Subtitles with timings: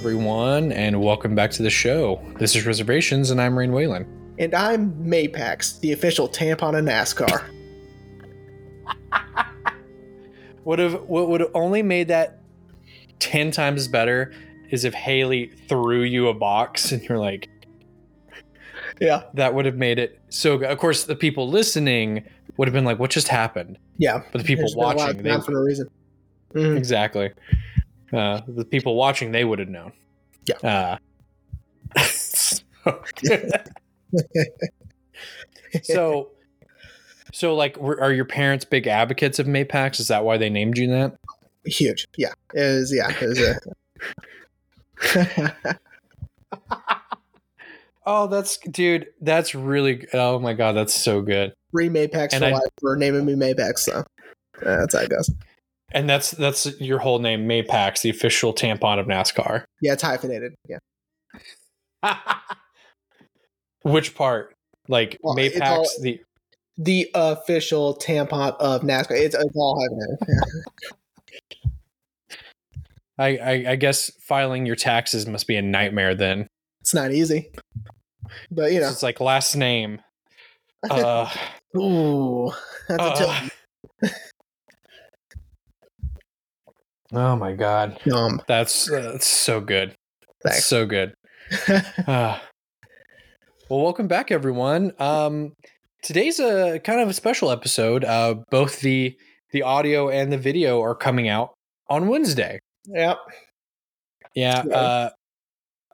[0.00, 2.22] Everyone, and welcome back to the show.
[2.38, 4.06] This is Reservations, and I'm Rain Whalen.
[4.38, 7.44] And I'm Maypax, the official tampon of NASCAR.
[10.64, 12.40] Would have what would have only made that
[13.18, 14.32] ten times better
[14.70, 17.50] is if Haley threw you a box and you're like,
[19.02, 20.70] Yeah, that would have made it so good.
[20.70, 22.24] Of course, the people listening
[22.56, 24.22] would have been like, "What just happened?" yeah.
[24.32, 25.90] But the people There's been a lot watching, they for no reason.
[26.54, 26.78] Mhm.
[26.78, 27.30] exactly.
[28.12, 29.92] Uh, the people watching, they would have known.
[30.46, 30.96] Yeah.
[31.96, 32.58] Uh, so,
[35.82, 36.30] so,
[37.32, 40.00] so, like, are your parents big advocates of Mapax?
[40.00, 41.16] Is that why they named you that?
[41.64, 42.08] Huge.
[42.16, 42.32] Yeah.
[42.54, 43.10] It was, yeah.
[43.20, 43.40] It was
[45.38, 45.76] a.
[48.06, 49.08] Oh, that's dude.
[49.20, 50.06] That's really.
[50.14, 51.52] Oh my god, that's so good.
[51.70, 53.92] Free Maypax And for I- life for naming me Maypax, so.
[53.92, 54.04] uh,
[54.62, 55.30] that's how it goes.
[55.92, 59.64] And that's that's your whole name, Mapax, the official tampon of NASCAR.
[59.82, 60.54] Yeah, it's hyphenated.
[60.68, 60.78] Yeah.
[63.82, 64.54] Which part?
[64.88, 66.20] Like Well, it's Mapax, all- the
[66.78, 69.12] The official tampon of NASCAR.
[69.20, 70.18] It's, it's all hyphenated.
[73.18, 76.46] I, I I guess filing your taxes must be a nightmare then.
[76.80, 77.50] It's not easy.
[78.50, 78.88] But, you know.
[78.88, 80.00] It's like last name.
[80.90, 81.30] Uh,
[81.76, 82.50] Ooh.
[82.88, 83.50] That's a uh, tough.
[87.12, 88.40] Oh my god, Yum.
[88.46, 89.94] that's that's so good.
[90.42, 90.66] Thanks.
[90.66, 91.14] so good.
[92.06, 92.40] Ah.
[93.68, 94.92] well, welcome back, everyone.
[94.98, 95.52] Um,
[96.02, 98.04] today's a kind of a special episode.
[98.04, 99.16] Uh, both the
[99.52, 101.54] the audio and the video are coming out
[101.88, 102.58] on Wednesday.
[102.86, 103.18] yep.
[104.34, 104.62] Yeah.
[104.64, 104.74] Yeah.
[104.76, 105.10] Uh,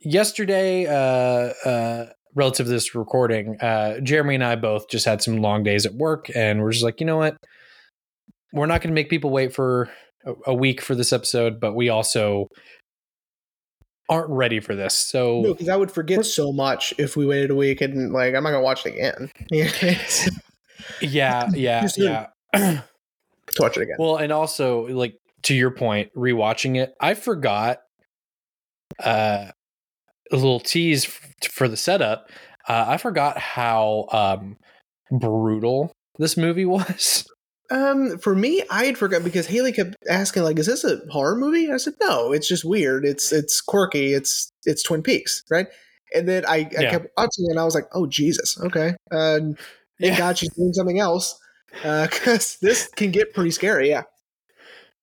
[0.02, 5.38] yesterday, uh, uh, relative to this recording, uh, Jeremy and I both just had some
[5.38, 7.36] long days at work, and we're just like, you know what?
[8.52, 9.90] We're not going to make people wait for
[10.26, 12.48] a, a week for this episode, but we also
[14.08, 14.94] aren't ready for this.
[14.96, 18.34] So No, because I would forget so much if we waited a week and, like,
[18.34, 19.30] I'm not to watch it again.
[21.00, 22.26] Yeah, yeah, yeah.
[23.58, 23.96] watch it again.
[23.98, 27.78] Well, and also like to your point, rewatching it, I forgot
[29.02, 29.46] uh,
[30.30, 32.30] a little tease f- for the setup.
[32.68, 34.56] Uh, I forgot how um,
[35.10, 37.26] brutal this movie was.
[37.70, 41.36] Um, for me, I had forgot because Haley kept asking, like, "Is this a horror
[41.36, 43.04] movie?" I said, "No, it's just weird.
[43.04, 44.12] It's it's quirky.
[44.14, 45.66] It's it's Twin Peaks, right?"
[46.14, 46.90] And then I, I Yeah.
[46.90, 49.56] kept watching, and I was like, "Oh Jesus, okay." Uh, thank
[50.00, 50.18] Yeah.
[50.18, 51.38] God she's doing something else
[51.82, 53.88] because this can get pretty scary.
[53.88, 54.02] Yeah.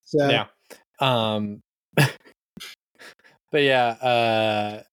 [0.05, 0.45] So Yeah.
[0.99, 1.61] Um,
[1.97, 4.83] but yeah, uh,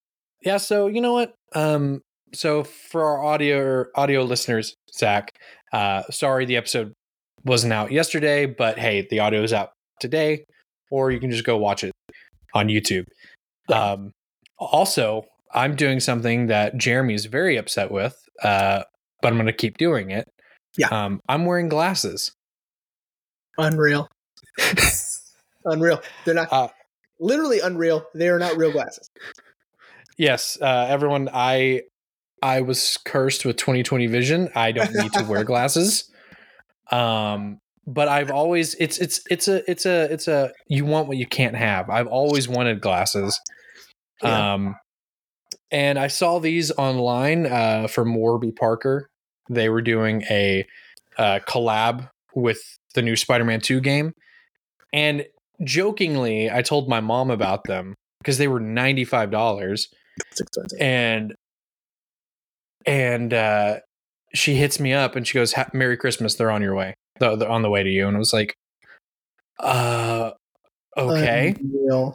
[0.42, 0.56] yeah.
[0.58, 1.34] So you know what?
[1.54, 2.02] Um,
[2.32, 5.32] so for our audio audio listeners, Zach,
[5.72, 6.92] uh, sorry the episode
[7.44, 10.44] wasn't out yesterday, but hey, the audio is out today,
[10.90, 11.92] or you can just go watch it
[12.54, 13.06] on YouTube.
[13.72, 14.12] Um,
[14.58, 15.24] also,
[15.54, 18.82] I'm doing something that Jeremy is very upset with, uh,
[19.22, 20.28] but I'm going to keep doing it.
[20.76, 20.88] Yeah.
[20.88, 22.32] Um, I'm wearing glasses.
[23.58, 24.08] unreal,
[25.64, 26.00] unreal.
[26.24, 26.68] They're not Uh,
[27.18, 28.06] literally unreal.
[28.14, 29.08] They are not real glasses.
[30.16, 31.28] Yes, uh, everyone.
[31.32, 31.82] I
[32.42, 34.48] I was cursed with 2020 vision.
[34.54, 36.10] I don't need to wear glasses.
[36.90, 41.16] Um, but I've always it's it's it's a it's a it's a you want what
[41.16, 41.88] you can't have.
[41.90, 43.38] I've always wanted glasses.
[44.22, 44.54] Yeah.
[44.54, 44.76] Um,
[45.70, 49.08] and I saw these online uh, from Warby Parker.
[49.48, 50.66] They were doing a
[51.16, 52.60] uh, collab with
[52.94, 54.12] the new Spider-Man 2 game,
[54.92, 55.24] and
[55.64, 59.88] jokingly, I told my mom about them because they were ninety five dollars
[60.30, 60.78] It's expensive.
[60.80, 61.34] and
[62.86, 63.76] and uh
[64.34, 67.62] she hits me up and she goes merry christmas they're on your way they're, on
[67.62, 68.06] the way to you.
[68.06, 68.54] And i was like
[69.58, 70.30] uh
[70.96, 71.54] okay.
[71.60, 72.14] Unreal.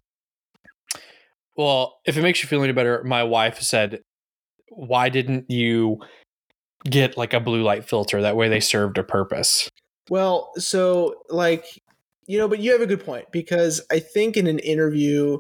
[1.56, 4.02] well if it makes you feel any better my wife said
[4.70, 6.00] why didn't you
[6.86, 8.22] get like a blue light filter?
[8.22, 9.70] That way they served a purpose.
[10.10, 11.66] Well, so like
[12.28, 15.40] you know, but you have a good point because I think in an interview,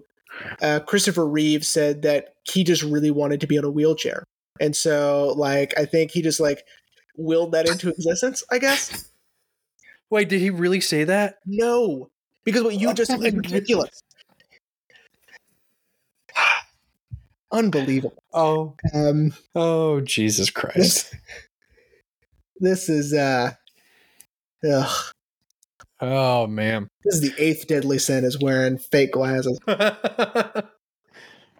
[0.61, 4.23] uh, Christopher Reeve said that he just really wanted to be on a wheelchair,
[4.59, 6.63] and so like I think he just like
[7.17, 8.43] willed that into existence.
[8.51, 9.11] I guess
[10.09, 12.09] wait did he really say that no,
[12.43, 14.01] because what you just said is ridiculous,
[17.51, 18.13] unbelievable.
[18.33, 21.13] oh Um, oh jesus christ
[22.59, 23.51] this this is uh,
[24.69, 25.11] ugh,
[26.01, 29.59] oh man this is the eighth deadly sin is wearing fake glasses.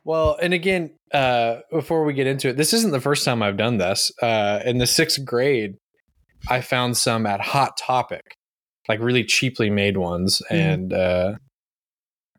[0.06, 3.58] well, and again, uh, before we get into it, this isn't the first time I've
[3.58, 4.12] done this.
[4.22, 5.76] Uh, in the sixth grade,
[6.48, 8.22] I found some at Hot Topic,
[8.88, 10.56] like really cheaply made ones, Mhm.
[10.56, 11.34] and uh,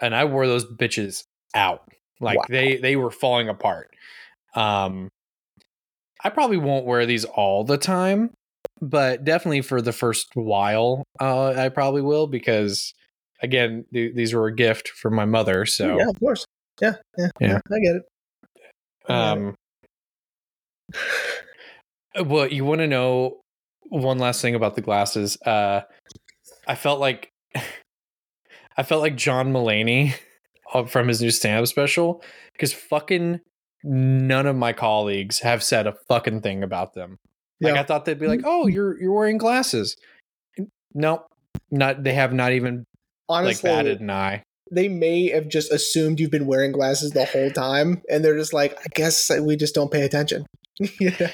[0.00, 1.24] and I wore those bitches
[1.54, 1.80] out.
[2.20, 2.44] Like Wow.
[2.48, 3.88] they they were falling apart.
[4.54, 5.08] Um,
[6.24, 8.30] I probably won't wear these all the time,
[8.80, 12.94] but definitely for the first while, uh, I probably will because
[13.42, 15.66] again, th- these were a gift from my mother.
[15.66, 16.46] So, yeah, of course.
[16.81, 17.61] Yeah, yeah, Yeah.
[17.73, 18.02] I get it.
[19.08, 19.55] I get it.
[22.20, 23.40] um, well, you want to know
[23.88, 25.37] one last thing about the glasses?
[25.44, 25.82] Uh,
[26.67, 27.31] I felt like
[28.76, 30.14] I felt like John Mulaney
[30.75, 33.40] uh, from his new stand-up special because fucking
[33.84, 37.17] none of my colleagues have said a fucking thing about them.
[37.61, 37.81] Like Yeah.
[37.81, 39.96] I thought they'd be like, "Oh, you're you're wearing glasses."
[40.94, 41.25] No,
[41.70, 42.84] not they have not even
[43.29, 44.43] Honestly, like batted an eye.
[44.70, 48.52] They may have just assumed you've been wearing glasses the whole time, and they're just
[48.52, 50.46] like, I guess we just don't pay attention.
[51.00, 51.30] yeah.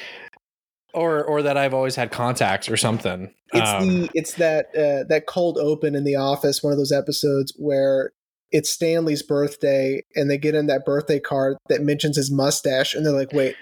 [0.95, 3.33] Or or that I've always had contacts or something.
[3.53, 6.93] It's Um, the it's that uh, that cold open in the office, one of those
[6.93, 8.13] episodes where
[8.51, 13.07] it's Stanley's birthday, and they get in that birthday card that mentions his mustache, and
[13.07, 13.57] they're like, "Wait,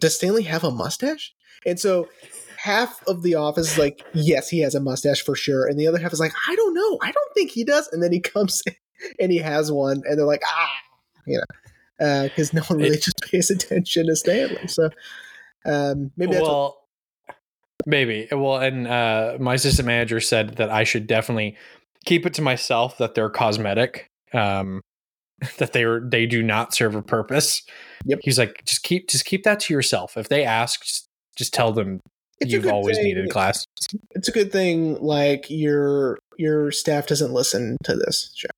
[0.00, 1.34] does Stanley have a mustache?"
[1.66, 2.08] And so
[2.56, 5.88] half of the office is like, "Yes, he has a mustache for sure," and the
[5.88, 8.20] other half is like, "I don't know, I don't think he does." And then he
[8.20, 8.74] comes in
[9.18, 10.70] and he has one, and they're like, "Ah,"
[11.26, 11.38] you
[11.98, 14.66] know, because no one really just pays attention to Stanley.
[14.66, 14.90] So
[15.64, 16.76] um, maybe that's what, well,
[17.86, 18.28] maybe.
[18.30, 21.56] Well, and uh, my assistant manager said that I should definitely
[22.04, 24.08] keep it to myself that they're cosmetic.
[24.32, 24.80] Um,
[25.58, 27.62] that they are they do not serve a purpose.
[28.04, 28.20] Yep.
[28.22, 30.16] He's like, just keep just keep that to yourself.
[30.16, 32.00] If they ask, just, just tell them
[32.40, 33.64] it's you've always thing- needed class.
[34.10, 38.48] it's a good thing like your your staff doesn't listen to this show.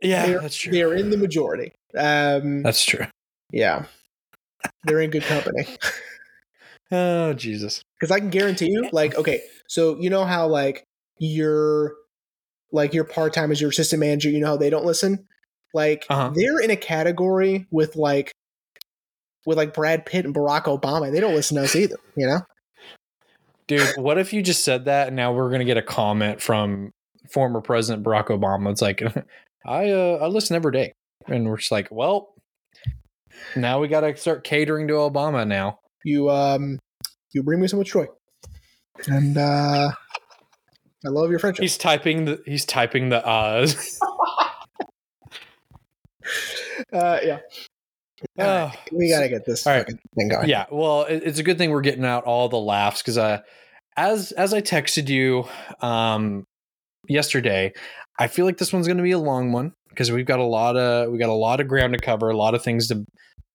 [0.00, 0.72] Yeah, They're- that's true.
[0.72, 1.72] They're in the majority.
[1.96, 3.06] Um That's true.
[3.52, 3.84] yeah.
[4.84, 5.66] They're in good company.
[6.92, 7.82] Oh Jesus.
[8.00, 10.84] Cuz I can guarantee you like okay, so you know how like
[11.18, 11.94] your
[12.72, 15.26] like your part-time as your assistant manager, you know how they don't listen?
[15.72, 16.30] Like Uh-huh.
[16.36, 18.32] they're in a category with like
[19.46, 21.10] with like Brad Pitt and Barack Obama.
[21.10, 22.42] They don't listen to us either, you know?
[23.66, 26.90] Dude, what if you just said that and now we're gonna get a comment from
[27.30, 28.70] former President Barack Obama?
[28.70, 29.02] It's like
[29.66, 30.92] I uh I listen every day.
[31.26, 32.34] And we're just like, well,
[33.56, 35.78] now we gotta start catering to Obama now.
[36.04, 36.78] You um
[37.32, 38.06] you bring me so much joy.
[39.08, 39.90] And uh
[41.06, 41.62] I love your friendship.
[41.62, 43.98] He's typing the he's typing the uhs.
[46.92, 47.38] Uh, yeah.
[48.38, 49.86] Oh, we gotta get this all right.
[49.86, 50.48] thing going.
[50.48, 53.40] yeah well it's a good thing we're getting out all the laughs because uh
[53.96, 55.44] as as i texted you
[55.80, 56.46] um
[57.08, 57.72] yesterday
[58.18, 60.44] i feel like this one's going to be a long one because we've got a
[60.44, 63.04] lot of we got a lot of ground to cover a lot of things to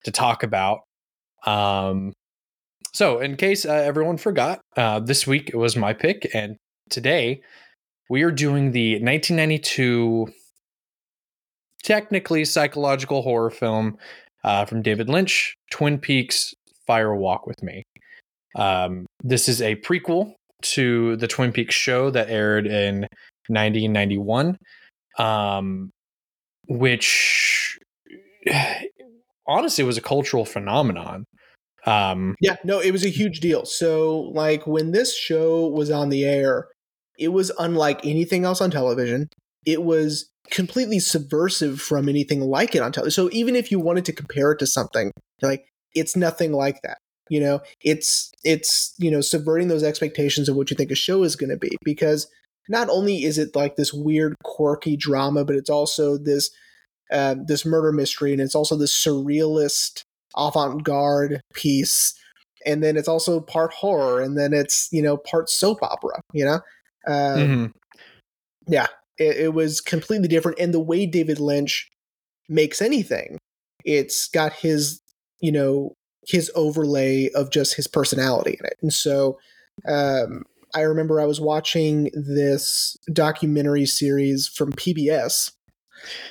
[0.04, 0.80] to talk about
[1.46, 2.12] um
[2.92, 6.56] so in case uh, everyone forgot uh this week it was my pick and
[6.88, 7.40] today
[8.08, 10.26] we are doing the 1992
[11.82, 13.96] technically psychological horror film
[14.44, 16.54] uh, from David Lynch, Twin Peaks
[16.86, 17.82] Fire Walk with Me.
[18.56, 23.06] Um, this is a prequel to the Twin Peaks show that aired in
[23.48, 24.56] 1991,
[25.18, 25.90] um,
[26.68, 27.78] which
[29.46, 31.24] honestly was a cultural phenomenon.
[31.86, 33.64] Um, Yeah, no, it was a huge deal.
[33.64, 36.68] So, like, when this show was on the air,
[37.18, 39.28] it was unlike anything else on television.
[39.66, 43.12] It was completely subversive from anything like it on television.
[43.12, 45.10] So, even if you wanted to compare it to something,
[45.42, 46.98] like, it's nothing like that.
[47.30, 51.22] You know, it's it's you know subverting those expectations of what you think a show
[51.22, 52.26] is going to be because
[52.70, 56.50] not only is it like this weird, quirky drama, but it's also this
[57.12, 60.02] uh, this murder mystery, and it's also this surrealist
[60.36, 62.14] avant-garde piece.
[62.64, 66.44] And then it's also part horror and then it's you know part soap opera you
[66.44, 66.60] know?
[67.06, 67.72] Uh, mhm.
[68.68, 71.88] it, it was completely different and the way david lynch
[72.50, 73.38] makes anything
[73.86, 75.00] it's got his
[75.40, 75.94] you know
[76.26, 78.76] his overlay of just his personality in it.
[78.82, 79.38] And so
[79.88, 85.52] um, i remember i was watching this documentary series from pbs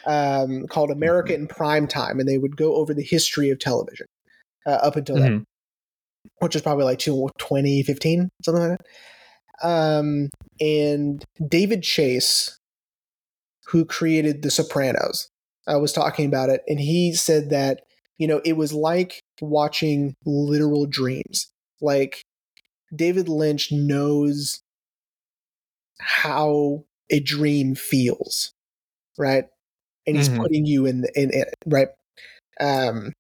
[0.06, 4.08] um, called america in prime time and they would go over the history of television
[4.66, 5.44] uh, up until that Mhm.
[6.40, 9.68] which is probably like 2015 something like that.
[9.68, 10.30] Um,
[10.60, 12.58] and david chase
[13.68, 15.30] who created the sopranos
[15.68, 17.82] i was talking about it and he said that
[18.18, 21.52] you know it was like watching literal dreams.
[21.82, 22.22] Like
[22.96, 24.62] david lynch knows
[26.00, 28.52] how a dream feels
[29.18, 29.46] right
[30.08, 30.38] and he's Mhm.
[30.38, 31.90] putting you in, in in it right
[32.60, 33.12] um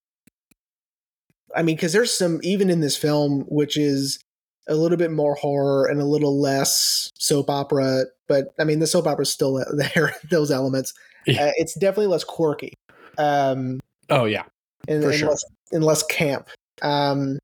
[1.55, 4.19] i mean because there's some even in this film which is
[4.67, 8.88] a little bit more horror and a little less soap opera but i mean the
[8.88, 9.63] soap opera is still
[9.95, 10.93] there those elements
[11.25, 11.47] Yeah.
[11.47, 12.73] Uh, it's definitely less quirky.
[13.17, 14.43] Um, Oh yeah.
[14.88, 15.29] and, For and sure.
[15.29, 16.47] less and less camp.
[16.81, 17.38] Um,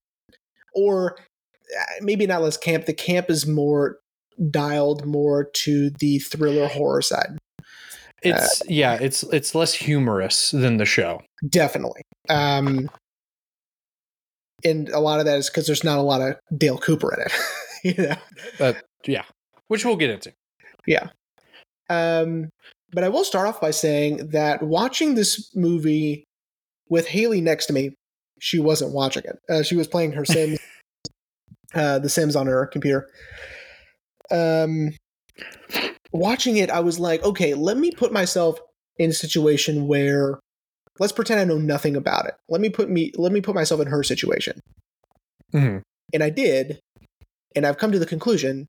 [0.74, 1.18] or
[2.02, 2.86] maybe not less camp.
[2.86, 3.98] The camp is more
[4.50, 7.38] dialed more to the thriller horror side.
[8.22, 11.22] It's yeah, it's it's less humorous than the show.
[11.48, 12.02] Definitely.
[12.30, 12.90] Um,
[14.64, 17.22] and a lot of that is because there's not a lot of Dale Cooper in
[17.22, 17.32] it.
[17.98, 18.16] you know.
[18.58, 19.24] But yeah.
[19.68, 20.34] Which we'll get into.
[20.88, 21.10] Yeah.
[21.90, 22.50] Um,
[22.92, 26.24] but I will start off by saying that watching this movie
[26.90, 27.94] with Haley next to me,
[28.40, 29.38] she wasn't watching it.
[29.50, 30.60] Uh, she was playing her Sims,
[31.76, 33.08] uh, the Sims on her computer.
[34.32, 34.94] Um,
[36.12, 38.60] watching it, I was like, okay, let me put myself
[38.98, 40.40] in a situation where,
[41.00, 42.36] let's pretend I know nothing about it.
[42.50, 44.60] Let me put me, let me put myself in her situation,
[45.54, 45.82] Mhm.
[46.14, 46.80] and I did,
[47.56, 48.68] and I've come to the conclusion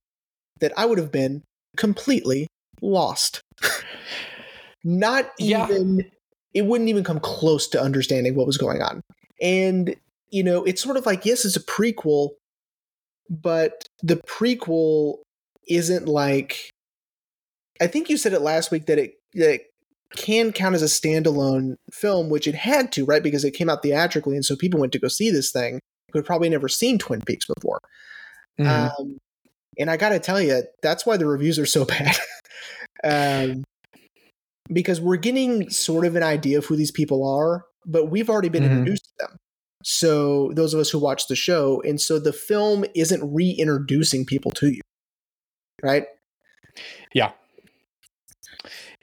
[0.61, 1.43] that I would have been
[1.77, 2.49] completely
[2.81, 3.41] lost.
[4.85, 5.65] Not Yeah.
[5.65, 6.11] even
[6.55, 9.03] it wouldn't even come close to understanding what was going on.
[9.41, 9.95] And
[10.31, 12.31] you know, it's sort of like yes, it's a prequel,
[13.31, 15.19] but the prequel
[15.69, 16.71] isn't like
[17.81, 19.67] I think you said it last week that it that it
[20.15, 23.23] can count as a standalone film, which it had to, right?
[23.23, 25.81] Because it came out theatrically, and so people went to go see this thing
[26.13, 27.81] who had probably never seen Twin Peaks before.
[28.59, 28.67] Mhm.
[28.99, 29.19] Um,
[29.79, 32.17] and I got to tell you, that's why the reviews are so bad.
[33.05, 33.65] um,
[34.73, 38.49] because we're getting sort of an idea of who these people are, but we've already
[38.49, 38.71] been Mhm.
[38.71, 39.37] introduced to them.
[39.89, 44.51] So those of us who watch the show, and so the film isn't reintroducing people
[44.51, 44.81] to you,
[45.81, 46.07] right?
[47.15, 47.31] Yeah,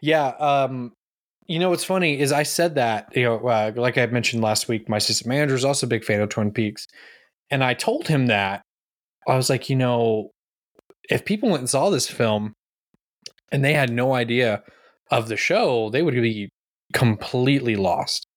[0.02, 0.28] yeah.
[0.40, 0.92] um,
[1.48, 4.68] you know what's funny is I said that you know uh, like I mentioned last
[4.68, 6.86] week, my assistant manager is also a big fan of Twin Peaks,
[7.50, 8.62] and I told him that
[9.26, 10.32] I was like, you know,
[11.10, 12.56] if people went and saw this film
[13.54, 14.64] and they had no idea
[15.12, 16.50] of the show, they would be
[16.92, 18.28] completely lost.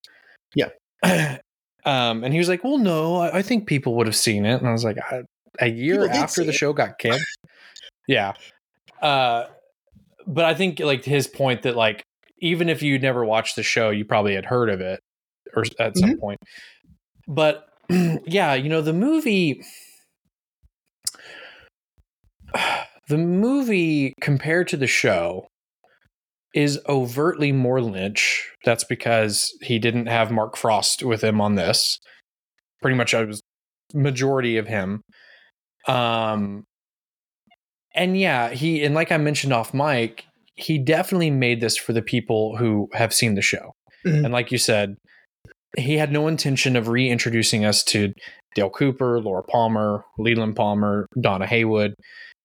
[0.55, 0.69] Yeah.
[1.87, 4.59] um, and he was like, well, no, I, I think people would have seen it,
[4.59, 4.99] and I was like,
[5.61, 6.55] "A year after the it.
[6.55, 7.23] show got canceled.
[8.09, 8.33] yeah.
[9.01, 9.45] Uh,
[10.27, 12.03] but I think like his point that like
[12.39, 15.01] even if you never watched the show, you probably had heard of it
[15.55, 16.41] or at some point.
[17.29, 19.63] But yeah, you know the movie.
[23.09, 25.47] The movie compared to the show
[26.57, 28.51] is overtly more Lynch.
[28.65, 31.99] That's because he didn't have Mark Frost with him on this.
[32.81, 33.43] Pretty much, I was
[33.93, 35.03] majority of him.
[35.87, 36.65] Um,
[37.95, 42.03] and yeah, he and like I mentioned off mic, he definitely made this for the
[42.03, 43.73] people who have seen the show.
[44.07, 44.25] Mhm.
[44.25, 44.97] And like you said,
[45.77, 48.15] he had no intention of reintroducing us to
[48.55, 51.95] Dale Cooper, Laura Palmer, Leland Palmer, Donna Hayward.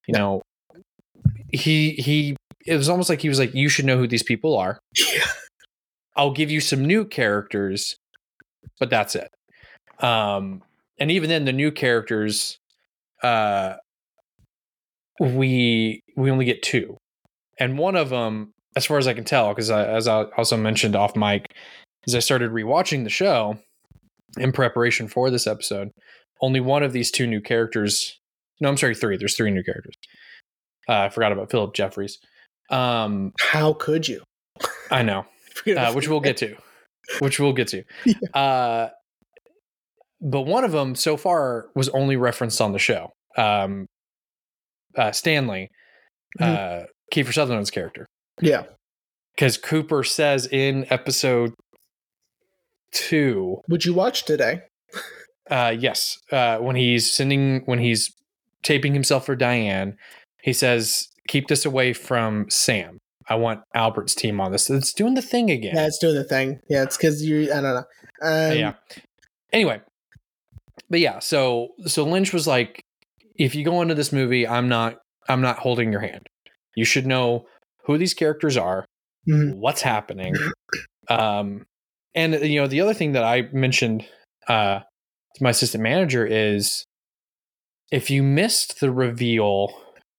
[0.07, 0.41] You know,
[1.53, 4.57] he he it was almost like he was like, you should know who these people
[4.57, 4.79] are.
[4.95, 5.25] Yeah.
[6.15, 7.95] I'll give you some new characters,
[8.79, 9.29] but that's it.
[9.99, 10.61] Um,
[10.99, 12.57] and even then, the new characters,
[13.23, 13.75] uh,
[15.19, 16.97] we we only get two,
[17.59, 20.95] and one of them, as far as I can tell, because as I also mentioned
[20.95, 21.45] off mic,
[22.07, 23.57] as I started rewatching the show
[24.37, 25.91] in preparation for this episode,
[26.41, 28.19] only one of these two new characters.
[28.59, 29.17] No, I'm sorry, three.
[29.17, 29.95] There's three new characters.
[30.89, 32.19] Uh, I forgot about Philip Jeffries.
[32.71, 34.23] Um, How could you?
[34.89, 35.25] I know
[35.77, 36.55] uh, which we'll get to,
[37.19, 37.83] which we'll get to.
[38.33, 38.89] Uh,
[40.21, 43.11] but one of them so far was only referenced on the show.
[43.37, 43.87] Um,
[44.95, 45.67] uh, Stanley,
[46.39, 48.05] uh, Kiefer Sutherland's character,
[48.39, 48.63] Yeah.
[49.35, 51.53] because Cooper says in episode
[52.91, 54.61] two, Would you watch today?
[55.49, 58.11] uh, yes, uh, when he's sending, when he's
[58.63, 59.97] taping himself for Diane,
[60.43, 62.97] he says, "Keep this away from Sam."
[63.29, 64.69] I want Albert's team on this.
[64.69, 65.75] It's doing the thing again.
[65.75, 66.59] Yeah, it's doing the thing.
[66.69, 67.43] Yeah, it's because you.
[67.53, 67.83] I don't know.
[68.21, 68.73] Um, yeah.
[69.53, 69.81] Anyway,
[70.89, 72.81] but yeah, so so Lynch was like,
[73.35, 74.97] if you go into this movie, I'm not
[75.29, 76.27] I'm not holding your hand.
[76.75, 77.45] You should know
[77.85, 78.85] who these characters are,
[79.29, 79.55] Mhm.
[79.55, 80.35] what's happening,
[81.09, 81.65] um,
[82.15, 84.05] and you know the other thing that I mentioned
[84.47, 84.79] uh,
[85.35, 86.85] to my assistant manager is
[87.91, 89.71] if you missed the reveal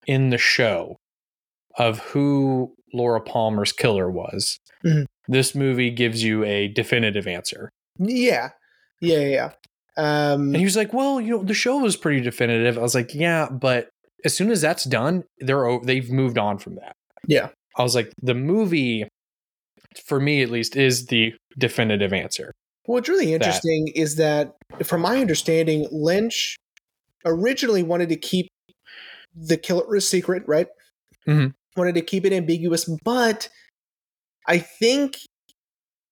[0.06, 0.96] in the show
[1.78, 5.06] of who Laura Palmer's killer was, Mhm.
[5.28, 7.70] this movie gives you a definitive answer.
[7.98, 8.50] Yeah.
[9.00, 9.20] Yeah.
[9.20, 9.52] Yeah.
[9.96, 12.94] Um, And he was like, "Well, you know, the show was pretty definitive." I was
[12.94, 13.88] like, "Yeah, but
[14.24, 16.94] as soon as that's done, they're o- they've moved on from that."
[17.26, 17.50] Yeah.
[17.76, 19.06] I was like, "The movie,
[20.06, 22.52] for me at least, is the definitive answer."
[22.86, 26.56] What's really interesting is that, from my understanding, Lynch
[27.24, 28.48] originally wanted to keep
[29.34, 30.68] the killer a secret, right?
[31.26, 31.54] Mhm.
[31.76, 33.48] Wanted to keep it ambiguous, but
[34.46, 35.16] I think,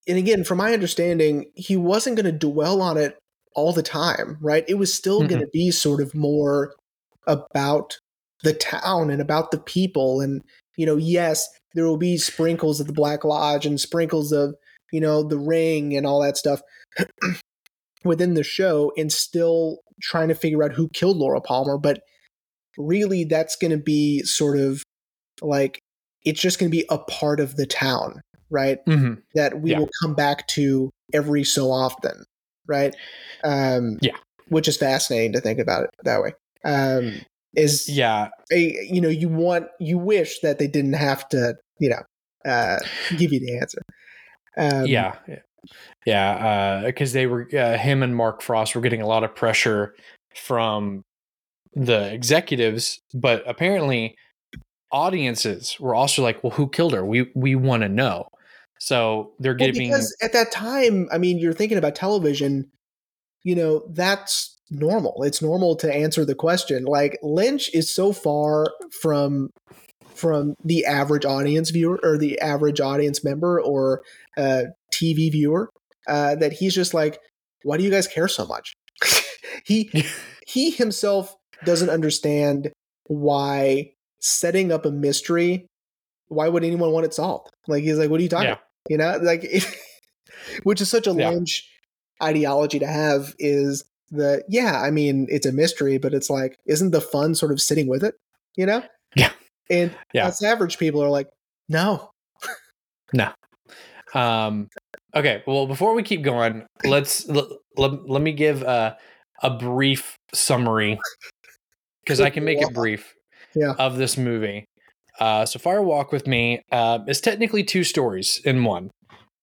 [0.07, 3.19] and again, from my understanding, he wasn't going to dwell on it
[3.55, 4.65] all the time, right?
[4.69, 5.29] It was still Mhm.
[5.29, 6.75] going to be sort of more
[7.27, 7.99] about
[8.43, 10.21] the town and about the people.
[10.21, 10.41] And,
[10.77, 14.55] you know, yes, there will be sprinkles of the Black Lodge and sprinkles of,
[14.93, 16.62] you know, the ring and all that stuff
[18.05, 21.77] within the show and still trying to figure out who killed Laura Palmer.
[21.77, 22.00] But
[22.81, 24.83] really, that's going to be sort of
[25.43, 25.79] like,
[26.25, 28.21] it's just going to be a part of the town,
[28.51, 28.79] right?
[28.87, 29.79] hmm that we Yeah.
[29.79, 32.25] will come back to every so often,
[32.67, 32.95] right?
[33.45, 34.17] Um, Yeah.
[34.49, 36.33] which is fascinating to think about it that way.
[36.65, 37.23] Um,
[37.55, 41.91] is Yeah, a you know you want you wish that they didn't have to you
[41.91, 42.03] know
[42.51, 42.79] uh,
[43.17, 43.83] give you the answer.
[44.57, 45.15] Um, yeah,
[46.07, 46.83] yeah.
[46.85, 49.95] Because they were uh, him and Mark Frost were getting a lot of pressure
[50.35, 51.03] from
[51.75, 54.17] the executives, but apparently
[54.93, 57.05] audiences were also like, "Well, who killed her?
[57.05, 58.29] We we want to know."
[58.79, 62.71] So they're well, giving because at that time, I mean, you're thinking about television.
[63.43, 65.23] You know that's normal.
[65.23, 66.85] It's normal to answer the question.
[66.85, 68.67] Like Lynch is so far
[69.03, 69.50] from
[70.15, 74.03] from the average audience viewer or the average audience member or
[74.37, 75.71] uh, TV viewer
[76.07, 77.19] uh, that he's just like,
[77.62, 78.75] why do you guys care so much?
[79.65, 79.91] he
[80.47, 82.71] he himself doesn't understand
[83.07, 85.67] why setting up a mystery.
[86.29, 87.50] Why would anyone want it solved?
[87.67, 88.49] Like he's like, what are you talking?
[88.49, 88.52] Yeah.
[88.52, 88.62] about?
[88.88, 89.45] You know, like,
[90.62, 91.31] which is such a Yeah.
[91.31, 91.69] Lynch
[92.23, 94.81] ideology to have is the yeah.
[94.81, 98.05] I mean, it's a mystery, but it's like, isn't the fun sort of sitting with
[98.05, 98.14] it?
[98.57, 98.83] You know?
[99.16, 99.33] Yeah.
[99.70, 100.27] And Yeah.
[100.27, 101.29] us average people are like,
[101.68, 102.11] no,
[103.12, 103.31] no.
[104.12, 104.68] Um,
[105.14, 107.44] okay, well, before we keep going, let's let,
[107.77, 108.96] let, let me give a,
[109.42, 110.99] a brief summary
[112.11, 113.14] because I can make it brief
[113.55, 113.75] Yeah.
[113.79, 114.64] of this movie.
[115.18, 118.90] Uh, so, Fire Walk with Me uh, is technically two stories in one.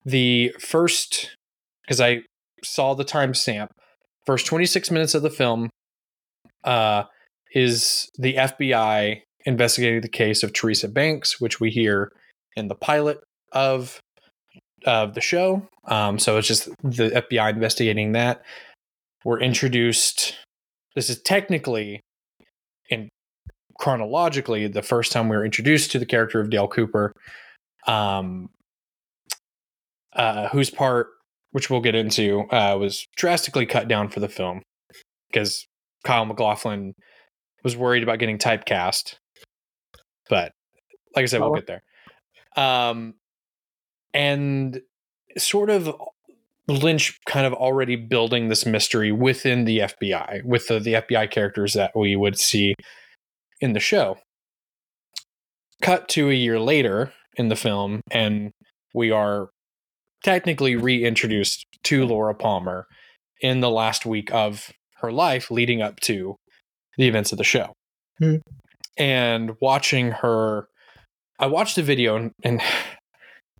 [0.06, 1.36] The first,
[1.86, 2.22] because I
[2.64, 3.68] saw the timestamp,
[4.26, 5.70] first 26 minutes of the film
[6.64, 7.04] uh,
[7.54, 12.12] is the FBI investigating the case of Teresa Banks, which we hear
[12.56, 13.20] in the pilot
[13.52, 14.00] of
[14.86, 15.68] of the show.
[15.86, 18.44] Um, so it's just the FBI investigating that.
[19.26, 20.36] We're introduced.
[20.96, 22.02] This is technically,
[23.80, 27.14] chronologically, the first time we were introduced to the character of Dale Cooper,
[27.88, 28.50] um,
[30.14, 31.08] uh, whose part,
[31.52, 34.62] which we'll get into, uh, was drastically cut down for the film
[35.32, 35.66] because
[36.04, 36.94] Kyle MacLachlan
[37.64, 39.16] was worried about getting typecast.
[40.30, 40.52] But
[41.16, 41.56] like I said, we'll Oh.
[41.56, 41.84] get there.
[42.56, 43.16] Um,
[44.14, 44.82] and
[45.38, 45.94] sort of
[46.68, 51.74] Lynch kind of already building this mystery within the FBI with the, the FBI characters
[51.74, 52.74] that we would see
[53.60, 54.18] in the show.
[55.82, 58.52] Cut to a year later in the film, and
[58.94, 59.50] we are
[60.24, 62.88] technically reintroduced to Laura Palmer
[63.42, 66.36] in the last week of her life leading up to
[66.98, 67.74] the events of the show.
[68.20, 68.38] Hmm.
[68.98, 70.68] And watching her,
[71.40, 72.62] I watched the video and, and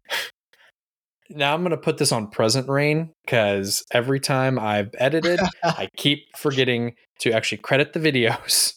[1.30, 5.90] now I'm going to put this on present rain because every time I've edited, I
[5.96, 8.74] keep forgetting to actually credit the videos.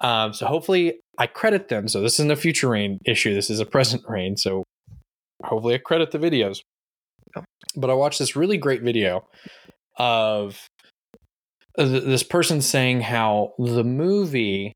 [0.00, 1.88] Um, so hopefully I credit them.
[1.88, 3.34] So this isn't a future rain issue.
[3.34, 4.36] This is a present rain.
[4.36, 4.62] So
[5.44, 6.60] hopefully I credit the videos.
[7.74, 9.26] But I watched this really great video
[9.98, 10.66] of
[11.78, 14.72] th- this person saying how the movie,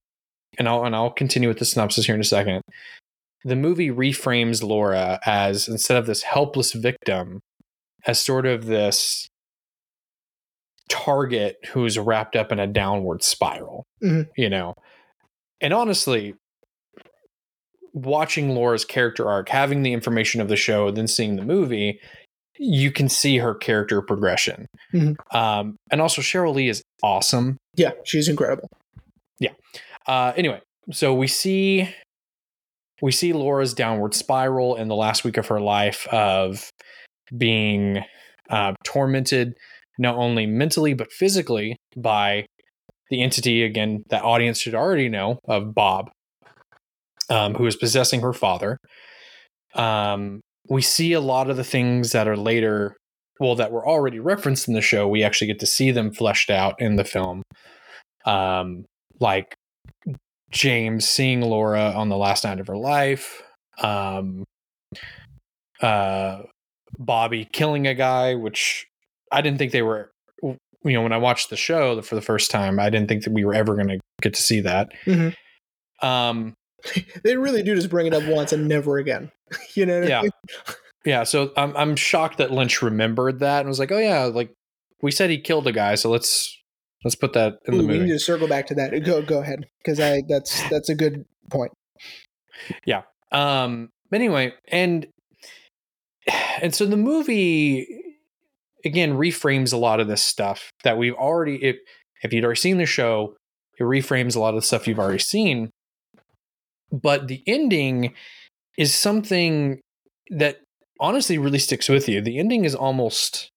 [0.58, 2.62] and I'll and I'll continue with the synopsis here in a second.
[3.44, 7.40] The movie reframes Laura as instead of this helpless victim,
[8.06, 9.26] as sort of this
[10.90, 13.84] target who's wrapped up in a downward spiral.
[14.02, 14.28] Mhm.
[14.36, 14.74] You know,
[15.60, 16.34] and honestly,
[17.92, 21.98] watching Laura's character arc, having the information of the show, then seeing the movie,
[22.58, 24.66] you can see her character progression.
[24.92, 25.16] Mhm.
[25.34, 27.56] Um, and also, Sheryl Lee is awesome.
[27.76, 28.68] yeah, she's incredible.
[29.38, 29.52] Yeah.
[30.06, 30.60] Uh, anyway,
[30.92, 31.88] so we see
[33.02, 36.68] we see Laura's downward spiral in the last week of her life of
[37.38, 38.04] being
[38.50, 39.54] uh, tormented
[39.98, 42.44] not only mentally but physically by
[43.10, 46.10] the entity again that audience should already know of Bob,
[47.28, 48.78] um, who is possessing her father.
[49.74, 52.96] Um, we see a lot of the things that are later,
[53.40, 55.08] well, that were already referenced in the show.
[55.08, 57.42] We actually get to see them fleshed out in the film,
[58.24, 58.84] um,
[59.18, 59.54] like
[60.50, 63.42] James seeing Laura on the last night of her life,
[63.80, 64.44] um,
[65.80, 66.42] uh,
[66.98, 68.86] Bobby killing a guy, which
[69.32, 70.10] I didn't think they were.
[70.84, 73.32] You know, when I watched the show for the first time, I didn't think that
[73.32, 74.92] we were ever going to get to see that.
[75.04, 75.34] Mhm.
[76.02, 76.54] Um,
[77.24, 79.30] They really do just bring it up once and never again.
[79.74, 80.00] you know?
[80.00, 80.22] What I Yeah.
[80.22, 80.30] mean?
[81.04, 84.52] yeah, so I'm I'm shocked that Lynch remembered that and was like, oh yeah, like
[85.02, 86.56] we said he killed a guy, so let's
[87.04, 88.90] let's put that in Ooh, the we need to circle back to that.
[89.04, 91.72] Go go ahead because I that's that's a good point.
[92.86, 93.02] Yeah.
[93.32, 93.90] Um.
[94.12, 95.06] Anyway, and
[96.62, 97.86] and so the movie
[98.84, 101.62] again reframes a lot of this stuff that we've already.
[101.62, 101.76] If
[102.22, 103.34] if you'd already seen the show,
[103.78, 105.70] it reframes a lot of the stuff you've already seen.
[106.92, 108.14] But the ending
[108.76, 109.80] is something
[110.30, 110.58] that
[110.98, 112.20] honestly really sticks with you.
[112.20, 113.50] The ending is almost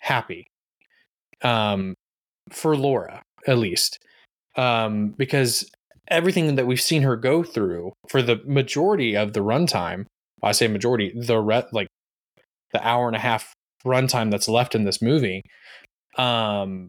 [0.00, 0.46] happy,
[1.42, 1.94] um,
[2.50, 3.98] for Laura at least,
[4.56, 5.70] um, because
[6.08, 10.06] everything that we've seen her go through for the majority of the runtime,
[10.42, 11.88] I say majority, the re- like
[12.72, 13.52] the hour and a half
[13.84, 15.42] runtime that's left in this movie,
[16.16, 16.88] um,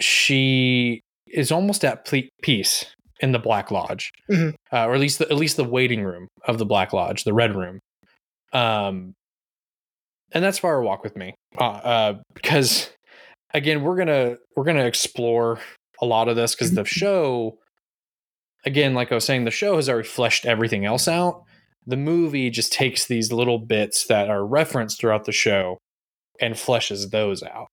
[0.00, 2.86] she is almost at ple- peace
[3.20, 4.54] in the Black Lodge, Mhm.
[4.72, 7.32] uh, or at least the, at least the waiting room of the Black Lodge, the
[7.34, 7.78] Red Room,
[8.52, 9.12] um,
[10.32, 12.90] and that's Fire Walk with me, uh, uh, because
[13.54, 15.60] again we're gonna we're gonna explore
[16.00, 17.58] a lot of this because the show
[18.64, 21.42] again like i was saying the show has already fleshed everything else out
[21.86, 25.76] the movie just takes these little bits that are referenced throughout the show
[26.40, 27.68] and fleshes those out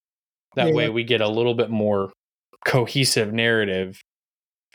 [0.56, 0.74] that Yeah.
[0.74, 2.12] way we get a little bit more
[2.66, 4.02] cohesive narrative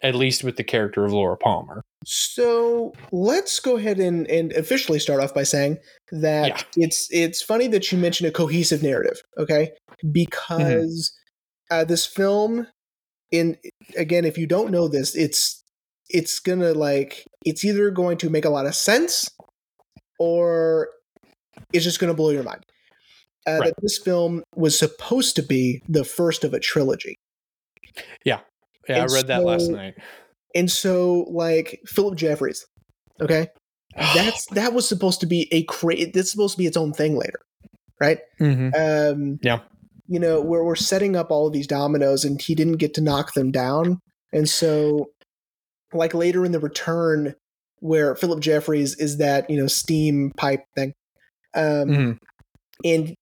[0.03, 4.99] at least with the character of laura palmer So let's go ahead and, and officially
[4.99, 5.79] start off by saying
[6.13, 6.63] that Yeah.
[6.77, 9.71] it's it's funny that you mentioned a cohesive narrative, okay?
[10.13, 11.13] Because
[11.71, 12.67] uh, this film,
[13.31, 13.57] in
[13.97, 15.63] again, if you don't know this, it's
[16.11, 19.31] it's gonna like it's either going to make a lot of sense
[20.19, 20.91] or
[21.73, 22.63] it's just gonna blow your mind.
[23.47, 23.65] Uh, Right.
[23.67, 27.17] That this film was supposed to be the first of a trilogy.
[28.25, 28.41] yeah
[28.89, 29.95] Yeah, i And read that last night
[30.55, 32.65] And so, like Philip Jeffries,
[33.21, 33.49] okay,
[33.97, 37.17] that's that was supposed to be a cra- That's supposed to be its own thing
[37.17, 37.41] later,
[38.01, 38.19] right?
[38.41, 38.71] Mm-hmm.
[38.75, 39.61] Um, Yeah.
[40.07, 43.01] You know, where we're setting up all of these dominoes, and he didn't get to
[43.01, 44.01] knock them down,
[44.35, 45.07] and so,
[45.95, 47.35] like later in the return,
[47.81, 50.93] where Philip Jeffries is that you know steam pipe thing,
[51.55, 52.19] um, Mhm.
[52.85, 53.15] and i-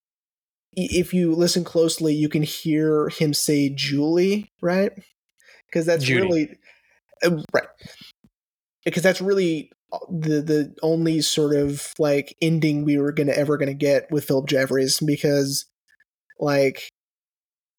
[0.75, 4.93] if you listen closely, you can hear him say Julie, right?
[5.67, 6.29] Because that's Judy.
[6.29, 6.57] really
[7.25, 7.69] uh, right.
[8.85, 13.57] Because that's really uh, the the only sort of like ending we were gonna ever
[13.57, 15.67] gonna get with Philip Jeffries because
[16.41, 16.89] like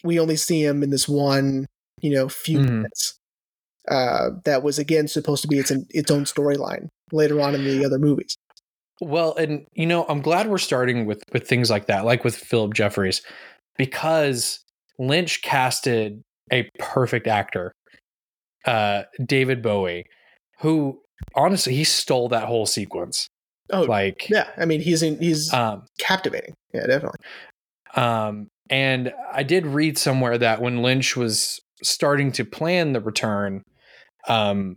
[0.04, 1.66] we only see him in this one
[2.00, 2.84] you know few Mhm.
[2.84, 3.18] minutes.
[3.88, 7.84] Uh, that was again supposed to be its its own storyline later on in the
[7.84, 8.36] other movies.
[9.00, 12.36] Well, and you know, I'm glad we're starting with with things like that, like with
[12.36, 13.22] Philip Jeffries,
[13.76, 14.60] because
[14.98, 17.72] Lynch casted a perfect actor,
[18.64, 20.04] uh, David Bowie,
[20.60, 21.00] who
[21.34, 23.26] honestly he stole that whole sequence.
[23.70, 24.48] Oh, Like, yeah.
[24.58, 26.52] I mean, he's in, he's um, captivating.
[26.74, 27.18] Yeah, definitely.
[27.96, 33.62] um, and I did read somewhere that when Lynch was starting to plan the return,
[34.28, 34.76] um,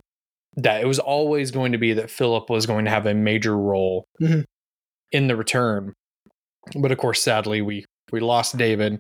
[0.58, 3.58] that it was always going to be that Philip was going to have a major
[3.58, 4.44] role Mhm.
[5.12, 5.94] in the return.
[6.76, 9.00] But of course, sadly, we we lost David,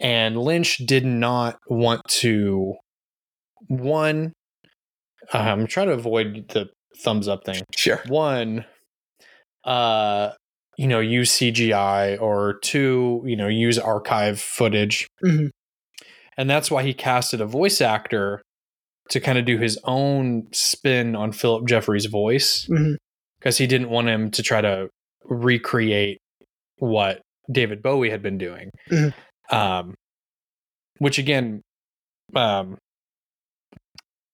[0.00, 2.74] and Lynch did not want to.
[3.68, 4.32] One,
[5.32, 6.70] I'm trying to avoid the
[7.02, 8.00] thumbs up thing Sure.
[8.08, 8.64] one
[9.64, 10.30] uh
[10.76, 15.50] you know use cgi or two you know use archive footage Mhm.
[16.36, 18.40] and that's why he casted a voice actor
[19.10, 22.68] to kind of do his own spin on philip jeffries' voice
[23.40, 24.88] because he didn't want him to try to
[25.24, 26.18] recreate
[26.78, 29.12] what david bowie had been doing Mhm.
[29.50, 29.94] um
[30.98, 31.62] which again
[32.34, 32.76] um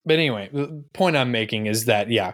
[0.04, 2.32] but anyway the point i'm making is that yeah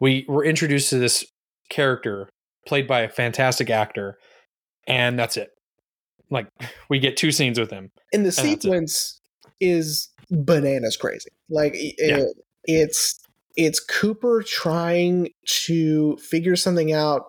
[0.00, 1.24] we were introduced to this
[1.68, 2.28] character
[2.66, 4.16] played by a fantastic actor
[4.86, 5.50] and that's it
[6.30, 6.46] like
[6.88, 8.32] we get two scenes with him and the it.
[8.32, 9.20] sequence
[9.60, 12.18] is bananas crazy like i- Yeah.
[12.20, 12.24] uh,
[12.64, 13.18] it's
[13.56, 17.26] it's cooper trying to figure something out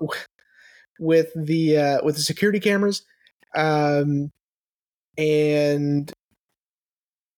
[1.00, 3.04] with the uh with the security cameras
[3.56, 4.30] um
[5.18, 6.12] and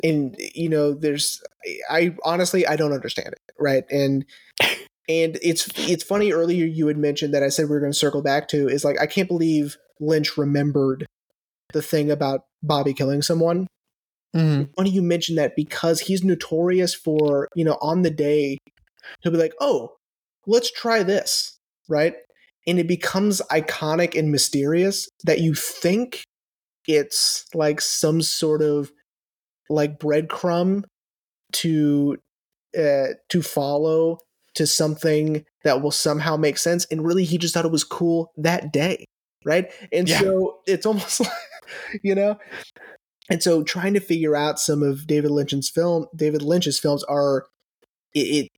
[0.04, 1.42] and you know there's
[1.90, 4.26] i honestly i don't understand it right and
[5.10, 7.98] and it's it's funny earlier you had mentioned that i said we were going to
[7.98, 11.06] circle back to is like i can't believe lynch remembered
[11.74, 13.68] the thing about bobby killing someone
[14.76, 18.58] funny you mentioned that because he's notorious for you know on the day
[19.22, 19.94] he'll be like oh
[20.48, 22.16] let's try this right
[22.66, 26.24] and it becomes iconic and mysterious that you think
[26.88, 28.92] it's like some sort of
[29.70, 30.84] like breadcrumb
[31.52, 32.18] to
[32.78, 34.18] uh to follow
[34.56, 36.86] to something that will somehow make sense.
[36.92, 39.06] And really, he just thought it was cool that day.
[39.46, 39.72] Right.
[39.92, 40.20] And Yeah.
[40.20, 41.30] so it's almost like,
[42.04, 42.38] you know,
[43.30, 47.46] and so trying to figure out some of David Lynch's film, David Lynch's films are,
[48.14, 48.50] it,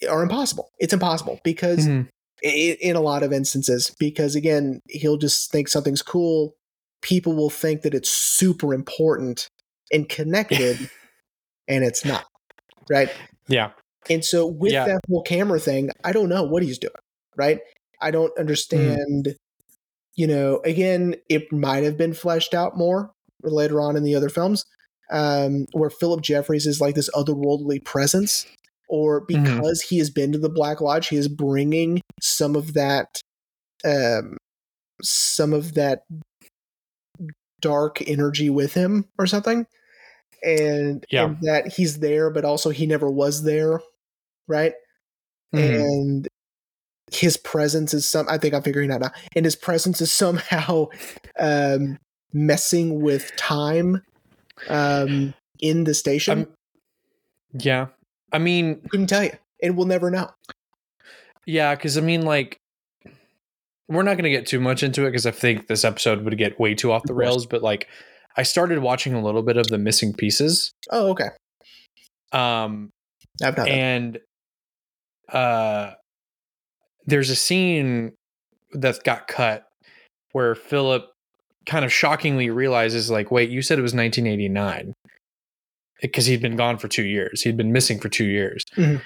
[0.00, 0.68] it are impossible.
[0.78, 2.08] It's impossible because Mhm.
[2.44, 6.52] i- in a lot of instances because again he'll just think something's cool
[7.00, 9.48] people will think that it's super important
[9.92, 10.78] and connected
[11.68, 12.26] and it's not
[12.90, 13.08] right
[13.48, 13.70] Yeah.
[14.10, 14.84] and so with Yeah.
[14.86, 16.92] that whole camera thing i don't know what he's doing
[17.36, 17.60] right
[18.02, 19.36] i don't understand
[20.16, 23.10] you know again it might have been fleshed out more
[23.52, 24.64] later on in the other films
[25.10, 28.46] um where philip jeffries is like this otherworldly presence
[28.88, 29.26] or Mhm.
[29.26, 33.20] because he has been to the black lodge he is bringing some of that
[33.84, 34.36] um
[35.02, 36.02] some of that
[37.60, 39.66] dark energy with him or something
[40.42, 41.24] and, Yeah.
[41.26, 43.80] and that he's there but also he never was there
[44.46, 44.74] right
[45.54, 45.74] Mhm.
[45.74, 46.28] and
[47.12, 50.12] his presence is some i think i'm figuring it out now and his presence is
[50.12, 50.86] somehow
[51.38, 51.96] um
[52.34, 54.02] messing with time
[54.68, 56.38] um in the station?
[56.38, 56.48] I'm-
[57.60, 57.86] yeah.
[58.32, 60.28] I mean, couldn't tell you and we'll never know.
[61.46, 62.58] Yeah, because I mean, like,
[63.88, 66.36] we're not going to get too much into it because I think this episode would
[66.36, 67.46] get way too off the rails.
[67.46, 67.86] But like,
[68.36, 71.28] I started watching a little bit of the missing pieces, oh okay.
[72.32, 72.90] Um,
[73.42, 74.18] i've not and
[75.32, 75.92] uh,
[77.06, 78.12] there's a scene
[78.72, 79.66] that got cut
[80.32, 81.06] where Philip
[81.66, 84.94] kind of shockingly realizes, like, wait, you said it was 1989
[86.02, 87.42] because he'd been gone for two years.
[87.42, 88.62] He'd been missing for two years.
[88.76, 89.02] Mhm.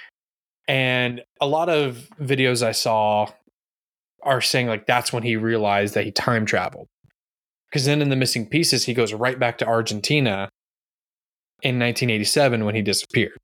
[0.67, 3.31] And a lot of videos I saw
[4.23, 6.89] are saying, like, that's when he realized that he time traveled.
[7.71, 10.49] Because then in the missing pieces, he goes right back to Argentina
[11.63, 13.39] in 1987 when he disappeared.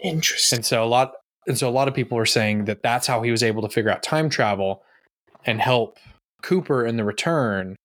[0.00, 1.12] interesting And so a lot
[1.46, 3.68] and so a lot of people are saying that that's how he was able to
[3.68, 4.82] figure out time travel
[5.44, 5.98] and help
[6.42, 7.76] Cooper in the return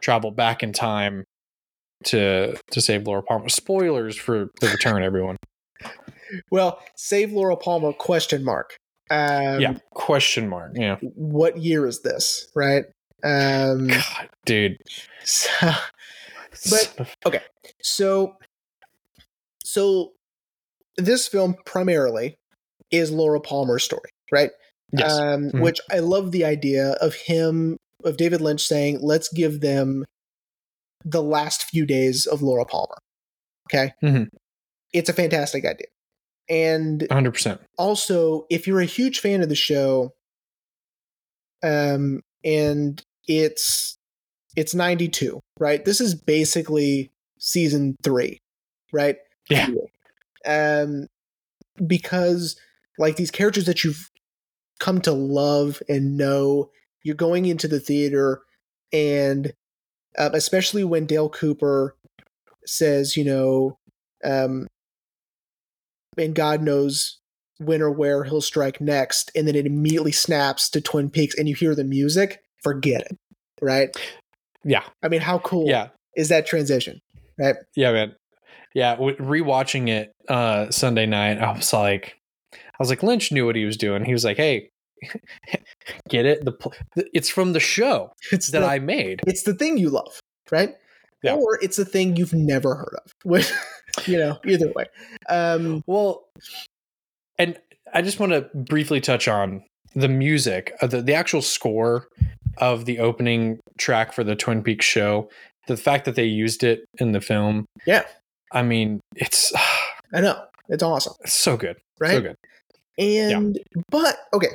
[0.00, 1.24] travel back in time
[2.04, 3.48] to to save Laura Palmer.
[3.48, 5.36] Spoilers for the return, everyone.
[6.50, 8.76] well save laura palmer question mark
[9.10, 9.74] um yeah.
[9.94, 10.72] Question mark.
[10.74, 10.96] Yeah.
[11.14, 12.84] what year is this right
[13.22, 14.76] um God, dude.
[15.24, 15.50] so,
[16.68, 17.42] But- okay,
[17.82, 18.36] so
[19.64, 20.12] so
[20.96, 22.36] this film primarily
[22.90, 24.50] is laura palmer's story right
[24.92, 25.12] yes.
[25.12, 25.60] um, Mhm.
[25.60, 30.04] which I love the idea of him of David Lynch saying, "Let's give them
[31.04, 32.96] the last few days of Laura Palmer."
[33.68, 34.28] Okay, Mhm.
[34.92, 35.86] it's a fantastic idea,
[36.48, 37.60] and 100%.
[37.78, 40.12] also if you're a huge fan of the show,
[41.62, 43.96] um, and it's
[44.56, 45.84] it's 92, right?
[45.84, 48.38] This is basically season three,
[48.92, 49.16] right?
[49.50, 49.68] Yeah.
[50.46, 51.08] Um,
[51.86, 52.56] because
[52.98, 54.10] like these characters that you've
[54.80, 56.70] come to love and know,
[57.06, 58.42] you're going into the theater,
[58.92, 59.52] and
[60.18, 61.94] um, especially when Dale Cooper
[62.66, 63.78] says, you know,
[64.24, 64.66] um,
[66.18, 67.18] and God knows
[67.58, 71.48] when or where he'll strike next, and then it immediately snaps to Twin Peaks, and
[71.48, 72.42] you hear the music.
[72.62, 73.16] Forget it,
[73.62, 73.88] right?
[74.64, 74.82] Yeah.
[75.02, 75.88] I mean, how cool Yeah.
[76.16, 77.00] is that transition?
[77.38, 77.54] Right.
[77.76, 78.16] Yeah, man.
[78.74, 82.16] Yeah, w- rewatching it uh Sunday night, I was like
[82.52, 84.04] I was like Lynch knew what he was doing.
[84.04, 84.70] He was like, "Hey,
[86.08, 86.44] get it?
[86.44, 86.74] The
[87.12, 90.74] it's from the show It's that the, I made." it's the thing you love, right?
[91.22, 91.34] Yeah.
[91.34, 93.12] Or it's the thing you've never heard of.
[93.24, 93.50] Which,
[94.04, 94.84] you know, either way.
[95.28, 96.28] Um, Well,
[97.38, 97.58] and
[97.92, 102.08] I just want to briefly touch on the music, uh, the the actual score
[102.58, 105.28] of the opening track for the Twin Peaks show.
[105.66, 108.04] The fact that they used it in the film, Yeah.
[108.52, 109.52] I mean, it's,
[110.14, 112.12] I know it's awesome, it's so good, right?
[112.12, 112.36] so good.
[112.98, 113.58] And
[113.90, 114.48] but okay.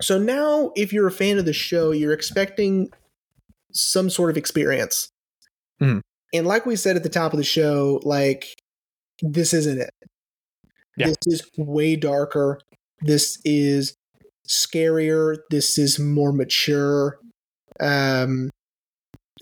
[0.00, 2.90] So now if you're a fan of the show, you're expecting
[3.72, 5.08] some sort of experience.
[5.80, 6.00] Mhm.
[6.34, 8.54] And like we said at the top of the show, like
[9.22, 9.90] this isn't it.
[10.96, 11.08] Yeah.
[11.08, 12.60] This is way darker.
[13.00, 13.94] This is
[14.48, 15.36] scarier.
[15.50, 17.18] This is more mature.
[17.80, 18.50] Um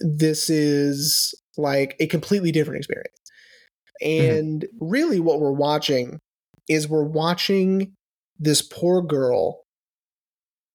[0.00, 3.16] this is like a completely different experience.
[4.00, 6.18] And really what we're watching
[6.68, 7.92] is we're watching
[8.38, 9.63] this poor girl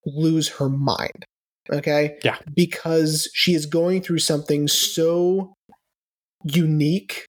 [0.05, 1.25] lose her mind.
[1.71, 2.17] Okay?
[2.23, 2.37] Yeah.
[2.55, 5.53] Because she is going through something so
[6.43, 7.25] unique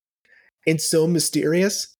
[0.67, 1.95] and so mysterious.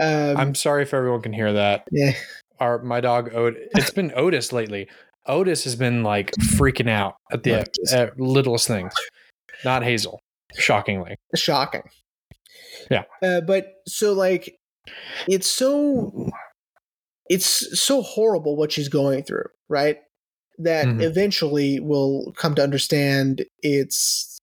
[0.00, 1.86] Um, I'm sorry if everyone can hear that.
[1.90, 2.12] yeah.
[2.58, 4.86] Our my dog Ot it's been Otis lately.
[5.26, 7.92] Otis has been like freaking out at the Otis.
[7.92, 8.92] uh, littlest things.
[9.64, 10.20] Not Hazel,
[10.58, 11.16] shockingly.
[11.34, 11.82] shocking.
[12.90, 13.04] Yeah.
[13.22, 14.56] Uh, but so like
[15.26, 16.28] it's so
[17.30, 19.98] it's so horrible what she's going through, right?
[20.58, 21.00] That Mhm.
[21.00, 24.38] eventually will come to understand it's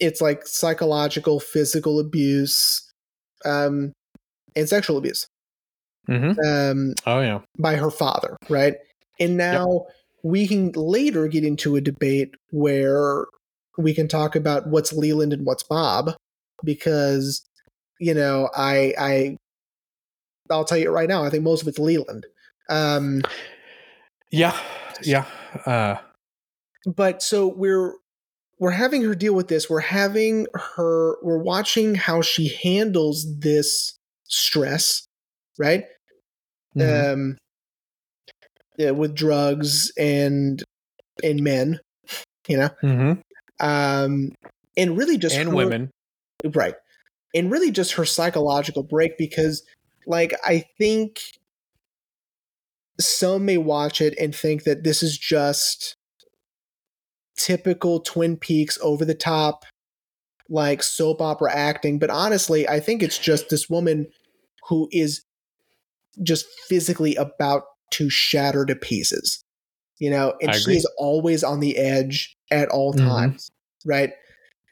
[0.00, 2.88] it's like psychological, physical abuse,
[3.44, 3.92] um,
[4.56, 5.26] and sexual abuse
[6.08, 6.40] Mm-hmm.
[6.46, 7.40] um, Oh yeah.
[7.58, 8.74] by her father, right?
[9.20, 9.86] And now
[10.22, 13.26] we can later get into a debate where
[13.78, 16.14] we can talk about what's Leland and what's Bob,
[16.64, 17.42] because
[18.00, 19.36] you know I I
[20.50, 22.26] I'll tell you right now, I think most of it's Leland.
[22.68, 23.22] Um,
[24.30, 24.56] Yeah.
[25.02, 25.24] Yeah.
[25.66, 25.96] Uh,
[26.86, 27.94] but so we're
[28.58, 29.68] we're having her deal with this.
[29.70, 31.16] We're having her.
[31.22, 35.06] We're watching how she handles this stress,
[35.58, 35.84] right?
[36.76, 37.12] mhm.
[37.12, 37.38] um
[38.78, 40.62] yeah, with drugs and
[41.22, 41.80] and men
[42.48, 43.20] you know Mhm.
[43.58, 44.32] um
[44.76, 45.90] and really just and her- women.
[46.54, 46.74] right
[47.34, 49.64] and really just her psychological break because
[50.10, 51.20] like i think
[52.98, 55.96] some may watch it and think that this is just
[57.38, 59.64] typical twin peaks over the top
[60.50, 64.06] like soap opera acting but honestly i think it's just this woman
[64.68, 65.22] who is
[66.22, 69.42] just physically about to shatter to pieces
[69.98, 72.98] you know and I she is always on the edge at all Mhm.
[73.06, 73.50] times
[73.86, 74.10] right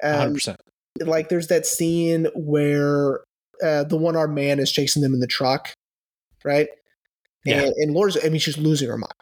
[0.03, 0.61] hundred um, percent.
[1.01, 3.21] like there's that scene where
[3.63, 5.73] uh, the one armed man is chasing them in the truck,
[6.45, 6.69] right?
[7.45, 7.63] Yeah.
[7.63, 9.13] And, and Laura's, I mean, she's losing her mind,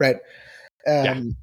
[0.00, 0.16] right?
[0.86, 1.12] Yeah.
[1.12, 1.36] Um,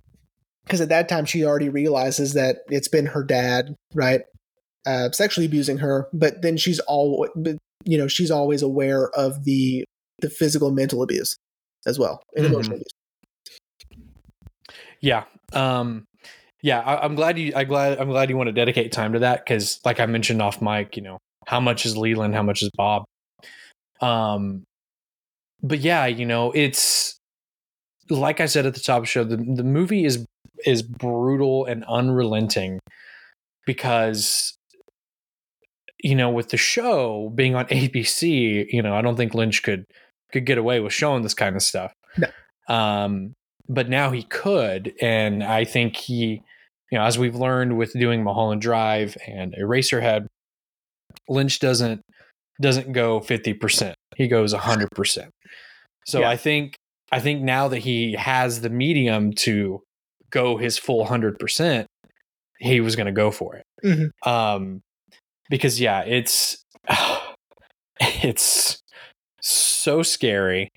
[0.65, 4.21] because at that time she already realizes that it's been her dad, right?
[4.85, 9.45] Uh, sexually abusing her, but then she's all, but you know, she's always aware of
[9.45, 9.83] the
[10.19, 11.35] the physical mental abuse
[11.87, 12.51] as well, and Mhm.
[12.51, 13.99] emotional abuse.
[15.01, 15.23] Yeah.
[15.53, 16.05] Um
[16.61, 19.19] yeah, I, I'm glad you I glad I'm glad you want to dedicate time to
[19.19, 21.17] that because like I mentioned off mic, you know,
[21.49, 23.05] how much is Leland, how much is Bob?
[24.01, 24.63] Um
[25.61, 27.17] but yeah, you know, it's
[28.09, 30.25] like I said at the top of the show, the, the movie is
[30.65, 32.79] is brutal and unrelenting
[33.65, 34.55] because
[36.01, 39.85] you know, with the show being on ABC, you know, I don't think Lynch could
[40.31, 41.91] could get away with showing this kind of stuff.
[42.17, 42.27] No.
[42.67, 43.33] Um,
[43.67, 46.41] but now he could, and I think he,
[46.91, 50.27] you know, as we've learned with doing Mulholland Drive and Eraserhead,
[51.29, 52.01] Lynch doesn't
[52.61, 55.31] doesn't go fifty percent; he goes hundred percent.
[56.05, 56.29] So Yeah.
[56.29, 56.75] I think
[57.11, 59.81] I think now that he has the medium to
[60.31, 61.87] go his full hundred percent,
[62.59, 63.63] he was going to go for it.
[63.83, 64.09] Mhm.
[64.27, 64.81] Um,
[65.49, 66.57] because yeah, it's
[67.99, 68.79] it's
[69.41, 70.69] so scary.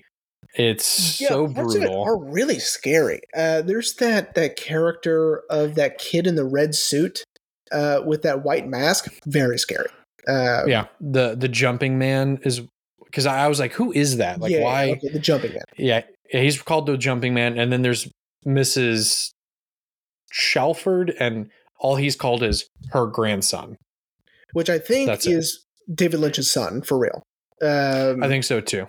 [0.55, 2.03] It's so of it brutal.
[2.03, 3.21] are really scary.
[3.35, 7.23] Uh, there's that that character of that kid in the red suit
[7.71, 9.07] uh, with that white mask.
[9.25, 9.89] Very scary.
[10.27, 12.61] Uh, yeah, the the jumping man is
[13.05, 14.39] because I, I was like, who is that?
[14.39, 14.91] Like, yeah, why?
[14.91, 15.63] okay, the jumping man.
[15.77, 16.01] Yeah,
[16.33, 18.09] yeah, he's called the jumping man, and then there's
[18.45, 19.31] Mrs.
[20.33, 23.75] Chalfont, and all he's called is her grandson.
[24.53, 25.33] which I think That's it.
[25.33, 27.23] is David Lynch's son for real.
[27.61, 28.87] Um, I think so too.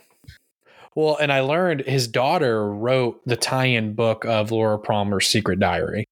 [0.96, 6.04] Well, and I learned his daughter wrote the tie-in book of Laura Palmer's Secret Diary.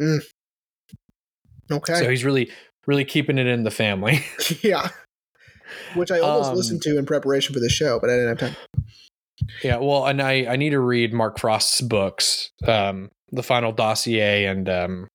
[0.00, 2.50] okay, So he's really,
[2.88, 4.24] really keeping it in the family.
[4.62, 4.88] yeah.
[5.94, 8.38] Which I almost Um, listened to in preparation for the show, but I didn't have
[8.38, 8.56] time.
[9.62, 9.76] yeah.
[9.76, 14.66] Well, and I, I need to read Mark Frost's books, um, the Final Dossier and
[14.68, 15.08] um,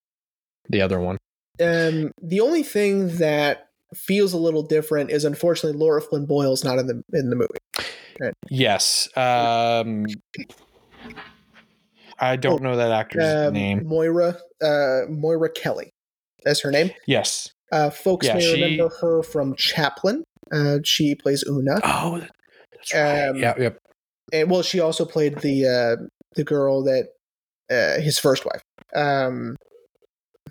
[0.69, 1.17] the other one.
[1.59, 6.77] Um, the only thing that feels a little different is unfortunately Laura Flynn Boyle's not
[6.79, 8.29] in the in the movie.
[8.49, 9.09] Yes.
[9.17, 10.05] Um,
[12.19, 13.88] I don't know that actor's Um, name.
[13.88, 15.89] Moira uh, Moira Kelly,
[16.43, 16.91] that's her name.
[17.07, 17.51] Yes.
[17.74, 20.24] Uh, folks Yeah, may she- remember her from Chaplin.
[20.51, 22.19] Uh, she plays Oona, Oh,
[22.71, 23.28] that's right.
[23.30, 23.53] Um, yeah.
[23.57, 23.78] Yep.
[24.32, 26.03] and well, she also played the uh,
[26.36, 27.07] the girl that
[27.71, 28.61] uh, his first wife.
[28.95, 29.55] Um,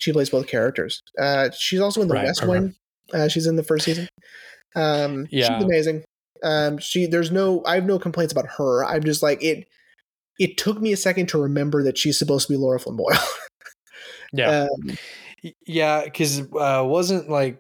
[0.00, 1.00] she plays both characters.
[1.20, 2.46] Uh, she's also in the Right, West.
[2.46, 2.74] Wing.
[3.12, 4.08] Uh, she's in the first season.
[4.74, 5.56] Um, Yeah.
[5.58, 6.04] she's amazing.
[6.42, 8.84] Um, she there's no I have no complaints about her.
[8.84, 9.68] I'm just like it.
[10.40, 13.18] It took me a second to remember that she's supposed to be Laura Flynn Boyle.
[14.32, 14.66] Yeah.
[14.88, 14.96] Um,
[15.66, 16.04] yeah.
[16.04, 17.58] Because uh, wasn't like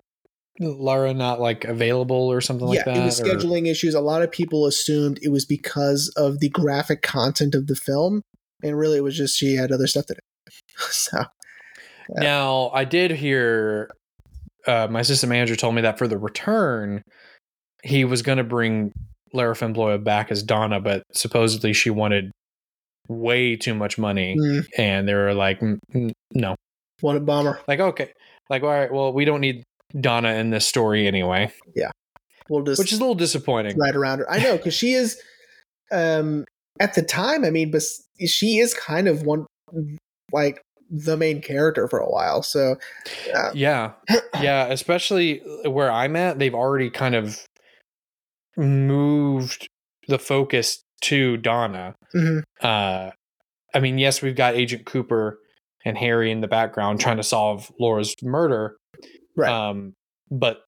[0.60, 2.96] Lara not like available or something like yeah, that?
[2.96, 3.94] it was or- scheduling issues.
[3.94, 8.22] A lot of people assumed it was because of the graphic content of the film,
[8.62, 10.52] and really it was just she had other stuff to do.
[10.90, 11.24] so
[12.10, 13.90] Now, I did hear
[14.66, 17.02] uh, my assistant manager told me that for the return,
[17.82, 18.92] he was going to bring
[19.32, 22.30] Lara Flynn Boyle back as Donna, but supposedly she wanted
[23.08, 26.54] way too much money, mm, and they were like, "Mm, mm, no,
[27.02, 27.60] what a bummer.
[27.68, 28.10] like okay,
[28.48, 29.62] like all right, well, we don't need
[30.00, 31.90] Donna in this story anyway, Yeah.
[32.48, 33.78] We'll just which is a little disappointing.
[33.78, 34.30] right around her.
[34.30, 35.20] I know because she is.
[35.90, 36.44] Um,
[36.80, 37.82] at the time, I mean, but
[38.26, 39.46] she is kind of one
[40.32, 42.42] like the main character for a while.
[42.42, 42.76] So
[43.34, 43.92] uh, yeah,
[44.40, 47.38] yeah, especially where I'm at, they've already kind of
[48.56, 49.68] moved
[50.08, 51.94] the focus to Donna.
[52.14, 52.40] Mm-hmm.
[52.60, 53.10] Uh,
[53.74, 55.38] I mean, yes, we've got Agent Cooper
[55.84, 58.76] and Harry in the background trying to solve Laura's murder,
[59.36, 59.50] right?
[59.50, 59.94] Um,
[60.30, 60.62] but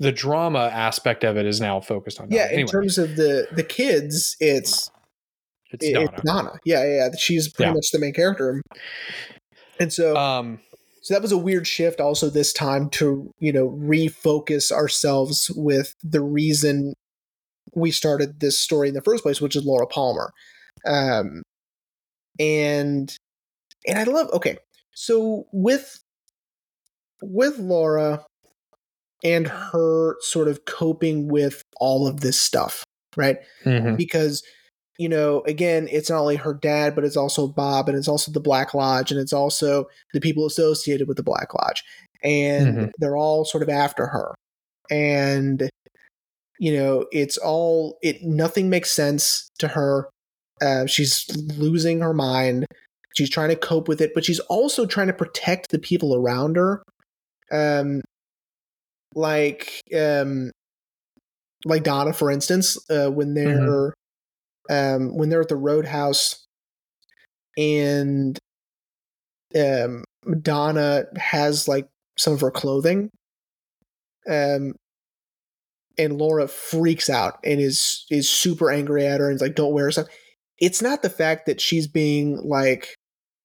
[0.00, 2.30] the drama aspect of it is now focused on.
[2.30, 2.60] Yeah, anyway.
[2.62, 4.90] in terms of the the kids, it's
[5.70, 6.10] it's, it, Donna.
[6.12, 6.52] it's Donna.
[6.64, 7.74] Yeah, yeah, she's pretty yeah.
[7.74, 8.62] much the main character.
[9.80, 10.60] And so, um,
[11.02, 12.00] so that was a weird shift.
[12.00, 16.94] Also, this time to you know refocus ourselves with the reason
[17.74, 20.32] we started this story in the first place, which is Laura Palmer.
[20.86, 21.42] Um,
[22.38, 23.14] and
[23.88, 24.30] and I love.
[24.32, 24.58] Okay,
[24.94, 25.98] so with
[27.22, 28.24] with Laura
[29.24, 32.84] and her sort of coping with all of this stuff,
[33.16, 33.38] right?
[33.64, 33.96] Mm-hmm.
[33.96, 34.42] Because
[34.98, 38.32] you know, again, it's not only her dad, but it's also Bob, and it's also
[38.32, 41.84] the Black Lodge, and it's also the people associated with the Black Lodge,
[42.22, 42.86] and mm-hmm.
[42.98, 44.34] they're all sort of after her,
[44.90, 45.68] and
[46.58, 48.22] you know, it's all it.
[48.22, 50.08] Nothing makes sense to her.
[50.60, 52.66] Uh, she's losing her mind.
[53.18, 56.56] She's trying to cope with it, but she's also trying to protect the people around
[56.56, 56.82] her.
[57.50, 58.02] Um,
[59.14, 60.52] like um,
[61.64, 63.88] like Donna, for instance, uh, when they're mm-hmm
[64.68, 66.46] um, when they're at the roadhouse
[67.56, 68.38] and
[69.56, 71.88] um, Madonna has like
[72.18, 73.10] some of her clothing.
[74.28, 74.74] Um,
[75.96, 79.72] and Laura freaks out and is is super angry at her and is like, "Don't
[79.72, 80.06] wear stuff."
[80.58, 82.94] It's not the fact that she's being like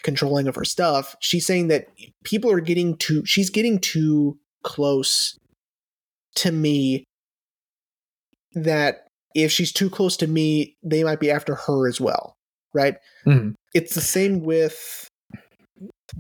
[0.04, 1.16] controlling of her stuff.
[1.20, 1.88] She's saying that
[2.24, 3.26] people are getting too.
[3.26, 5.38] She's getting too close
[6.36, 7.06] to me.
[8.54, 12.36] That if she's too close to me, they might be after her as well,
[12.74, 12.96] right?
[13.26, 13.52] Mm-hmm.
[13.74, 15.08] It's the same with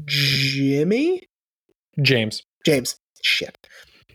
[0.05, 1.21] Jimmy,
[2.01, 2.95] James, James.
[3.21, 3.55] Shit,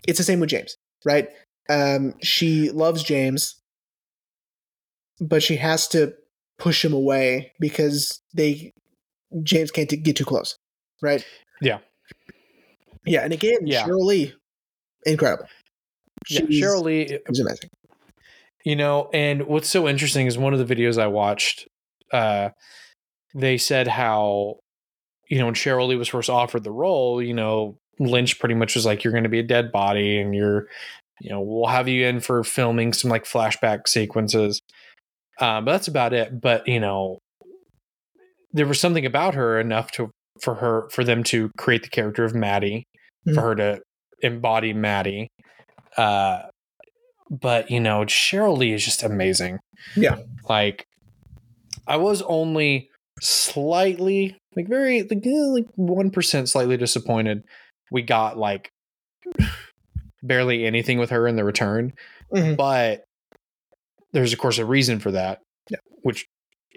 [0.07, 1.29] it's the same with James, right?
[1.69, 3.61] Um, she loves James,
[5.21, 6.13] but she has to
[6.57, 8.73] push him away because they
[9.43, 10.57] James can't t- get too close,
[11.01, 11.25] right?
[11.61, 11.79] Yeah,
[13.05, 13.85] yeah, and again, yeah.
[13.85, 14.33] Sheryl Lee,
[15.05, 15.45] incredible.
[16.25, 17.69] She's, yeah, Sheryl Lee is amazing.
[18.65, 21.67] You know, and what's so interesting is one of the videos I watched,
[22.11, 22.49] uh,
[23.33, 24.57] they said how,
[25.29, 28.75] you know, when Sheryl Lee was first offered the role, you know, Lynch pretty much
[28.75, 30.67] was like, you're going to be a dead body and you're,
[31.21, 34.61] you know, we'll have you in for filming some like flashback sequences.
[35.39, 36.41] Uh, but that's about it.
[36.41, 37.19] But, you know,
[38.51, 42.23] there was something about her enough to, for her, for them to create the character
[42.23, 42.85] of Maddie,
[43.27, 43.35] mm-hmm.
[43.35, 43.81] for her to
[44.21, 45.29] embody Maddie.
[45.97, 46.43] Uh,
[47.29, 49.59] but you know, Sheryl Lee is just amazing.
[49.95, 50.17] Yeah.
[50.47, 50.85] Like
[51.87, 52.89] I was only
[53.21, 57.43] slightly like very like like 1% slightly disappointed
[57.91, 58.71] we got like
[60.23, 61.93] barely anything with her in the return.
[62.33, 62.55] Mm-hmm.
[62.55, 63.03] But
[64.11, 65.39] there's of course a reason for that.
[65.69, 65.77] Yeah.
[66.01, 66.27] Which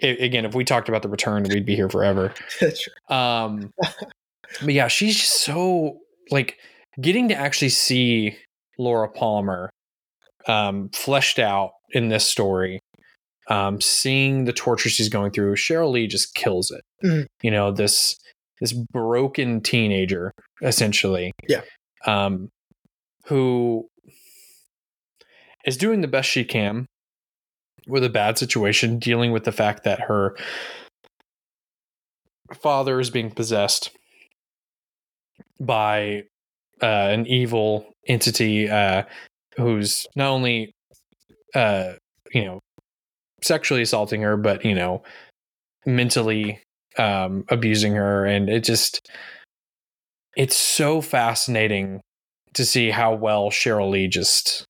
[0.01, 2.33] again, if we talked about the return, we'd be here forever.
[3.09, 3.73] Um
[4.61, 5.97] but yeah, she's just so
[6.31, 6.57] like
[7.01, 8.37] getting to actually see
[8.77, 9.69] Laura Palmer
[10.47, 12.79] um, fleshed out in this story.
[13.49, 16.81] Um, seeing the torture she's going through, Sheryl Lee just kills it.
[17.05, 17.23] Mm-hmm.
[17.41, 18.17] You know this
[18.61, 20.31] this broken teenager,
[20.61, 21.33] essentially.
[21.49, 21.61] Yeah.
[22.05, 22.49] Um,
[23.25, 23.87] who
[25.65, 26.85] is doing the best she can
[27.87, 30.35] with a bad situation, dealing with the fact that her
[32.53, 33.91] father is being possessed
[35.59, 36.23] by
[36.81, 39.03] uh, an evil entity uh,
[39.57, 40.73] who's not only
[41.55, 41.93] uh
[42.33, 42.59] you know
[43.43, 45.03] sexually assaulting her but you know
[45.85, 46.59] mentally
[46.97, 48.25] um abusing her.
[48.25, 49.07] And it just
[50.35, 52.01] it's so fascinating
[52.53, 54.65] to see how well Sheryl Lee just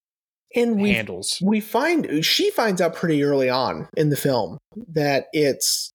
[0.54, 1.38] and we, handles.
[1.42, 5.90] We find she finds out pretty early on in the film that it's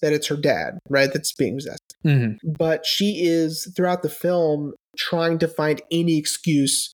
[0.00, 1.12] that it's her dad, right?
[1.12, 1.96] That's being possessed.
[2.04, 2.50] Mm-hmm.
[2.58, 6.92] But she is throughout the film trying to find any excuse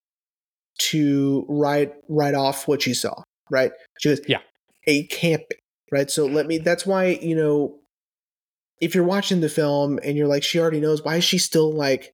[0.79, 3.73] to write write off what she saw, right?
[3.99, 4.41] She goes, yeah,
[4.87, 5.57] it can't be,
[5.91, 6.11] right?
[6.11, 6.59] So let me.
[6.59, 7.79] That's why you know,
[8.81, 11.03] if you're watching the film and you're like, she already knows.
[11.03, 12.13] Why is she still like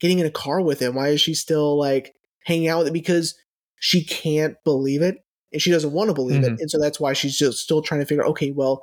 [0.00, 0.94] getting in a car with him?
[0.94, 2.12] Why is she still like
[2.44, 2.92] hanging out with it?
[2.92, 3.34] Because
[3.80, 5.16] she can't believe it
[5.52, 6.54] and she doesn't want to believe mm-hmm.
[6.54, 8.24] it, and so that's why she's just still trying to figure.
[8.26, 8.82] Okay, well,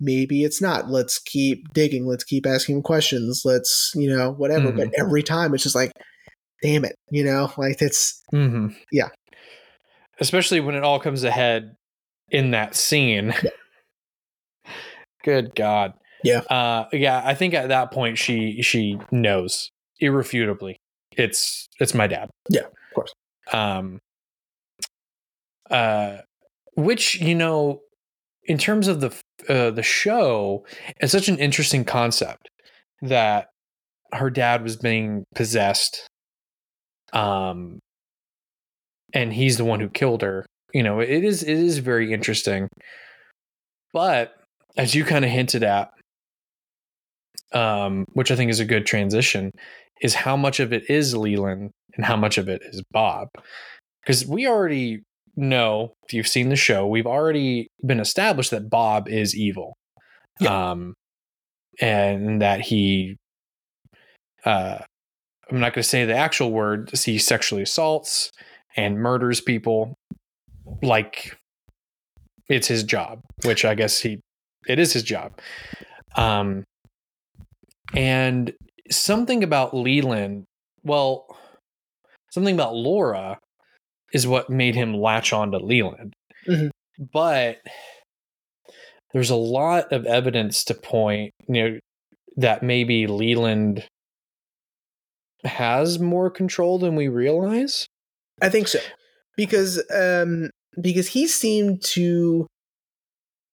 [0.00, 0.90] maybe it's not.
[0.90, 2.06] Let's keep digging.
[2.06, 3.42] Let's keep asking questions.
[3.44, 4.68] Let's you know whatever.
[4.68, 4.76] Mm-hmm.
[4.76, 5.92] But every time it's just like
[6.62, 8.68] damn it, you know, like it's mm-hmm.
[8.92, 9.08] yeah.
[10.20, 11.76] Especially when it all comes ahead
[12.28, 13.32] in that scene.
[13.42, 14.72] Yeah.
[15.24, 15.94] Good God.
[16.22, 16.40] Yeah.
[16.40, 17.22] Uh, yeah.
[17.24, 20.76] I think at that point she she knows irrefutably.
[21.12, 22.28] It's it's my dad.
[22.50, 22.66] Yeah.
[23.52, 23.98] Um.
[25.70, 26.18] Uh,
[26.74, 27.80] which you know,
[28.44, 29.14] in terms of the
[29.48, 30.64] uh, the show,
[30.98, 32.48] it's such an interesting concept
[33.02, 33.48] that
[34.12, 36.06] her dad was being possessed.
[37.12, 37.78] Um.
[39.12, 40.46] And he's the one who killed her.
[40.72, 42.68] You know, it is it is very interesting.
[43.92, 44.32] But
[44.76, 45.90] as you kind of hinted at,
[47.52, 49.50] um, which I think is a good transition,
[50.00, 53.28] is how much of it is Leland and how much of it is Bob.
[54.02, 55.02] Because we already
[55.36, 59.74] know, if you've seen the show, we've already been established that Bob is evil.
[60.46, 60.94] Um,
[61.80, 63.16] and that he,
[64.44, 64.78] uh,
[65.50, 68.30] I'm not going to say the actual word, he sexually assaults
[68.76, 69.94] and murders people
[70.82, 71.36] like
[72.48, 74.20] it's his job, which I guess he
[74.68, 75.32] it is his job.
[76.16, 76.64] Um
[77.94, 78.52] and
[78.90, 80.44] something about Leland,
[80.84, 81.26] well,
[82.30, 83.38] something about Laura
[84.12, 86.14] is what made him latch on to Leland.
[86.46, 86.70] Mhm.
[87.12, 87.58] But
[89.12, 91.78] there's a lot of evidence to point, you know,
[92.36, 93.86] that maybe Leland
[95.44, 97.86] has more control than we realize.
[98.42, 98.80] I think so
[99.36, 100.50] because um
[100.80, 102.46] because he seemed to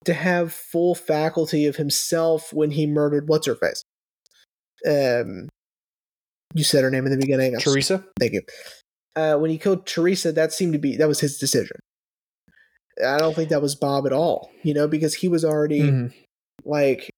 [0.06, 3.84] to have full faculty of himself when he murdered what's her face.
[4.86, 5.50] Um,
[6.54, 7.54] you said her name in the beginning.
[7.56, 8.04] I'm Teresa?
[8.20, 8.42] Thank you.
[9.16, 11.78] Uh, when he killed Teresa, that seemed to be that was his decision.
[13.06, 14.52] I don't think that was Bob at all.
[14.64, 16.14] You know, because he was already Mhm.
[16.64, 17.10] like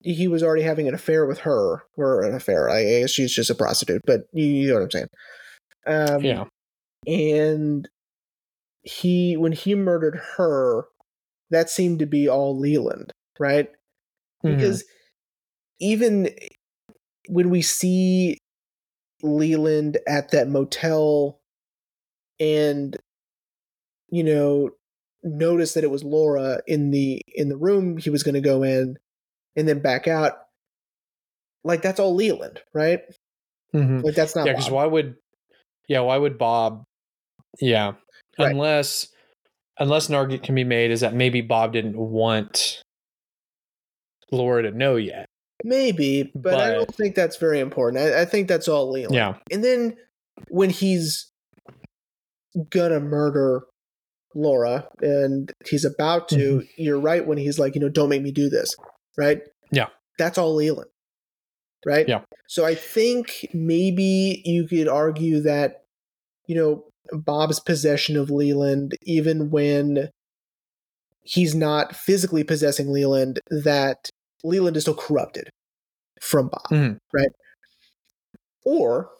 [0.00, 2.70] he was already having an affair with her, or an affair.
[2.70, 5.08] I guess she's just a prostitute, but you, you know what I'm saying.
[5.86, 6.44] Um, Yeah.
[7.06, 7.88] and
[8.82, 10.84] he when he murdered her,
[11.50, 13.70] that seemed to be all Leland, right?
[14.44, 14.56] Mhm.
[14.56, 14.84] Because
[15.80, 16.30] even
[17.28, 18.38] when we see
[19.22, 21.38] Leland at that motel
[22.40, 22.96] and
[24.10, 24.70] you know
[25.22, 28.62] notice that it was Laura in the in the room he was going to go
[28.62, 28.96] in
[29.56, 30.32] and then back out
[31.64, 33.00] like that's all Leland, right?
[33.74, 34.02] Mhm.
[34.02, 35.16] Like that's not yeah because why would
[35.88, 36.84] yeah why would bob
[37.60, 37.92] yeah
[38.38, 38.52] Right.
[38.52, 39.08] unless
[39.78, 42.82] unless an argument can be made is that maybe bob didn't want
[44.30, 45.26] laura to know yet
[45.64, 48.02] maybe, but, I don't think that's very important.
[48.02, 49.14] I, I think that's all Leland.
[49.14, 49.96] yeah And then
[50.48, 51.30] when he's
[52.70, 53.62] gonna murder
[54.34, 56.82] Laura and he's about to, mm-hmm.
[56.82, 58.74] you're right when he's like, you know, don't make me do this,
[59.16, 59.42] right?
[59.72, 59.86] Yeah.
[60.18, 60.90] That's all Leland,
[61.84, 62.08] right?
[62.08, 62.22] Yeah.
[62.46, 65.84] So I think maybe you could argue that,
[66.46, 70.10] you know, Bob's possession of Leland, even when
[71.22, 74.10] he's not physically possessing Leland, that
[74.44, 75.48] Leland is still corrupted
[76.20, 76.98] from Bob Mhm.
[77.12, 77.30] right?
[78.64, 79.10] Or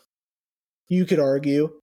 [0.89, 1.81] you could argue,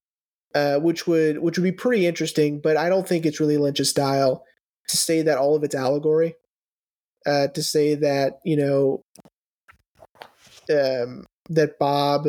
[0.53, 3.89] uh, which would which would be pretty interesting, but I don't think it's really Lynch's
[3.89, 4.43] style
[4.89, 6.35] to say that all of it's allegory.
[7.25, 9.01] Uh, to say that you know
[10.69, 12.27] um, that Bob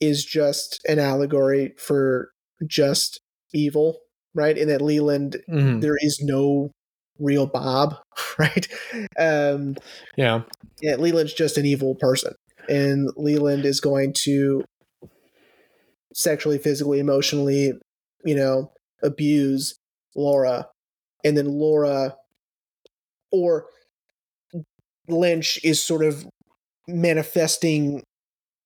[0.00, 2.30] is just an allegory for
[2.66, 3.20] just
[3.52, 3.98] evil,
[4.34, 4.56] right?
[4.58, 5.80] And that Leland Mhm.
[5.80, 6.70] there is no
[7.22, 7.94] real Bob,
[8.38, 8.66] right?
[9.18, 9.76] Um,
[10.16, 10.42] yeah
[10.82, 12.34] yeah, Leland's just an evil person,
[12.68, 14.64] and Leland is going to
[16.12, 17.72] sexually, physically, emotionally,
[18.24, 19.78] you know, abuse
[20.16, 20.66] Laura,
[21.24, 22.16] and then Laura
[23.30, 23.66] or
[25.08, 26.26] Lynch is sort of
[26.88, 28.02] manifesting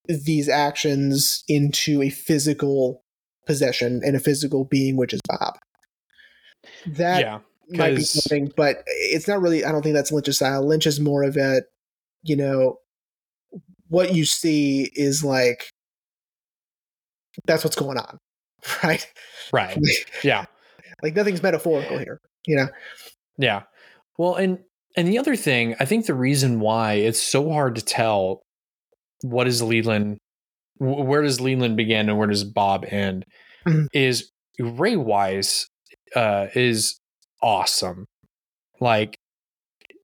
[0.08, 3.02] these actions into a physical
[3.46, 5.54] possession and a physical being, which is Bob.
[6.86, 7.38] That yeah
[7.68, 9.64] might be something, but it's not really.
[9.64, 10.66] I don't think that's Lynch's style.
[10.66, 11.62] Lynch is more of a,
[12.22, 12.78] you know,
[13.88, 15.64] what you see is like
[17.46, 18.18] that's what's going on,
[18.82, 19.06] right?
[19.52, 19.78] right
[20.24, 20.46] yeah
[21.02, 22.68] like nothing's metaphorical here, you know.
[23.38, 23.62] Yeah.
[24.18, 24.58] Well, and
[24.96, 28.40] and the other thing, I think the reason why it's so hard to tell
[29.22, 30.18] what is Leland,
[30.78, 33.26] wh- where does Leland begin and where does Bob end,
[33.66, 33.88] Mhm.
[33.92, 35.66] is Ray Wise
[36.14, 36.98] uh, is
[37.42, 38.06] awesome.
[38.80, 39.16] Like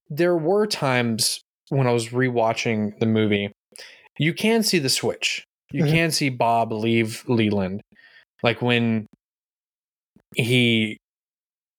[0.09, 3.53] there were times when I was rewatching the movie,
[4.19, 5.45] you can see the switch.
[5.71, 5.91] You Mhm.
[5.91, 7.81] can see Bob leave Leland,
[8.43, 9.07] like when
[10.35, 10.99] he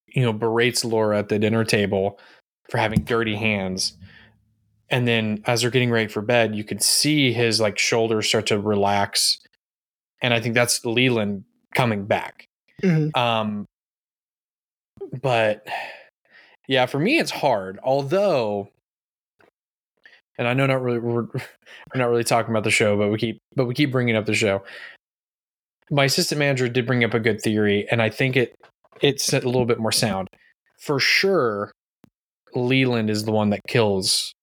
[0.08, 2.20] you know, berates Laura at the dinner table
[2.70, 3.98] for having dirty hands.
[4.92, 8.46] And then as they're getting ready for bed, you could see his like shoulders start
[8.48, 9.40] to relax.
[10.22, 12.46] And I think that's Leland coming back.
[12.84, 13.16] Mhm.
[13.18, 13.66] Um
[15.22, 15.68] but
[16.68, 17.80] yeah, for me it's hard.
[17.84, 18.70] Although,
[20.38, 21.42] and I know not really we're, we're
[21.96, 24.34] not really talking about the show, but we keep but we keep bringing up the
[24.34, 24.64] show.
[25.92, 28.56] My assistant manager did bring up a good theory, and I think it
[29.02, 30.28] it's a little bit more sound.
[30.80, 31.72] For sure,
[32.56, 34.34] Leland is the one that kills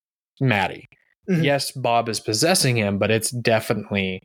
[0.40, 0.86] Maddie.
[1.28, 1.44] Mhm.
[1.44, 4.20] Yes, Bob is possessing him, but it's definitely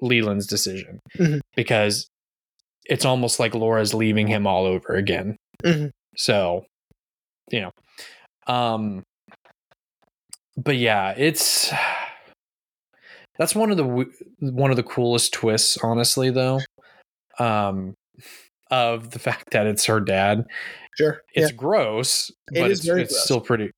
[0.00, 1.40] Leland's decision Mhm.
[1.56, 2.08] because
[2.86, 5.36] it's almost like Laura's leaving him all over again.
[5.64, 5.90] Mhm.
[6.16, 6.64] So,
[7.50, 7.70] you know,
[8.46, 9.02] um,
[10.56, 11.72] but yeah, it's
[13.38, 13.84] that's one of the
[14.40, 16.60] one of the coolest twists, honestly, though,
[17.38, 17.94] um,
[18.70, 20.44] of the fact that it's her dad.
[20.96, 21.20] Sure.
[21.34, 23.24] It's gross, It but it's, it's gross.
[23.24, 23.70] still pretty.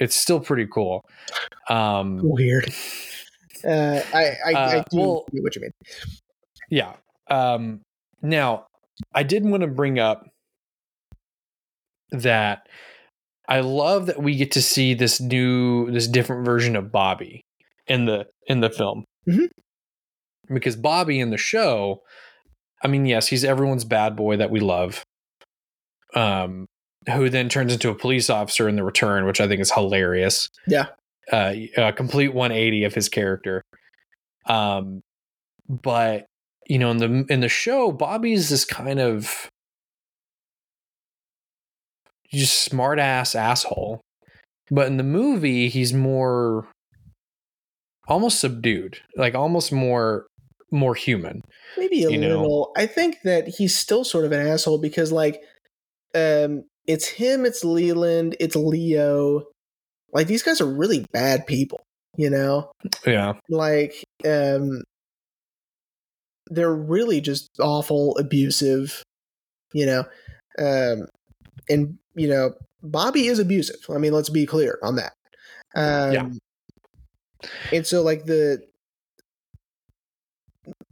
[0.00, 1.02] It's still pretty cool.
[1.68, 2.72] Um, Weird.
[3.64, 5.72] Uh, I I, I Uh, do well- what you mean.
[6.70, 6.92] Yeah.
[7.28, 7.80] Um,
[8.22, 8.66] now,
[9.12, 10.28] I did want to bring up
[12.10, 12.66] that
[13.48, 17.42] I love that we get to see this new, this different version of Bobby
[17.86, 19.48] in the in the film Mhm.
[20.52, 22.02] because Bobby in the show,
[22.84, 25.02] I mean, yes, he's everyone's bad boy that we love,
[26.14, 26.66] um,
[27.12, 30.48] who then turns into a police officer in the return, which I think is hilarious.
[30.66, 30.86] Yeah.
[31.32, 33.62] uh, a complete 180 of his character.
[34.46, 35.02] Um,
[35.68, 36.24] but
[36.66, 39.48] you know, in the in the show, Bobby's this kind of
[42.30, 44.00] just smart ass asshole.
[44.70, 46.68] But in the movie, he's more
[48.06, 50.26] almost subdued, like almost more
[50.70, 51.42] more human.
[51.76, 52.28] Maybe a you know.
[52.28, 52.72] little.
[52.76, 55.42] I think that he's still sort of an asshole because like
[56.14, 59.44] um it's him, it's Leland, it's Leo.
[60.12, 61.80] Like these guys are really bad people,
[62.16, 62.70] you know?
[63.06, 63.34] Yeah.
[63.48, 64.82] Like um
[66.50, 69.02] they're really just awful, abusive,
[69.72, 70.04] you know.
[70.58, 71.06] Um
[71.68, 72.52] and you know,
[72.82, 73.76] Bobby is abusive.
[73.90, 75.12] I mean, let's be clear on that.
[75.74, 76.28] Um Yeah.
[77.72, 78.62] and so like the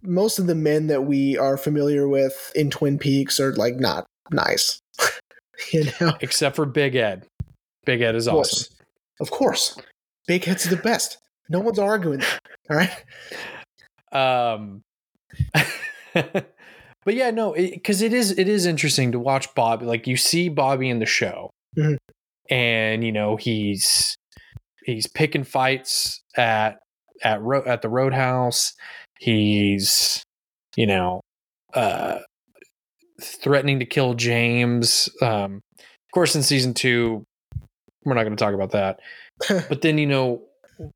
[0.03, 4.07] most of the men that we are familiar with in Twin Peaks are like not
[4.31, 4.81] nice.
[5.73, 7.27] you know, Except for Big Ed.
[7.85, 8.75] Big Ed is of awesome.
[9.21, 9.77] of course,
[10.27, 11.19] Big Ed's the best.
[11.49, 12.41] No one's arguing that.
[12.71, 13.05] All right.
[14.12, 14.83] um
[17.07, 20.51] but yeah no because it, is it is interesting to watch bobby like you see
[20.51, 21.97] bobby in the show Mhm.
[22.51, 24.15] and you know he's
[24.85, 26.79] he's picking fights at
[27.25, 28.75] at ro- at the roadhouse.
[29.19, 30.23] He's
[30.77, 31.21] you know
[31.75, 32.19] uh
[33.21, 37.25] threatening to kill james um of course in season two
[38.05, 39.01] we're not going to talk about that.
[39.69, 40.43] But then you know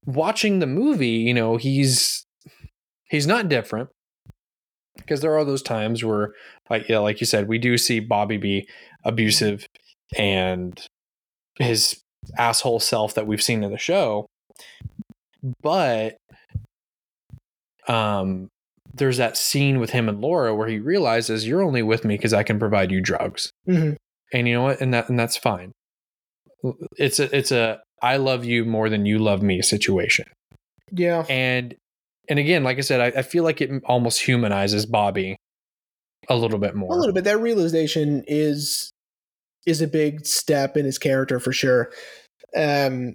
[0.07, 2.25] watching the movie you know he's
[3.11, 3.89] he's not different
[5.01, 6.33] because there are those times where
[6.69, 8.69] like yeah like you said we do see bobby be
[9.05, 9.67] abusive
[10.17, 10.87] and
[11.59, 12.01] his
[12.39, 14.27] asshole self that we've seen in the show
[15.63, 16.17] but
[17.89, 18.49] um
[18.95, 22.35] there's that scene with him and laura where he realizes you're only with me because
[22.35, 23.97] i can provide you drugs Mhm.
[24.33, 25.73] and you know what and that and that's fine
[26.99, 30.27] it's a it's a i love you more than you love me situation
[30.93, 31.25] Yeah.
[31.29, 31.75] and
[32.31, 35.37] and again like i said i, I feel like it almost humanizes bobby
[36.29, 37.25] a little bit more A little bit.
[37.25, 38.91] That realization is
[39.67, 41.93] is a big step in his character for sure.
[42.57, 43.13] Um,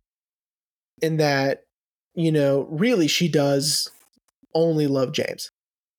[1.01, 1.63] in that,
[2.13, 3.89] you know, really she does
[4.53, 5.49] only love James,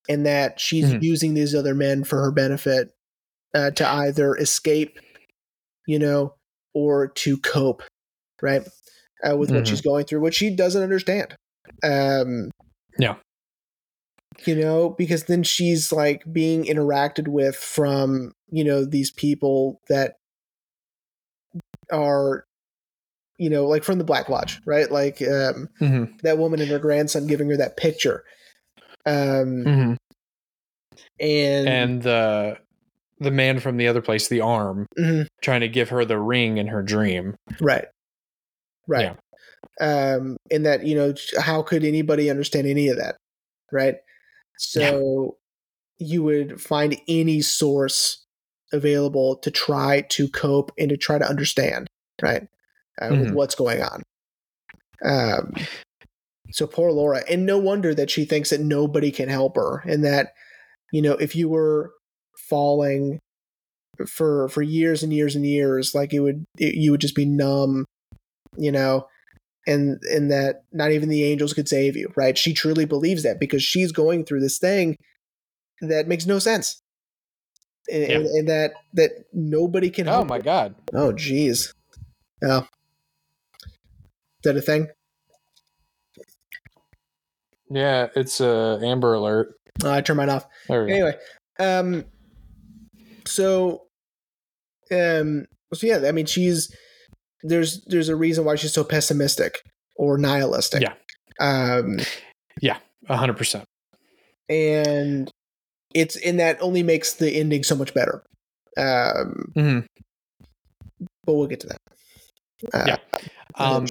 [0.09, 1.03] and that she's Mhm.
[1.03, 2.91] using these other men for her benefit
[3.55, 4.99] uh, to either escape,
[5.87, 6.35] you know,
[6.75, 7.83] or to cope,
[8.43, 8.67] right,
[9.29, 9.69] uh, with what Mhm.
[9.69, 11.35] she's going through, which she doesn't understand.
[11.83, 12.51] Um,
[12.99, 13.17] Yeah.
[14.45, 20.19] you know, because then she's like being interacted with from, you know, these people that
[21.91, 22.45] are,
[23.39, 24.91] you know, like from the Black Lodge, right?
[24.91, 28.25] Like um, Mhm, that woman and her grandson giving her that picture.
[29.07, 29.97] Um, mhm.
[31.21, 32.59] and, and the
[33.19, 35.27] the man from the other place the arm Mhm.
[35.41, 37.87] trying to give her the ring in her dream right,
[38.87, 39.17] right.
[39.81, 43.17] Um, in that, you know, how could anybody understand any of that?
[43.71, 43.97] Right.
[44.59, 45.37] So
[45.99, 48.25] you would find any source
[48.73, 51.89] available to try to cope and to try to understand,
[52.23, 52.49] right,
[53.01, 53.35] uh, with Mhm.
[53.35, 54.03] what's going on.
[55.05, 55.53] Um,
[56.51, 60.05] so poor Laura, and no wonder that she thinks that nobody can help her, and
[60.05, 60.33] that
[60.93, 61.93] you know if you were
[62.49, 63.19] falling
[64.07, 67.27] for for years and years and years, like it would it, you would just be
[67.27, 67.85] numb,
[68.57, 69.07] you know.
[69.67, 72.39] And, and that not even the angels could save you, right?
[72.39, 74.97] She truly believes that because she's going through this thing
[75.81, 76.81] that makes no sense,
[77.91, 78.17] and, Yeah.
[78.17, 80.43] and, and that that nobody can oh my her.
[80.43, 81.75] god Oh, jeez.
[82.45, 82.67] Oh.
[83.65, 84.89] Is that a thing?
[87.69, 89.55] Yeah, it's a Amber Alert.
[89.85, 90.47] Oh, I turned mine off.
[90.69, 90.95] There we go.
[90.95, 91.15] Anyway,
[91.59, 92.05] um,
[93.27, 93.87] so,
[94.93, 96.73] um, so yeah, I mean, she's
[97.43, 99.61] there's there's a reason why she's so pessimistic
[99.97, 100.83] or nihilistic.
[100.83, 100.95] Yeah.
[101.41, 101.99] Um,
[103.09, 103.65] A hundred percent.
[104.49, 105.31] and
[105.95, 108.23] it's and that only makes the ending so much better.
[108.77, 109.87] Um, Mhm.
[111.25, 111.79] but we'll get to that.
[112.75, 112.97] Uh, Yeah.
[113.55, 113.87] Um,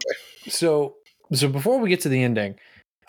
[0.47, 0.95] so
[1.33, 2.55] so before we get to the ending,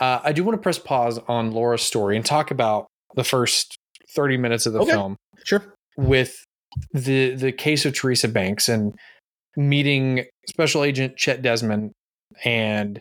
[0.01, 3.77] uh, I do want to press pause on Laura's story and talk about the first
[4.15, 4.93] thirty minutes of the Okay.
[4.93, 5.75] film sure.
[5.97, 6.37] with
[6.93, 8.95] the the case of Teresa Banks and
[9.57, 11.93] meeting Special Agent Chet Desmond
[12.45, 13.01] and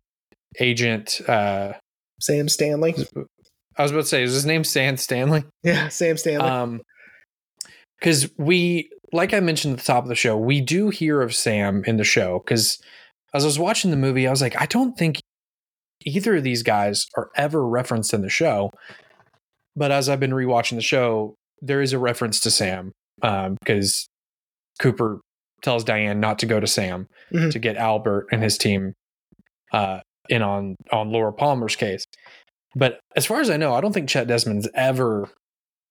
[0.59, 1.21] Agent.
[1.27, 1.73] Uh,
[2.21, 2.95] Sam Stanley.
[3.77, 5.43] I was about to say, is his name Sam Stanley?
[5.63, 6.47] Yeah, Sam Stanley.
[6.47, 6.81] Um,
[7.99, 11.35] because we, like I mentioned at the top of the show, we do hear of
[11.35, 12.41] Sam in the show.
[12.45, 12.77] Because
[13.33, 15.19] as I was watching the movie, I was like, I don't think
[16.05, 18.71] either of these guys are ever referenced in the show.
[19.75, 22.91] But as I've been rewatching the show, there is a reference to Sam
[23.21, 24.07] because
[24.79, 25.19] Cooper
[25.61, 27.51] tells Diane not to go to Sam Mhm.
[27.51, 28.93] to get Albert and his team
[29.73, 29.99] uh,
[30.29, 32.05] in on on Laura Palmer's case.
[32.75, 35.29] But as far as I know, I don't think Chet Desmond's ever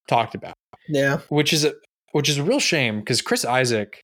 [0.08, 0.54] talked about
[0.88, 1.18] yeah.
[1.28, 1.72] which is a
[2.12, 4.00] which is a real shame because Chris Isaak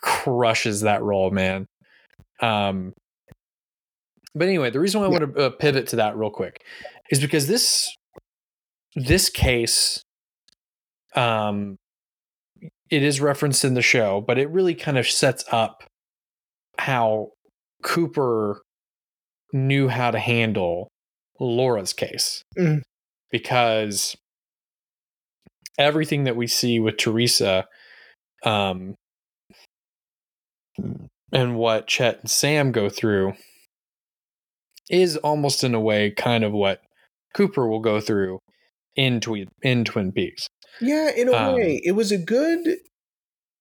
[0.00, 1.66] crushes that role, man.
[2.40, 2.92] Um,
[4.34, 5.18] but anyway, the reason why I Yeah.
[5.18, 6.64] want to uh, pivot to that real quick
[7.10, 7.94] is because this
[8.96, 10.02] this case,
[11.14, 11.76] um,
[12.92, 15.82] it is referenced in the show, but it really kind of sets up
[16.78, 17.30] how
[17.82, 18.60] Cooper
[19.54, 20.88] knew how to handle
[21.40, 22.82] Laura's case Mhm.
[23.30, 24.14] because
[25.78, 27.66] everything that we see with Teresa
[28.44, 28.94] um
[31.32, 33.32] and what Chet and Sam go through
[34.90, 36.82] is almost in a way kind of what
[37.34, 38.38] Cooper will go through
[38.96, 40.46] in Twin in Twin Peaks.
[40.80, 42.78] Yeah, in a Um, way, it was a good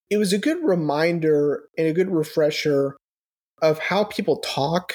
[0.10, 2.98] it was a good reminder and a good refresher
[3.62, 4.94] of how people talk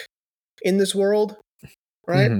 [0.63, 1.37] in this world,
[2.07, 2.33] right?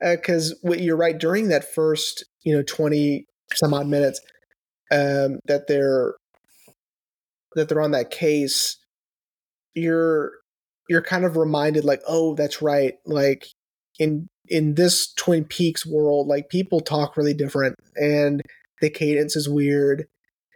[0.00, 4.20] Because what you're right during that first, you know, twenty some odd minutes,
[4.92, 6.14] um, that they're
[7.54, 8.78] that they're on that case,
[9.74, 10.32] you're
[10.88, 13.46] you're kind of reminded, like, oh, that's right, like
[13.98, 18.42] in in this Twin Peaks world, like people talk really different, and
[18.84, 20.06] the cadence is weird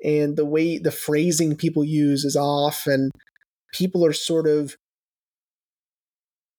[0.05, 3.11] and the way the phrasing people use is off and
[3.73, 4.77] people are sort of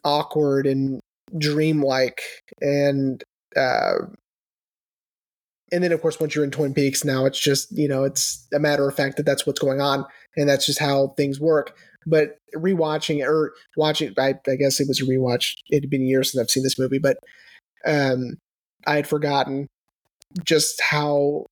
[0.03, 0.99] awkward and
[1.37, 2.21] dreamlike
[2.59, 3.23] and
[3.55, 3.99] uh
[5.71, 8.47] and then of course once you're in twin peaks now it's just you know it's
[8.51, 10.03] a matter of fact that that's what's going on
[10.35, 11.75] and that's just how things work.
[12.07, 16.31] But rewatching or watching I, I guess it was a rewatch it had been years
[16.31, 17.17] since i've seen this movie but
[17.85, 18.37] um
[18.87, 19.67] i had forgotten
[20.43, 21.45] just how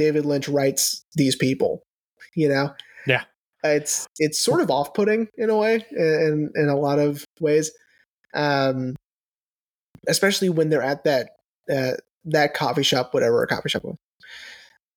[0.00, 1.82] David Lynch writes these people.
[2.34, 2.74] You know,
[3.06, 3.24] Yeah.
[3.62, 7.70] it's it's sort of off putting in a way, in in a lot of ways,
[8.34, 8.96] um,
[10.08, 11.30] especially when they're at that
[11.70, 11.92] uh,
[12.24, 13.96] that coffee shop, whatever a coffee shop was.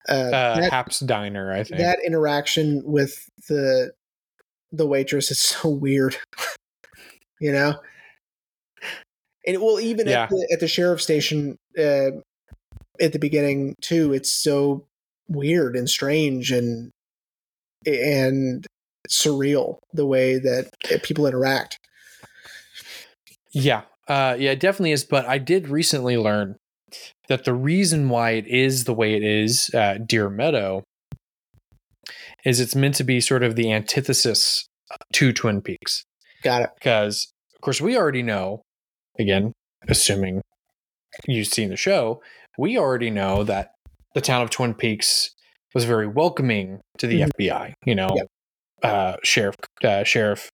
[0.08, 1.80] Uh, Uh, that, Haps Diner, I think.
[1.82, 3.92] that interaction with the
[4.72, 6.16] the waitress is so weird,
[7.42, 7.82] you know.
[9.46, 10.24] And well, even Yeah.
[10.24, 12.12] at the at the sheriff's station uh,
[13.02, 14.86] at the beginning too, it's so
[15.28, 16.92] weird and strange and
[17.86, 18.66] and
[19.10, 20.72] surreal the way that
[21.04, 21.78] people interact.
[23.52, 25.04] Yeah, uh, yeah, it definitely is.
[25.04, 26.56] But I did recently learn
[27.28, 30.84] that the reason why it is the way it is, uh, Deer Meadow,
[32.46, 34.68] is it's meant to be sort of the antithesis
[35.14, 36.04] to Twin Peaks.
[36.44, 36.70] Got it.
[36.76, 38.62] Because, of course, we already know,
[39.18, 39.54] again,
[39.88, 40.42] assuming
[41.28, 42.22] you've seen the show,
[42.58, 43.73] we already know that
[44.14, 45.32] the town of Twin Peaks
[45.74, 47.30] was very welcoming to the Mhm.
[47.40, 47.74] FBI.
[47.86, 48.28] You know, Yep.
[48.84, 50.50] uh, Sheriff uh, Sheriff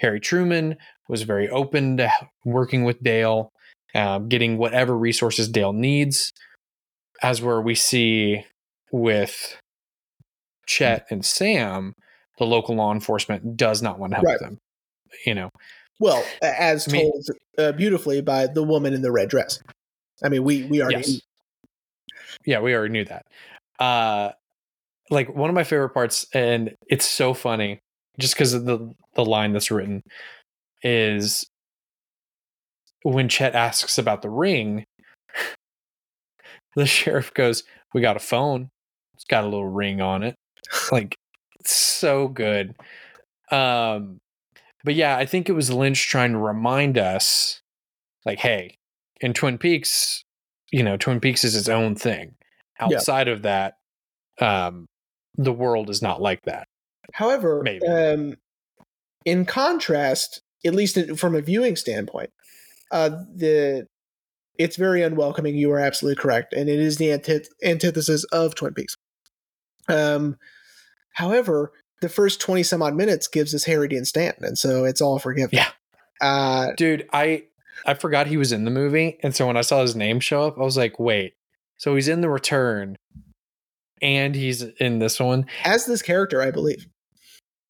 [0.00, 0.76] Harry Truman
[1.08, 2.10] was very open to
[2.44, 3.50] working with Dale,
[3.94, 6.32] um, getting whatever resources Dale needs.
[7.22, 8.44] As where we see
[8.90, 9.56] with
[10.66, 11.94] Chet and Sam,
[12.38, 14.40] the local law enforcement does not want to help Right.
[14.40, 14.58] them.
[15.24, 15.50] You know,
[16.00, 17.26] Well, as I mean- told
[17.58, 19.60] uh, beautifully by the woman in the red dress.
[20.24, 21.20] I mean, we we already Yes.
[22.46, 23.26] Yeah, we already knew that.
[23.78, 24.32] Uh,
[25.10, 27.78] like one of my favorite parts, and it's so funny,
[28.18, 30.02] just because of the the line that's written,
[30.82, 31.46] is
[33.02, 34.84] when Chet asks about the ring.
[36.76, 38.68] The sheriff goes, "We got a phone.
[39.14, 40.34] It's got a little ring on it."
[40.90, 41.14] Like,
[41.64, 42.74] so good.
[43.52, 44.18] Um,
[44.84, 47.60] but yeah, I think it was Lynch trying to remind us,
[48.26, 48.74] like, hey,
[49.20, 50.23] in Twin Peaks,
[50.74, 52.34] you know, Twin Peaks is its own thing.
[52.80, 52.96] Yeah.
[52.96, 53.74] Outside of that,
[54.40, 54.86] um,
[55.36, 56.66] the world is not like that.
[57.12, 57.86] However, Maybe.
[57.86, 58.34] um,
[59.24, 62.30] in contrast, at least in, from a viewing standpoint,
[62.90, 63.86] uh, the
[64.58, 65.54] it's very unwelcoming.
[65.54, 68.96] You are absolutely correct, and it is the antith- antithesis of Twin Peaks.
[69.88, 70.38] Um,
[71.12, 71.70] however,
[72.00, 75.20] the first twenty some odd minutes gives us Harry Dean Stanton, and so it's all
[75.20, 75.50] forgiven.
[75.52, 75.68] Yeah.
[76.20, 77.44] Uh, Dude, I
[77.86, 80.42] I forgot he was in the movie, and so when I saw his name show
[80.46, 81.34] up, I was like, wait,
[81.78, 82.96] so he's in the return
[84.02, 85.46] and he's in this one.
[85.64, 86.86] as this character, I believe.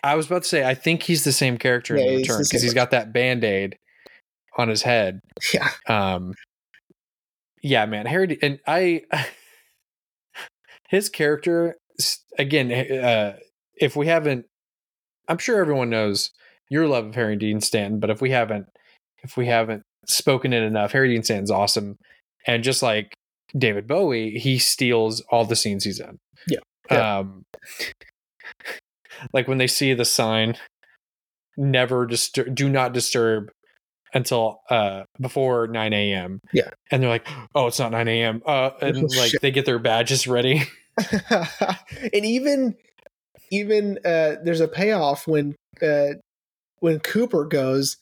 [0.02, 2.42] I was about to say, I think he's the same character Yeah, in the return
[2.42, 3.76] because he's got that band-aid
[4.58, 5.20] on his head.
[5.52, 5.68] Yeah.
[5.88, 6.34] Um
[7.62, 9.02] yeah, man, Harry and I
[10.88, 11.76] his character
[12.38, 13.36] again, uh
[13.76, 14.46] if we haven't
[15.28, 16.30] I'm sure everyone knows
[16.68, 18.66] your love of Harry Dean Stanton, but if we haven't
[19.22, 21.96] if we haven't spoken it enough, Harry Dean Stanton's awesome.
[22.46, 23.14] And just like
[23.56, 26.18] David Bowie, he steals all the scenes he's in.
[26.48, 26.58] Yeah.
[26.90, 27.18] Yeah.
[27.18, 27.42] Um
[29.32, 30.56] like when they see the sign
[31.56, 33.50] never disturb do not disturb
[34.12, 36.70] until uh before 9 a.m Yeah.
[36.90, 39.40] and they're like oh it's not 9 a.m uh and Oh, like shit.
[39.40, 40.62] they get their badges ready
[41.30, 42.76] and even
[43.50, 46.14] even uh, there's a payoff when uh,
[46.80, 47.96] when Cooper goes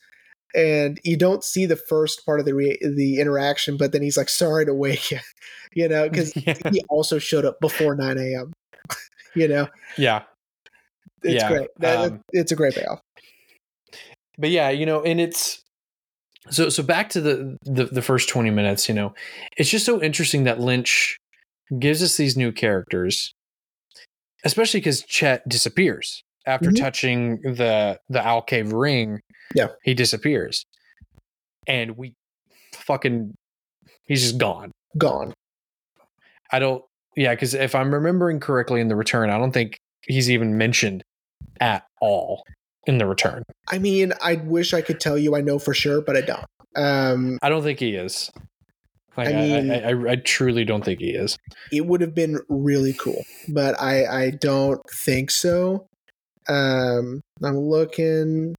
[0.55, 4.17] and you don't see the first part of the re- the interaction, but then he's
[4.17, 5.19] like, "Sorry to wake you,"
[5.73, 6.55] you know, because yeah.
[6.71, 8.53] he also showed up before 9 a.m.
[9.35, 10.23] you know, yeah
[11.23, 11.69] it's Yeah, great.
[11.79, 12.99] That, um, it's a great payoff.
[14.37, 15.61] but yeah you know and it's
[16.49, 19.13] so so back to the, the the first 20 minutes you know
[19.57, 21.17] it's just so interesting that lynch
[21.79, 23.33] gives us these new characters
[24.43, 26.77] especially because chet disappears after Mhm.
[26.79, 29.19] touching the the Owl Cave ring
[29.55, 29.67] Yeah.
[29.83, 30.65] he disappears
[31.67, 32.13] and we
[32.73, 33.33] fucking
[34.07, 35.33] he's just gone Gone.
[36.51, 36.83] i don't
[37.15, 39.77] yeah because if i'm remembering correctly in the return i don't think
[40.07, 41.03] he's even mentioned
[41.61, 42.43] at all
[42.87, 46.01] in the return I mean, I wish I could tell you I know for sure,
[46.01, 46.45] but I don't.
[46.75, 48.29] Um, I don't think he is.
[49.15, 51.37] Like, I I, mean- I, I, I truly don't think he is.
[51.71, 55.87] it would have been really cool, but I I don't think so.
[56.47, 58.55] Um, I'm looking.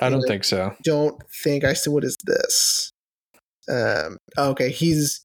[0.00, 0.26] I don't Yeah.
[0.28, 0.74] think so.
[0.82, 2.90] don't think I said what is this?
[3.68, 5.24] Um okay, he's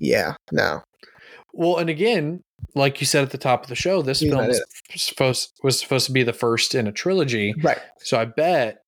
[0.00, 0.82] yeah, no.
[1.54, 2.40] Well, and again,
[2.74, 4.62] like you said at the top of the show, this He's film was
[4.94, 7.54] supposed was supposed to be the first in a trilogy.
[7.62, 7.78] Right.
[7.98, 8.82] So I bet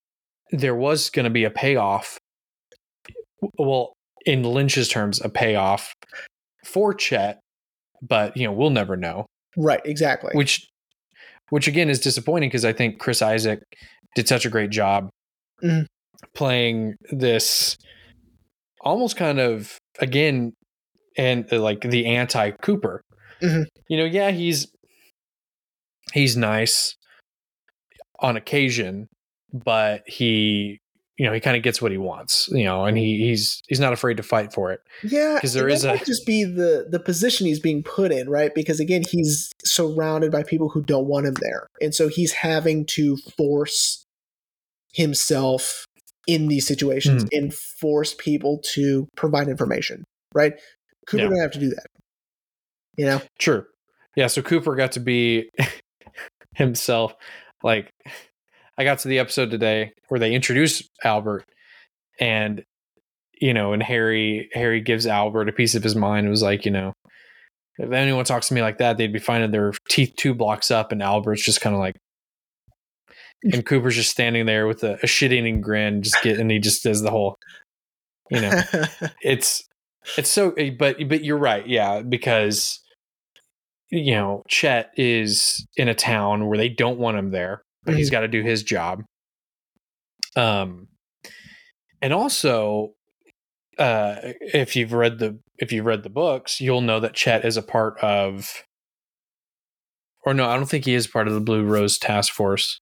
[0.50, 2.18] there was going to be a payoff.
[3.58, 3.92] Well,
[4.24, 5.92] in Lynch's terms, a payoff
[6.64, 7.40] for Chet,
[8.00, 9.26] but you know we'll never know.
[9.56, 10.30] Right, exactly.
[10.34, 10.66] Which,
[11.50, 13.60] which again is disappointing because I think Chris Isaak
[14.16, 15.10] did such a great job
[15.62, 15.86] Mhm.
[16.34, 17.76] playing this
[18.80, 20.52] almost kind of again
[21.16, 23.02] and uh, like the anti Cooper.
[23.42, 23.66] Mhm.
[23.88, 24.66] You know, yeah, he's
[26.12, 26.96] he's nice
[28.20, 29.08] on occasion,
[29.52, 30.78] but he
[31.16, 32.48] you know he kind of gets what he wants.
[32.50, 34.80] You know, and he he's he's not afraid to fight for it.
[35.02, 38.28] yeah because there is a- might just be the the position he's being put in,
[38.28, 38.54] right?
[38.54, 41.66] Because again, he's surrounded by people who don't want him there.
[41.80, 44.04] And so he's having to force
[44.92, 45.84] himself
[46.26, 47.28] in these situations Hmm.
[47.32, 50.04] and force people to provide information,
[50.34, 50.54] right?
[51.06, 51.28] Cooper Yeah.
[51.28, 51.86] doesn't have to do that.
[52.96, 53.22] You know?
[53.38, 53.66] Sure.
[54.16, 55.50] Yeah, so Cooper got to be
[56.54, 57.14] himself.
[57.62, 57.90] Like
[58.78, 61.44] I got to the episode today where they introduce Albert
[62.20, 62.62] and
[63.40, 66.26] you know, and Harry Harry gives Albert a piece of his mind.
[66.26, 66.92] It was like, you know,
[67.78, 70.92] if anyone talks to me like that, they'd be finding their teeth two blocks up
[70.92, 71.96] and Albert's just kind of like
[73.44, 76.82] and Cooper's just standing there with a, a shit-eating grin, just get and he just
[76.82, 77.36] does the whole
[78.30, 78.62] you know.
[79.22, 79.64] It's
[80.18, 82.80] it's so eh, but but you're right yeah because
[83.90, 88.10] you know chet is in a town where they don't want him there but he's
[88.10, 89.02] got to do his job.
[90.36, 90.88] Um
[92.00, 92.94] and also
[93.78, 97.56] uh if you've read the if you've read the books you'll know that chet is
[97.56, 98.64] a part of
[100.24, 102.78] or no i don't think he is part of the blue rose task force.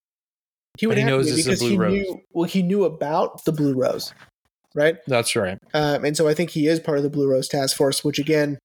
[0.79, 1.93] He would But he knows it's because Blue he Rose.
[1.93, 4.15] knew well he knew about the blue rose
[4.75, 4.97] right?
[5.07, 5.59] That's right.
[5.75, 8.19] Um, and so i think he is part of the blue rose task force which
[8.19, 8.59] again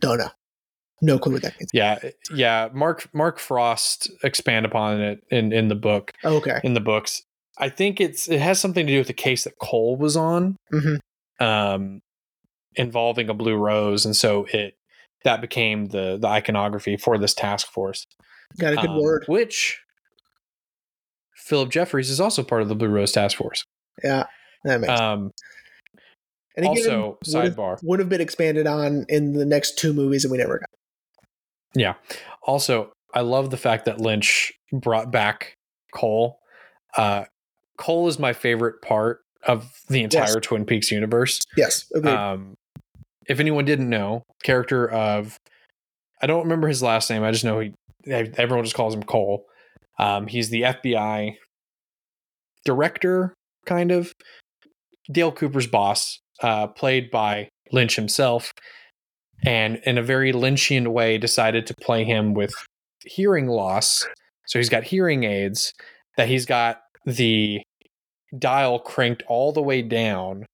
[0.00, 0.30] don't know.
[1.02, 1.70] No clue what that means.
[1.74, 1.98] Yeah
[2.32, 6.60] yeah mark mark frost expand upon it in in the book okay.
[6.62, 7.22] in the books.
[7.58, 10.56] I think it's it has something to do with the case that Cole was on,
[10.72, 10.98] Mhm.
[11.40, 12.00] um,
[12.76, 14.76] involving a blue rose, and so it
[15.24, 18.06] that became the the iconography for this task force.
[18.58, 19.80] got a good Um, word which
[21.34, 23.64] Philip Jeffries is also part of the Blue Rose Task Force.
[24.02, 24.24] Yeah,
[24.64, 25.00] that makes.
[25.00, 25.32] Um,
[26.56, 27.78] and again, also, would have- sidebar.
[27.82, 30.70] would have been expanded on in the next two movies, and we never got.
[31.74, 31.94] Yeah.
[32.42, 35.56] Also, I love the fact that Lynch brought back
[35.92, 36.38] Cole.
[36.96, 37.24] Uh,
[37.76, 41.40] Cole is my favorite part of the entire Twin Peaks universe.
[41.56, 42.14] Yes, agreed.
[42.14, 42.56] Um,
[43.28, 45.38] if anyone didn't know, character of
[46.22, 47.22] I don't remember his last name.
[47.22, 47.72] I just know he
[48.06, 49.44] everyone just calls him Cole.
[49.98, 51.36] Um, he's the FBI
[52.64, 54.12] director, kind of
[55.10, 58.52] Dale Cooper's boss, uh, played by Lynch himself,
[59.44, 62.52] and in a very Lynchian way, decided to play him with
[63.04, 64.06] hearing loss.
[64.46, 65.72] So he's got hearing aids
[66.16, 67.60] that he's got the
[68.38, 70.46] dial cranked all the way down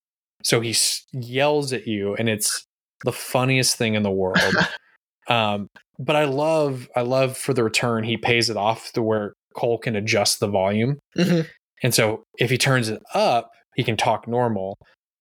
[0.42, 2.64] so he s- yells at you and it's
[3.04, 4.54] the funniest thing in the world
[5.28, 5.68] um
[5.98, 9.78] but i love i love for the return he pays it off to where cole
[9.78, 11.46] can adjust the volume Mhm.
[11.82, 14.76] and so if he turns it up he can talk normal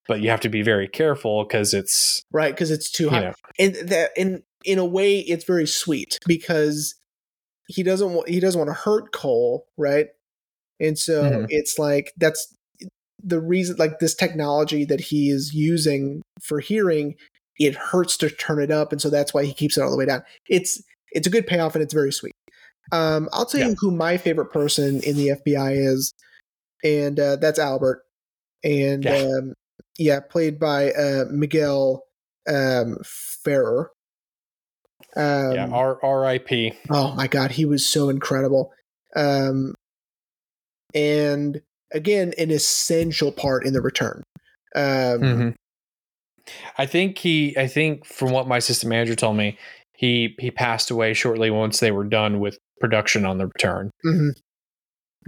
[0.08, 3.22] but you have to be very careful because it's right, because it's too high.
[3.22, 6.96] know and that in in a way it's very sweet because
[7.68, 10.08] he doesn't want he doesn't want to hurt Cole, right?
[10.80, 11.46] And so Mhm.
[11.50, 12.54] it's like that's
[13.24, 17.16] the reason like this technology that he is using for hearing
[17.60, 19.98] it hurts to turn it up and so that's why he keeps it all the
[19.98, 20.24] way down.
[20.50, 22.34] It's it's a good payoff and it's very sweet.
[22.92, 23.70] Um I'll tell Yeah.
[23.70, 26.14] you who my favorite person in the FBI is
[26.84, 28.02] and uh, that's Albert.
[28.64, 29.16] And Yeah.
[29.38, 29.54] um
[29.98, 32.04] yeah, played by uh Miguel
[32.48, 33.92] um Ferrer.
[35.16, 36.50] Um, yeah R- rip
[36.90, 38.72] oh my god, he was so incredible.
[39.16, 39.76] Um,
[40.96, 41.62] and
[41.94, 44.24] again, an essential part in the return.
[44.76, 45.56] Um, Mhm.
[46.78, 49.58] i think he i think from what my system manager told me
[49.94, 54.32] he he passed away shortly once they were done with production on the return mhm.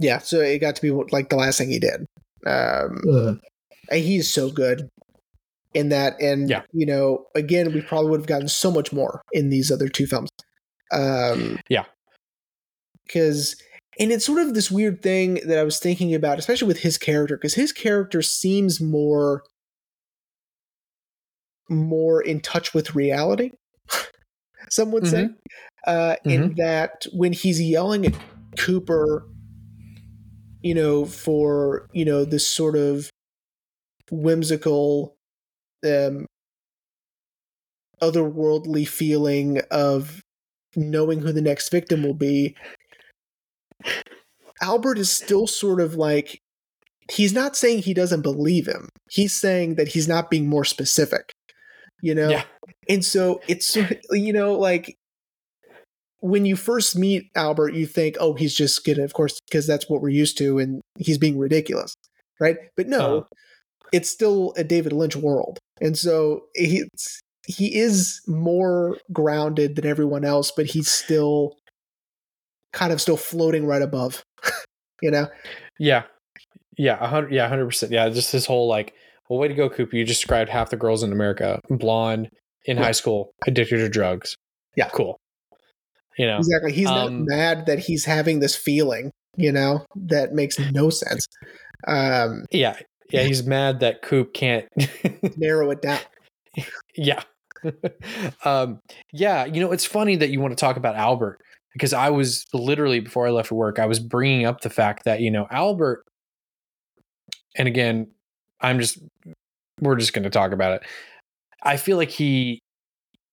[0.00, 2.04] Yeah, so it got to be like the last thing he did.
[2.46, 3.40] Um,
[3.90, 4.88] and he's so good
[5.72, 6.62] in that, and Yeah.
[6.72, 10.06] you know, again, we probably would have gotten so much more in these other two
[10.06, 10.30] films.
[10.90, 11.84] Um, Yeah.
[13.06, 13.54] because
[13.98, 16.98] and it's sort of this weird thing that I was thinking about, especially with his
[16.98, 19.42] character, because his character seems more
[21.70, 23.52] more in touch with reality.
[24.70, 25.28] Some would say,
[25.86, 28.14] uh, in that when he's yelling at
[28.58, 29.26] Cooper,
[30.62, 33.10] you know, for you know this sort of
[34.10, 35.16] whimsical,
[35.84, 36.26] um,
[38.02, 40.22] otherworldly feeling of
[40.76, 42.56] knowing who the next victim will be.
[44.64, 46.38] Albert is still sort of like
[47.12, 48.88] he's not saying he doesn't believe him.
[49.10, 51.30] He's saying that he's not being more specific.
[52.00, 52.30] You know?
[52.30, 52.44] Yeah.
[52.88, 53.76] And so it's
[54.10, 54.96] you know, like
[56.20, 59.88] when you first meet Albert, you think, oh, he's just gonna, of course, because that's
[59.90, 61.94] what we're used to, and he's being ridiculous,
[62.40, 62.56] right?
[62.76, 63.24] But no, Uh-huh.
[63.92, 70.24] it's still a David Lynch world, and so he's he is more grounded than everyone
[70.24, 71.56] else, but he's still
[72.72, 74.22] kind of still floating right above,
[75.04, 75.28] you know?
[75.78, 76.04] Yeah.
[76.76, 77.92] Yeah, a hundred yeah, hundred percent.
[77.92, 78.94] Yeah, just this whole like,
[79.28, 79.94] well, way to go, Cooper.
[79.96, 82.30] You just described half the girls in America, blonde,
[82.64, 82.84] in Yeah.
[82.84, 84.34] high school, addicted to drugs.
[84.76, 84.88] Yeah.
[84.88, 85.16] Cool.
[86.18, 86.38] You know.
[86.38, 86.72] Exactly.
[86.72, 91.26] He's Um, not mad that he's having this feeling, you know, that makes no sense.
[91.86, 92.76] Um, Yeah.
[93.10, 94.66] Yeah, he's mad that Coop can't
[95.36, 96.00] narrow it down.
[96.96, 97.22] Yeah.
[98.44, 98.80] um,
[99.12, 101.38] yeah, you know, it's funny that you want to talk about Albert
[101.74, 105.04] because I was literally before I left for work, I was bringing up the fact
[105.04, 106.04] that, you know, Albert,
[107.56, 108.08] and again,
[108.60, 108.98] I'm just,
[109.80, 110.88] we're just going to talk about it.
[111.62, 112.60] I feel like he,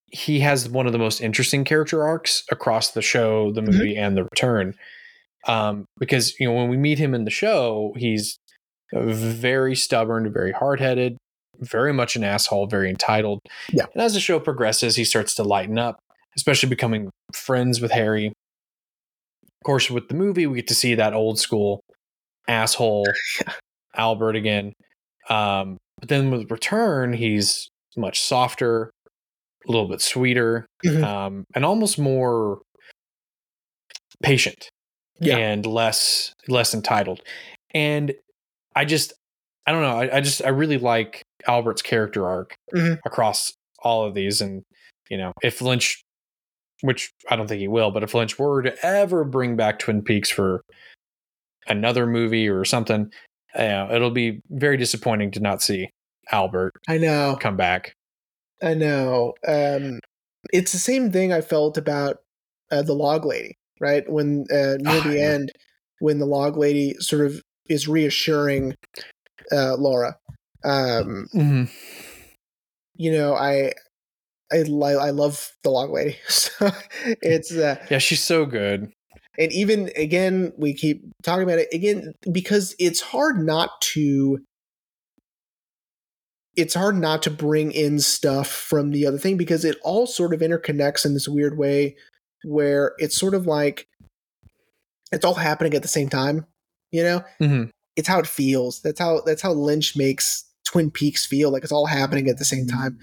[0.08, 4.18] he has one of the most interesting character arcs across the show, the movie, and
[4.18, 4.74] the return.
[5.48, 8.38] Um, because, you know, when we meet him in the show, he's
[8.94, 11.18] very stubborn, very hard headed,
[11.60, 13.40] very much an asshole, very entitled.
[13.72, 13.86] Yeah.
[13.94, 16.00] And as the show progresses, he starts to lighten up,
[16.36, 18.28] especially becoming friends with Harry.
[18.28, 21.82] Of course, with the movie, we get to see that old school
[22.48, 23.06] asshole
[23.96, 24.74] Albert again.
[25.30, 28.90] Um, but then with Return, he's much softer,
[29.68, 31.04] a little bit sweeter, Mhm.
[31.04, 32.62] um, and almost more
[34.24, 34.70] patient
[35.20, 35.38] Yeah.
[35.38, 37.22] and less less entitled.
[37.74, 38.14] And
[38.76, 39.14] I just
[39.68, 40.00] I don't know.
[40.00, 43.00] I, I just I really like Albert's character arc Mhm.
[43.06, 43.54] across
[43.84, 44.42] all of these.
[44.42, 44.64] And
[45.10, 46.02] you know, if Lynch,
[46.82, 50.02] which I don't think he will, but if Lynch were to ever bring back Twin
[50.02, 50.62] Peaks for
[51.68, 53.12] another movie or something,
[53.56, 55.90] uh, it'll be very disappointing to not see
[56.32, 57.38] Albert I know.
[57.40, 57.94] come back.
[58.64, 59.34] I know.
[59.48, 60.00] Um,
[60.54, 62.18] it's the same thing I felt about
[62.72, 64.10] uh, the log lady, right?
[64.10, 65.34] When uh, near Ah, the yeah.
[65.34, 65.52] end,
[66.00, 68.74] when the log lady sort of is reassuring
[69.52, 70.18] uh, Laura.
[70.64, 71.64] Um, Mm-hmm.
[72.96, 73.74] you know, I
[74.52, 76.18] I, li- I love the long lady.
[76.30, 76.70] So
[77.22, 78.92] it's uh, Yeah, she's so good.
[79.38, 84.40] and even again we keep talking about it again because it's hard not to
[86.58, 90.34] it's hard not to bring in stuff from the other thing because it all sort
[90.34, 91.96] of interconnects in this weird way
[92.44, 93.88] where it's sort of like
[95.12, 96.46] it's all happening at the same time
[96.92, 97.64] you know hmm
[97.98, 101.72] it's how it feels that's how that's how lynch makes twin peaks feel like it's
[101.74, 102.98] all happening at the same time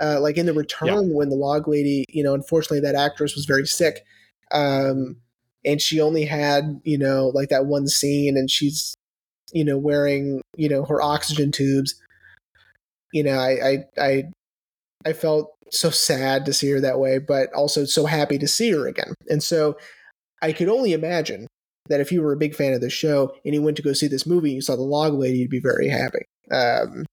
[0.00, 3.44] uh, like in the return when the log lady you know unfortunately that actress was
[3.44, 4.04] very sick
[4.52, 5.16] um,
[5.64, 8.94] and she only had you know like that one scene and she's
[9.52, 11.94] you know wearing you know her oxygen tubes.
[13.12, 14.24] You know i i i,
[15.06, 18.70] I felt so sad to see her that way but also so happy to see
[18.70, 19.14] her again.
[19.28, 19.76] And so
[20.42, 21.46] i could only imagine
[21.88, 23.92] that if you were a big fan of the show and you went to go
[23.92, 26.24] see this movie and you saw the log lady you'd be very happy.
[26.50, 27.04] Um,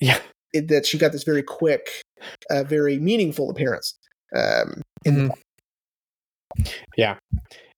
[0.00, 0.18] Yeah.
[0.52, 2.02] it, that she got this very quick
[2.50, 3.94] uh, very meaningful appearance
[4.36, 5.30] um, in Mhm.
[6.96, 7.16] Yeah.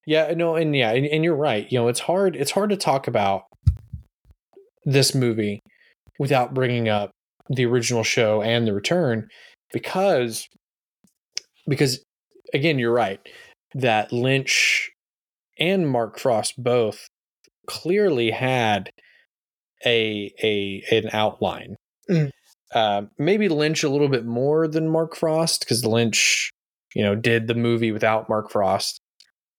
[0.06, 1.70] Yeah, no, and yeah, and, and you're right.
[1.70, 3.44] You know, it's hard it's hard to talk about
[4.84, 5.60] this movie
[6.18, 7.10] without bringing up
[7.48, 9.28] the original show and the return
[9.72, 10.46] because
[11.68, 12.02] because
[12.54, 13.20] again, you're right
[13.74, 14.90] that Lynch
[15.58, 17.06] and Mark Frost both
[17.66, 18.90] clearly had
[19.86, 21.76] a a an outline.
[22.10, 22.30] Mm.
[22.72, 26.50] Uh, maybe Lynch a little bit more than Mark Frost because Lynch,
[26.94, 29.00] you know, did the movie without Mark Frost,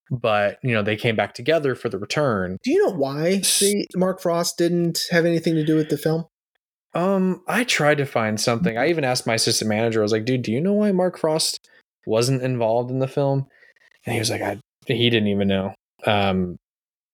[0.10, 2.58] but you know they came back together for the return.
[2.64, 6.26] Do you know why the Mark Frost didn't have anything to do with the film?
[6.94, 8.78] Um, I tried to find something.
[8.78, 10.02] I even asked my assistant manager.
[10.02, 11.68] I was like, "Dude, do you know why Mark Frost
[12.06, 13.48] wasn't involved in the film?"
[14.06, 15.74] And he was like, "I he didn't even know."
[16.06, 16.58] Um,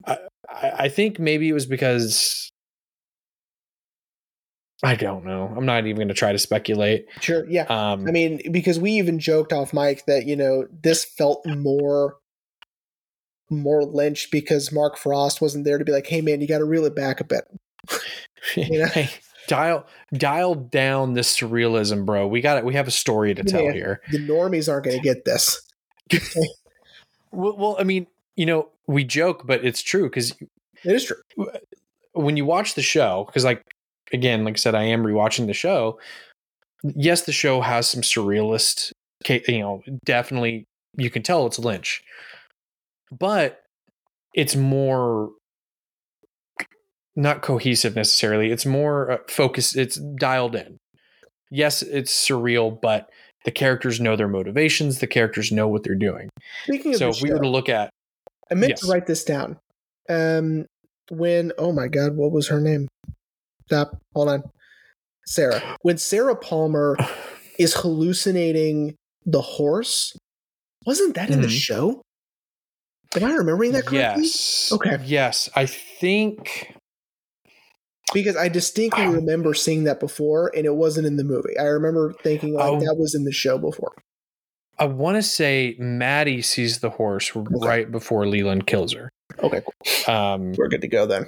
[0.06, 0.18] I
[0.50, 2.50] I I think maybe it was because
[4.84, 5.52] I don't know.
[5.56, 7.08] I'm not even going to try to speculate.
[7.20, 7.64] Sure, yeah.
[7.64, 12.18] Um, I mean, because we even joked off mic that you know this felt more
[13.50, 16.66] more Lynch because Mark Frost wasn't there to be like, "Hey, man, you got to
[16.66, 17.46] reel it back a bit."
[18.56, 18.86] you know?
[18.88, 19.10] hey,
[19.48, 22.28] dial dial down this surrealism, bro.
[22.28, 22.66] We got it.
[22.66, 23.72] We have a story to tell Yeah.
[23.72, 24.02] here.
[24.12, 25.62] The normies aren't going to get this.
[27.32, 28.08] Well, well, I mean,
[28.38, 31.18] you know, we joke, but it's true because It is true.
[32.14, 33.62] when you watch the show, because like
[34.14, 36.00] again, like I said, I am rewatching the show.
[36.84, 38.92] Yes, the show has some surrealist,
[39.28, 42.04] you know, definitely you can tell it's Lynch,
[43.12, 43.62] but
[44.34, 45.32] it's more
[47.16, 48.52] not cohesive necessarily.
[48.52, 49.76] It's more uh, focused.
[49.76, 50.78] It's dialed in.
[51.50, 53.10] Yes, it's surreal, but
[53.46, 55.00] the characters know their motivations.
[55.00, 56.30] The characters know what they're doing.
[56.66, 57.90] Speaking So if we were to look at,
[58.52, 58.82] I meant yes.
[58.82, 59.58] to write this down.
[60.10, 60.66] Um,
[61.10, 62.88] when oh my god, what was her name?
[63.68, 63.98] Stop.
[64.16, 64.44] Hold on.
[65.26, 65.62] Sarah.
[65.82, 66.96] When Sarah Palmer
[67.60, 68.96] is hallucinating
[69.26, 70.16] the horse,
[70.86, 71.52] wasn't that in the Mhm.
[71.60, 72.02] show?
[73.16, 74.24] Am I remembering that correctly?
[74.24, 74.98] yes, Okay.
[75.06, 76.74] yes, I think.
[78.14, 81.58] Because I distinctly remember seeing that before, and it wasn't in the movie.
[81.60, 82.80] I remember thinking like Oh.
[82.80, 83.94] that was in the show before.
[84.80, 89.10] I want to say Maddie sees the horse right before Leland kills her.
[89.40, 90.14] Okay, cool.
[90.16, 91.26] Um, we're good to go then.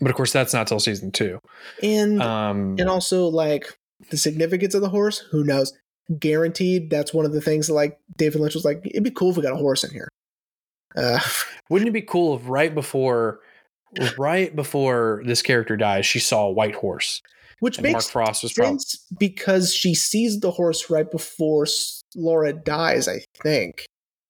[0.00, 1.38] But of course, that's not till season two.
[1.82, 3.76] And Um, and also like
[4.10, 5.72] the significance of the horse who knows?
[6.20, 9.30] Guaranteed that's one of the things that like david lynch was like it'd be cool
[9.30, 10.08] if we got a horse in here.
[10.96, 11.18] Uh,
[11.70, 13.40] wouldn't it be cool if right before,
[14.16, 17.20] right before this character dies, she saw a white horse,
[17.58, 21.66] which and Mark Frost was sense because she sees the horse right before
[22.14, 23.84] laura dies i think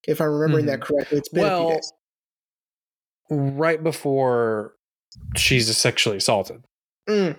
[0.08, 1.18] if i'm remembering that correctly.
[1.18, 1.64] It's been a few Mm-hmm.
[1.66, 1.92] well, days.
[3.30, 4.72] right before
[5.36, 6.62] she's sexually assaulted.
[7.08, 7.36] Mm.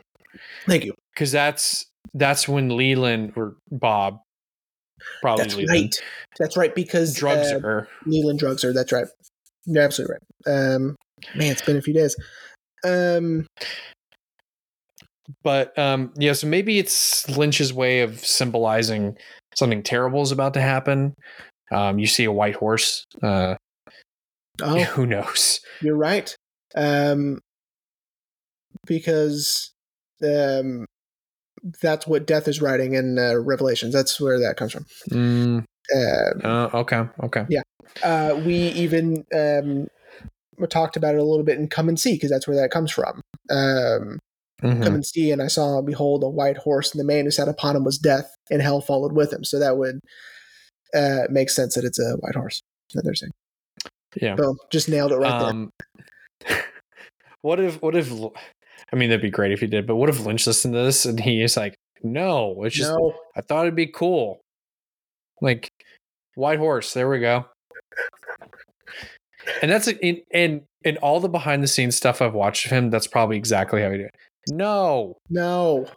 [0.66, 4.20] thank you because that's that's when Leland or Bob,
[5.22, 5.96] probably that's Leland, right
[6.40, 7.88] that's right because drugs uh, her.
[8.06, 9.08] leland drugs her that's right
[9.66, 10.96] you're absolutely right um
[11.36, 12.16] man it's been a few days
[12.86, 13.46] um
[15.44, 19.18] But um, yeah, so maybe it's Lynch's way of symbolizing
[19.56, 21.14] something terrible is about to happen.
[21.72, 23.04] Um, you see a white horse.
[23.22, 23.56] Uh,
[24.62, 25.60] oh Who knows?
[25.82, 26.34] You're right.
[26.76, 27.40] Um,
[28.88, 29.72] because
[30.24, 30.86] um,
[31.82, 33.94] that's what Death is writing in uh, Revelations.
[33.94, 34.86] That's where that comes from.
[35.12, 37.46] Mm, Uh, uh, okay, okay.
[38.04, 39.88] uh, we even um,
[40.70, 42.92] talked about it a little bit in Come and See because that's where that comes
[42.92, 43.22] from.
[43.50, 44.20] Um,
[44.64, 44.84] Mhm.
[44.84, 47.48] Come and see, and I saw, behold, a white horse, and the man who sat
[47.48, 49.44] upon him was Death, and hell followed with him.
[49.44, 50.00] So that would
[50.96, 52.62] uh, make sense that it's a white horse
[52.94, 53.14] that they're.
[54.20, 54.36] Yeah.
[54.36, 55.50] Boom, just nailed it right there.
[55.50, 55.70] Um,
[57.42, 58.12] what if what if
[58.92, 61.06] I mean that'd be great if he did, but what if Lynch listened to this
[61.06, 64.40] and he is like, no, it's just no, I thought it'd be cool.
[65.42, 65.70] Like
[66.36, 67.46] White Horse, there we go.
[69.62, 72.90] And that's in and in all the behind the scenes stuff I've watched of him,
[72.90, 74.06] that's probably exactly how he did.
[74.08, 74.16] it.
[74.50, 75.16] No.
[75.30, 75.88] no.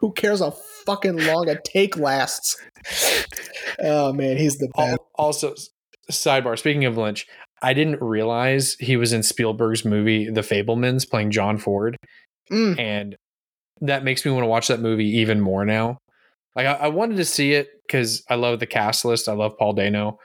[0.00, 0.50] Who cares how
[0.86, 2.56] fucking long a take lasts?
[3.80, 4.98] Oh man, he's the best.
[5.14, 5.54] Also,
[6.10, 6.58] sidebar.
[6.58, 7.28] Speaking of Lynch,
[7.62, 11.96] I didn't realize he was in Spielberg's movie The Fabelmans, playing John Ford,
[12.50, 13.16] Mm, and
[13.82, 15.98] that makes me want to watch that movie even more now.
[16.56, 19.28] Like I, I wanted to see it because I love the cast list.
[19.28, 20.18] I love Paul Dano,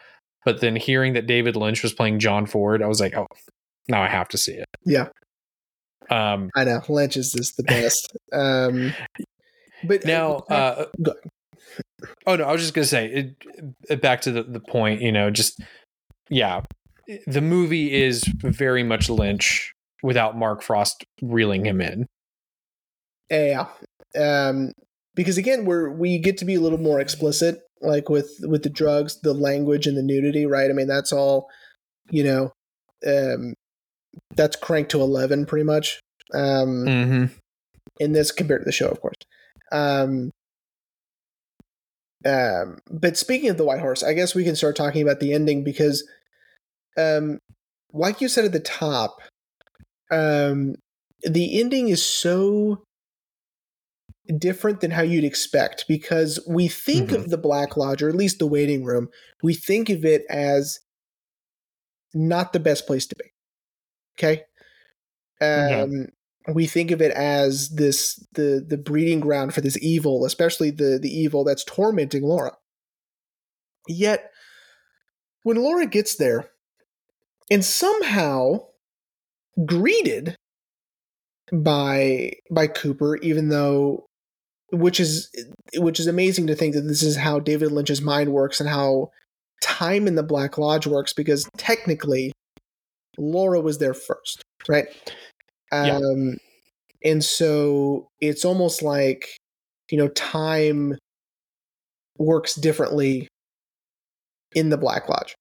[0.45, 3.27] but then hearing that David Lynch was playing John Ford, I was like, oh,
[3.89, 4.65] now I have to see it.
[4.85, 5.07] yeah,
[6.09, 6.81] Um, I know.
[6.87, 8.15] Lynch is just the best.
[8.33, 8.93] Um,
[9.83, 10.85] but now, uh,
[12.25, 13.35] oh no, I was just gonna say it,
[13.89, 15.01] it- back to the, the point.
[15.01, 15.59] You know, just
[16.29, 16.61] yeah,
[17.27, 22.05] the movie is very much Lynch without Mark Frost reeling him in.
[23.29, 23.67] Yeah.
[24.19, 24.71] Um,
[25.15, 28.69] because again, we're we get to be a little more explicit, like with with the
[28.69, 30.69] drugs, the language, and the nudity, right?
[30.69, 31.47] I mean, that's all,
[32.09, 32.51] you know,
[33.07, 33.53] um,
[34.35, 35.99] that's cranked to eleven pretty much.
[36.33, 37.25] Um, Mm-hmm.
[37.99, 39.15] in this compared to the show, of course.
[39.71, 40.31] Um,
[42.25, 45.33] um, but speaking of the White Horse, I guess we can start talking about the
[45.33, 46.07] ending because,
[46.97, 47.39] um,
[47.91, 49.17] like you said at the top,
[50.11, 50.75] um,
[51.23, 52.83] the ending is so
[54.37, 58.39] different than how you'd expect because we think of the Black Lodge, or at least
[58.39, 59.09] the waiting room,
[59.41, 60.79] we think of it as
[62.13, 63.25] not the best place to be.
[64.17, 64.43] Okay.
[65.41, 66.07] Um,
[66.45, 66.53] Okay.
[66.53, 70.99] we think of it as this the the breeding ground for this evil, especially the
[71.01, 72.51] the evil that's tormenting Laura.
[73.87, 74.29] Yet,
[75.43, 76.49] when Laura gets there,
[77.49, 78.65] and somehow
[79.65, 80.35] greeted
[81.51, 84.05] by by Cooper, even though
[84.71, 85.29] which is
[85.75, 89.11] which is amazing to think that this is how David Lynch's mind works and how
[89.61, 92.33] time in the Black Lodge works because technically
[93.17, 94.87] Laura was there first, right?
[95.71, 95.97] Yeah.
[95.97, 96.37] Um
[97.03, 99.37] and so it's almost like
[99.91, 100.97] you know time
[102.17, 103.27] works differently
[104.55, 105.35] in the Black Lodge.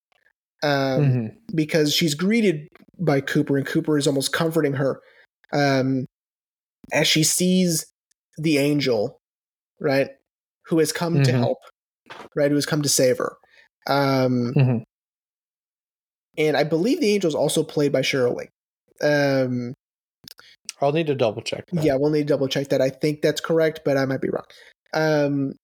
[0.62, 0.70] Um
[1.02, 1.26] Mm-hmm.
[1.56, 2.68] because she's greeted
[2.98, 5.00] by Cooper, and Cooper is almost comforting her
[5.52, 6.06] um,
[6.92, 7.86] as she sees
[8.38, 9.18] the angel,
[9.80, 10.08] right,
[10.66, 11.38] who has come to Mhm.
[11.38, 11.58] help,
[12.36, 13.36] right, who has come to save her.
[13.86, 14.82] Um, Mhm.
[16.38, 18.48] and I believe the angel is also played by Sheryl Lee.
[19.06, 19.74] Um,
[20.80, 21.64] I'll need to double check.
[21.72, 21.84] That.
[21.84, 22.80] yeah, we'll need to double check that.
[22.80, 24.46] I think that's correct, but I might be wrong.
[24.94, 25.54] Um,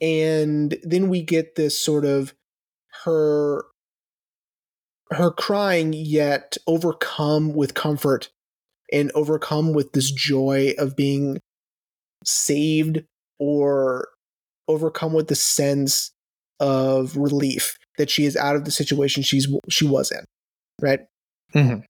[0.00, 2.32] and then we get this sort of
[3.04, 3.64] her
[5.10, 8.28] her crying yet overcome with comfort
[8.92, 11.40] and overcome with this joy of being
[12.24, 13.04] saved
[13.38, 14.08] or
[14.66, 16.10] overcome with the sense
[16.60, 20.24] of relief that she is out of the situation she's she was in
[20.80, 21.00] right
[21.54, 21.84] Mhm.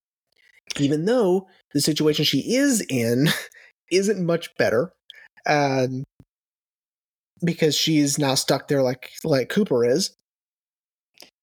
[0.79, 3.29] even though the situation she is in
[3.91, 4.93] isn't much better
[5.47, 6.05] um,
[7.43, 10.15] because she's now stuck there like like Cooper is.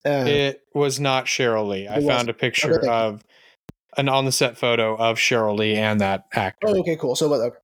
[0.05, 1.87] Uh, It was not Sheryl Lee.
[1.87, 2.89] I found a Okay, picture you.
[2.89, 3.21] of
[3.97, 6.67] an on the set photo of Sheryl Lee and that actor.
[6.67, 7.15] oh, okay, cool.
[7.15, 7.55] So, okay,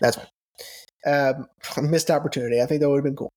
[0.00, 0.18] that's.
[1.06, 1.46] Um,
[1.90, 2.60] missed opportunity.
[2.60, 3.30] I think that would have been cool.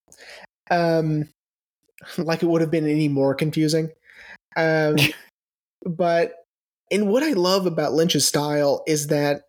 [0.70, 1.30] Um,
[2.18, 3.90] like it would have been any more confusing.
[4.56, 4.96] Um,
[5.86, 6.34] but
[6.92, 9.44] and what I love about Lynch's style is that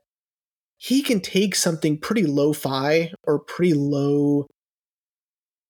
[0.78, 4.46] he can take something pretty lo-fi or pretty low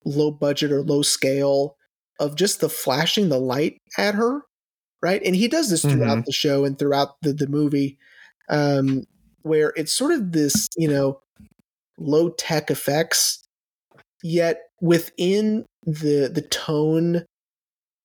[0.05, 1.77] low budget or low scale
[2.21, 4.43] of just the flashing the light at her
[5.03, 5.21] right?
[5.23, 7.99] And he does this throughout the show and throughout the, the movie
[8.49, 9.05] um
[9.43, 11.21] where it's sort of this you know
[11.99, 13.43] low tech effects
[14.23, 17.25] yet within the the tone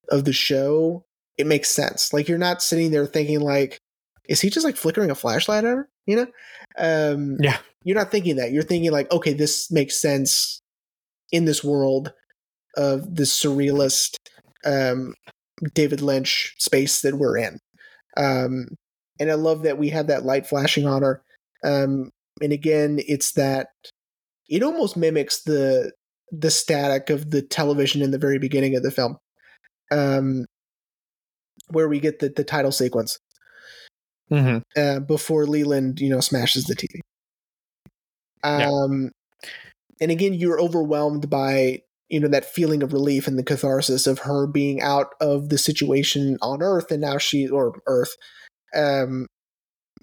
[0.09, 1.03] of the show
[1.37, 2.11] it makes sense.
[2.11, 3.77] Like you're not sitting there thinking like
[4.27, 5.89] is he just like flickering a flashlight at her?
[6.05, 6.27] You know?
[6.77, 7.57] Um Yeah.
[7.85, 8.51] you're not thinking that.
[8.51, 10.59] You're thinking like okay this makes sense
[11.31, 12.11] in this world
[12.79, 14.15] of the surrealist
[14.65, 15.13] um
[15.73, 17.59] david lynch space that we're in
[18.17, 18.67] um
[19.19, 21.21] and i love that we have that light flashing on her
[21.63, 22.09] um
[22.41, 23.67] and again it's that
[24.47, 25.91] it almost mimics the
[26.31, 29.17] the static of the television in the very beginning of the film
[29.91, 30.45] um
[31.67, 33.19] where we get the, the title sequence
[34.31, 34.61] Mhm.
[34.77, 36.99] uh, before Leland, you know, smashes the TV.
[38.43, 38.69] Yeah.
[38.69, 39.11] Um,
[39.99, 44.19] and again, you're overwhelmed by you know that feeling of relief and the catharsis of
[44.19, 48.15] her being out of the situation on Earth, and now she or Earth,
[48.75, 49.27] Um,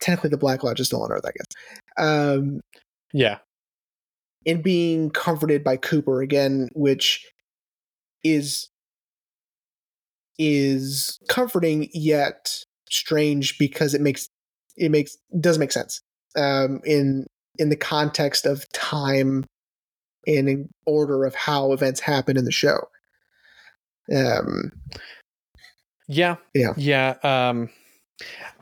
[0.01, 1.47] technically, the Black Lodge is still on Earth, I guess.
[1.99, 2.61] Um,
[3.13, 3.39] Yeah.
[4.47, 7.25] and being comforted by Cooper again, which
[8.25, 8.69] is
[10.39, 14.29] is comforting yet strange because it makes
[14.77, 16.01] it makes does make sense
[16.37, 17.27] um, in
[17.59, 19.45] in the context of time
[20.27, 22.89] and in order of how events happen in the show.
[24.15, 24.73] Um,
[26.09, 26.37] Yeah.
[26.55, 26.73] Yeah.
[26.77, 27.17] Yeah.
[27.23, 27.71] Um,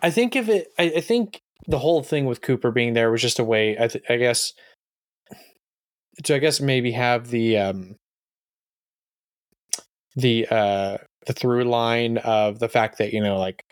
[0.03, 3.23] I think if it, I, I think the whole thing with Cooper being there was
[3.23, 4.53] just a way, I, th- I guess,
[6.25, 7.97] to I guess maybe have the um,
[10.17, 13.65] the uh, the through line of the fact that you know like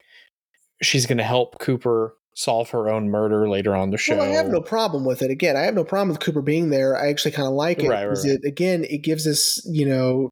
[0.83, 4.17] she's going to help Cooper solve her own murder later on the show.
[4.17, 5.31] Well, I have no problem with it.
[5.31, 6.97] Again, I have no problem with Cooper being there.
[6.97, 8.39] I actually kind of like it Right, right, because right.
[8.43, 10.31] it again it gives us you know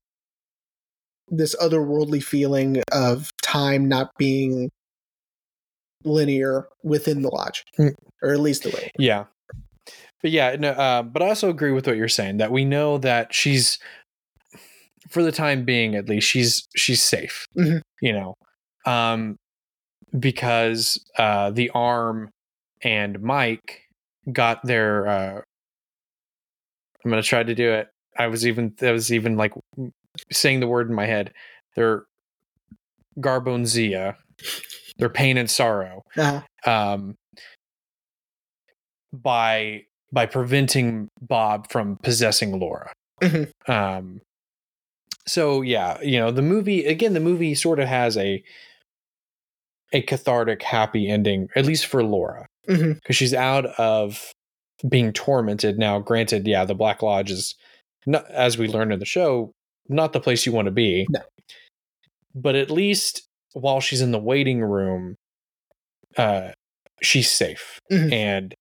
[1.28, 4.70] this otherworldly feeling of time not being
[6.04, 7.94] linear within the lodge, Mm.
[8.22, 8.90] or at least the way.
[8.98, 9.24] Yeah.
[10.22, 12.98] But yeah, no, uh, but I also agree with what you're saying that we know
[12.98, 13.78] that she's,
[15.08, 17.46] for the time being at least, she's she's safe.
[17.56, 17.80] Mhm.
[18.02, 18.34] You know,
[18.86, 19.36] um,
[20.18, 22.30] because uh, the arm
[22.82, 23.82] and Mike
[24.32, 25.06] got their.
[25.06, 25.40] Uh,
[27.04, 27.88] I'm gonna try to do it.
[28.18, 29.52] I was even I was even like
[30.32, 31.32] saying the word in my head.
[31.76, 32.04] Their
[33.18, 34.16] Garbonzia,
[34.98, 37.16] their pain and sorrow Uh, um,
[39.12, 42.92] by by preventing Bob from possessing Laura.
[43.22, 43.50] Mhm.
[43.68, 44.20] Um,
[45.26, 47.14] so yeah, you know the movie again.
[47.14, 48.42] The movie sort of has a
[49.92, 53.12] a cathartic, happy ending, at least for Laura, because Mhm.
[53.12, 54.32] she's out of
[54.88, 55.98] being tormented now.
[55.98, 57.54] Granted, yeah, the Black Lodge is
[58.06, 59.52] not, as we learned in the show,
[59.88, 61.06] not the place you want to be.
[61.10, 61.20] No.
[62.34, 65.16] But at least while she's in the waiting room,
[66.16, 66.52] uh,
[67.02, 67.78] she's safe.
[67.90, 68.12] Mhm.
[68.12, 68.54] And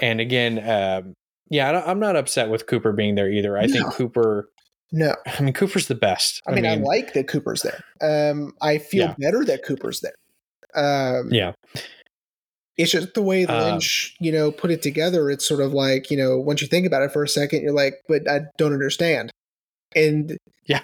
[0.00, 1.14] and again, um,
[1.50, 3.56] yeah, I don't- I'm not upset with Cooper being there either.
[3.56, 3.72] I No.
[3.72, 4.48] think Cooper.
[4.90, 6.40] no, I mean, Cooper's the best.
[6.48, 7.80] I mean, I, like that Cooper's there.
[8.00, 9.14] Um, I feel Yeah.
[9.18, 10.14] better that Cooper's there.
[10.76, 11.52] Um, yeah,
[12.76, 15.30] it's just the way Um, Lynch, you know, put it together.
[15.30, 17.72] It's sort of like, you know, once you think about it for a second, you're
[17.72, 19.30] like, but I don't understand.
[19.94, 20.36] And
[20.66, 20.80] Yeah.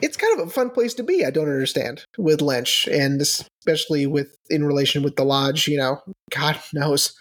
[0.00, 1.24] it's kind of a fun place to be.
[1.24, 5.68] I don't understand with Lynch, and especially with in relation with the lodge.
[5.68, 6.00] You know,
[6.30, 7.14] God knows,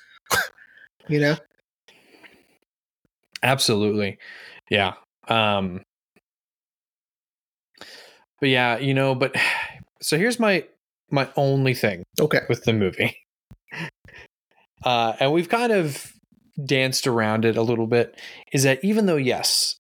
[1.08, 1.36] you know.
[3.44, 4.18] absolutely.
[4.70, 4.94] Yeah.
[5.28, 5.84] Um,
[8.40, 9.36] but yeah, you know, but
[10.02, 10.66] so here's my
[11.12, 13.16] my only thing Okay, with the movie.
[14.84, 16.12] Uh, and we've kind of
[16.66, 18.20] danced around it a little bit
[18.52, 19.78] is that even though, yes,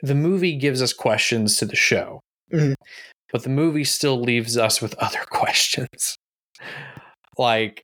[0.00, 2.20] the movie gives us questions to the show,
[2.52, 2.74] Mhm.
[3.32, 6.16] but the movie still leaves us with other questions.
[7.36, 7.82] like,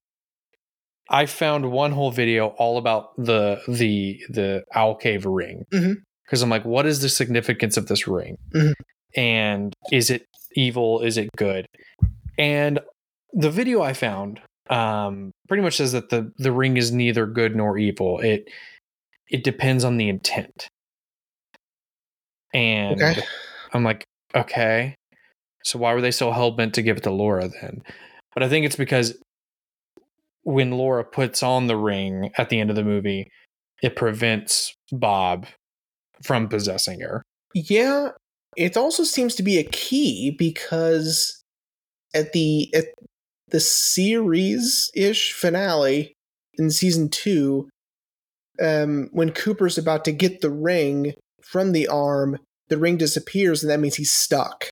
[1.11, 5.65] I found one whole video all about the the the owl cave ring
[6.25, 8.37] because I'm like, what is the significance of this ring?
[8.55, 8.73] Mhm.
[9.17, 11.01] And is it evil?
[11.01, 11.67] Is it good?
[12.39, 12.81] And
[13.33, 14.41] the video I found
[14.71, 18.21] um, pretty much says that the the ring is neither good nor evil.
[18.21, 18.49] It
[19.29, 20.69] it depends on the intent.
[22.53, 23.23] And Okay.
[23.73, 24.05] I'm like,
[24.35, 24.95] okay,
[25.65, 27.83] so why were they so hell bent to give it to Laura then?
[28.35, 29.17] But I think it's because
[30.43, 33.29] when Laura puts on the ring at the end of the movie,
[33.83, 35.47] it prevents Bob
[36.23, 37.23] from possessing her.
[37.55, 38.11] yeah.
[38.57, 41.43] It also seems to be a key because
[42.15, 42.87] at the at
[43.49, 46.15] the series ish finale
[46.55, 47.69] in season two,
[48.63, 53.71] um, when Cooper's about to get the ring from the arm, the ring disappears, and
[53.71, 54.69] that means he's stuck.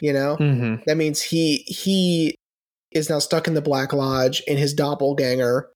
[0.00, 0.82] You know, Mm-hmm.
[0.86, 2.34] that means he he
[2.90, 5.68] is now stuck in the Black Lodge, and his doppelganger,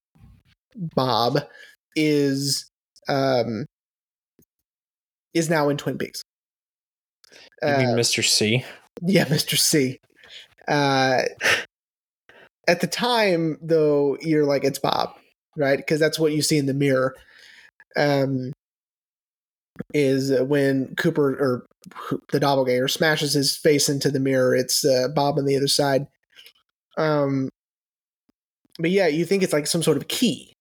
[0.75, 1.39] Bob,
[1.95, 2.69] is
[3.09, 3.67] um
[5.33, 6.23] is now in Twin Peaks.
[7.63, 8.25] You mean Uh, Mr.
[8.25, 8.65] C?
[9.03, 9.57] yeah, Mr.
[9.57, 9.99] C.
[10.69, 11.23] Uh,
[12.69, 15.15] at the time, though, you're like, it's Bob,
[15.57, 15.77] right?
[15.77, 17.15] Because that's what you see in the mirror.
[17.97, 18.53] Um,
[19.95, 21.67] is when Cooper or
[22.33, 24.55] the doppelganger smashes his face into the mirror.
[24.55, 26.07] It's uh, Bob on the other side.
[26.97, 27.51] Um,
[28.79, 30.53] but yeah, you think it's like some sort of key,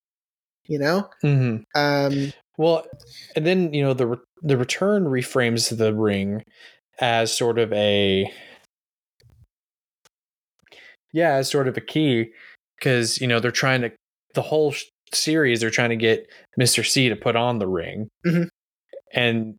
[0.67, 1.09] you know?
[1.23, 1.63] Mm-hmm.
[1.75, 2.85] Um, Well,
[3.35, 6.43] and then you know the re- the return reframes the ring
[6.99, 8.31] as sort of a
[11.13, 12.31] yeah, as sort of a key
[12.79, 13.91] because you know they're trying to
[14.33, 16.27] the whole sh- series they're trying to get
[16.57, 18.47] Mister C to put on the ring, Mhm.
[19.13, 19.55] and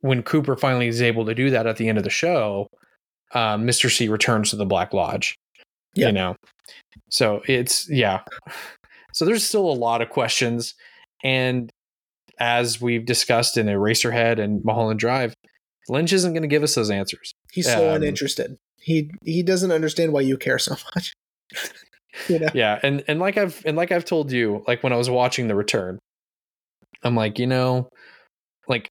[0.00, 2.66] when Cooper finally is able to do that at the end of the show,
[3.34, 5.34] um, Mister C returns to the Black Lodge,
[5.94, 6.06] Yeah.
[6.08, 6.36] You know,
[7.10, 8.22] so it's yeah.
[9.12, 10.74] So there's still a lot of questions,
[11.24, 11.70] and
[12.38, 15.32] as we've discussed in Eraserhead and Mulholland Drive,
[15.88, 17.32] Lynch isn't going to give us those answers.
[17.52, 18.56] He's so Um, uninterested.
[18.80, 21.12] He he doesn't understand why you care so much.
[22.28, 22.48] you know.
[22.54, 25.48] yeah and and like i've and like i've told you like when i was watching
[25.48, 25.98] the return
[27.02, 27.90] i'm like you know
[28.68, 28.88] like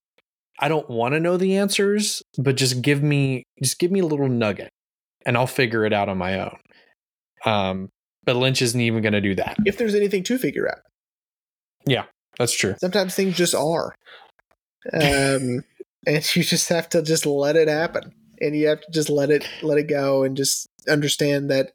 [0.59, 4.05] i don't want to know the answers but just give me just give me a
[4.05, 4.69] little nugget
[5.25, 6.57] and i'll figure it out on my own
[7.45, 7.89] um
[8.25, 10.79] but lynch isn't even going to do that If there's anything to figure out,
[11.87, 12.03] Yeah,
[12.37, 13.95] that's true sometimes things just are,
[14.93, 15.63] um,
[16.07, 19.29] and you just have to just let it happen, and you have to just let
[19.29, 21.71] it let it go, and just understand that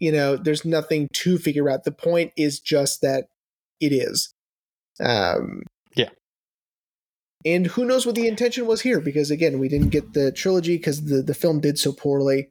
[0.00, 1.84] you know there's nothing to figure out.
[1.84, 3.26] The point is just that
[3.80, 4.32] it is.
[5.00, 5.62] Um,
[5.94, 6.10] Yeah.
[7.44, 9.00] And who knows what the intention was here?
[9.00, 12.48] Because again, we didn't get the trilogy because the the film did so poorly.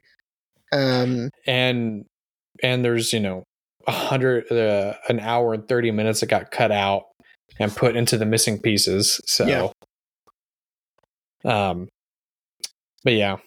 [0.71, 2.05] Um, and
[2.63, 3.43] and there's you know
[3.87, 7.03] a hundred uh, an hour and 30 minutes that got cut out
[7.59, 9.69] and put into the missing pieces so Yeah.
[11.45, 11.87] Um
[13.03, 13.37] but yeah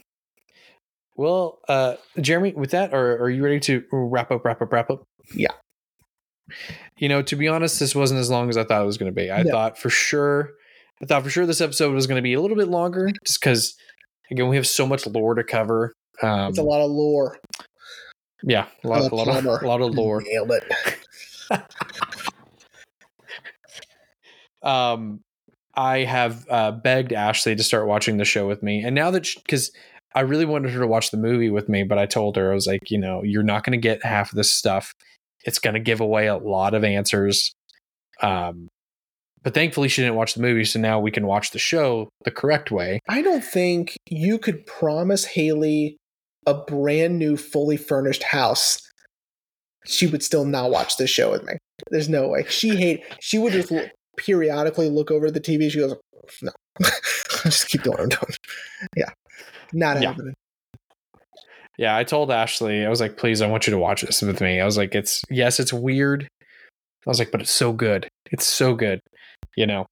[1.16, 4.88] well uh jeremy with that are, are you ready to wrap up wrap up wrap
[4.90, 5.02] up
[5.34, 5.50] Yeah.
[6.96, 9.12] you know to be honest this wasn't as long as i thought it was going
[9.12, 9.50] to be i No.
[9.50, 10.50] thought for sure
[11.02, 13.40] i thought for sure this episode was going to be a little bit longer just
[13.40, 13.74] because
[14.30, 15.92] again we have so much lore to cover
[16.22, 17.38] um it's a lot of lore.
[18.44, 20.64] yeah a lot, a lot, of, a lot of lore Nailed it.
[24.62, 25.20] um
[25.78, 29.26] i have uh begged ashley to start watching the show with me and now that
[29.36, 29.70] because
[30.14, 32.54] i really wanted her to watch the movie with me but i told her i
[32.54, 34.92] was like you know you're not going to get half of this stuff
[35.44, 37.52] it's going to give away a lot of answers
[38.22, 38.68] um
[39.42, 42.30] but thankfully she didn't watch the movie so now we can watch the show the
[42.30, 45.96] correct way I don't think you could promise Haley
[46.48, 48.80] a brand new, fully furnished house.
[49.84, 51.54] She would still not watch this show with me.
[51.90, 52.44] There's no way.
[52.48, 53.02] She hate.
[53.20, 53.70] She would just
[54.18, 55.70] periodically look over the TV.
[55.70, 55.94] She goes,
[56.42, 56.50] "No,
[57.44, 58.36] just keep doing what I'm doing."
[58.96, 59.10] Yeah,
[59.72, 60.08] not Yeah.
[60.10, 60.34] happening.
[61.78, 64.40] yeah i told ashley i was like please i want you to watch this with
[64.40, 68.08] me i was like it's yes it's weird i was like but it's so good
[68.32, 68.98] it's so good
[69.56, 69.86] you know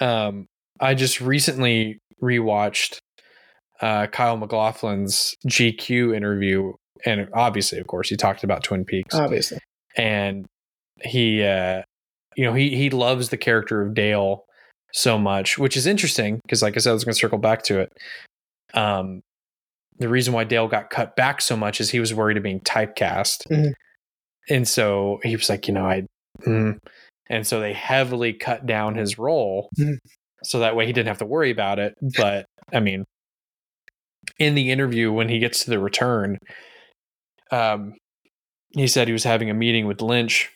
[0.00, 0.46] um
[0.80, 2.98] i just recently rewatched
[3.82, 6.72] uh kyle maclachlan's gq interview
[7.06, 9.58] and obviously of course he talked about twin peaks Obviously,
[9.96, 10.44] and
[11.02, 11.82] he uh
[12.40, 14.46] you know he he loves the character of dale
[14.94, 17.62] so much which is interesting because like i said i was going to circle back
[17.62, 17.92] to it
[18.72, 19.20] um
[19.98, 22.60] the reason why dale got cut back so much is he was worried of being
[22.60, 23.72] typecast Mhm.
[24.48, 26.06] and so he was like you know i
[26.46, 26.78] mm.
[27.28, 29.98] and so they heavily cut down his role Mhm.
[30.42, 33.04] so that way he didn't have to worry about it but i mean
[34.38, 36.38] in the interview when he gets to the return
[37.50, 37.92] um
[38.70, 40.48] he said he was having a meeting with Lynch,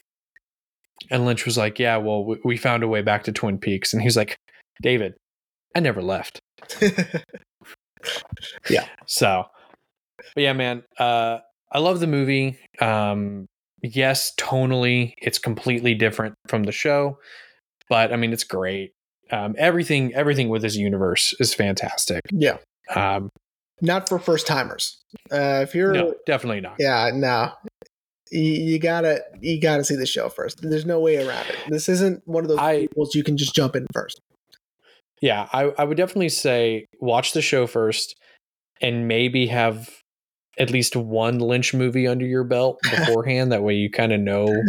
[1.11, 3.93] and Lynch was like, "Yeah, well, we, we found a way back to Twin Peaks,"
[3.93, 4.37] and he's like,
[4.83, 5.15] "David,
[5.75, 6.41] I never left."
[8.69, 8.87] Yeah.
[9.07, 9.45] So,
[10.35, 11.39] but yeah, man, uh,
[11.73, 12.59] I love the movie.
[12.81, 13.47] Um,
[13.83, 17.19] yes, tonally, it's completely different from the show,
[17.89, 18.93] but I mean, it's great.
[19.31, 22.21] Um, everything, everything with this universe is fantastic.
[22.31, 22.59] yeah,
[22.95, 23.31] Um,
[23.81, 25.01] not for first timers.
[25.33, 26.77] Uh, if you're, no, definitely not.
[26.79, 27.53] yeah, no,
[28.35, 30.61] you, you gotta you gotta see the show first.
[30.63, 31.57] There's no way around it.
[31.69, 34.21] This isn't one of those I- you can just jump in first.
[35.23, 38.15] Yeah, I, I would definitely say watch the show first
[38.81, 39.89] and maybe have
[40.59, 43.53] at least one Lynch movie under your belt beforehand.
[43.53, 44.63] that way you kind of know.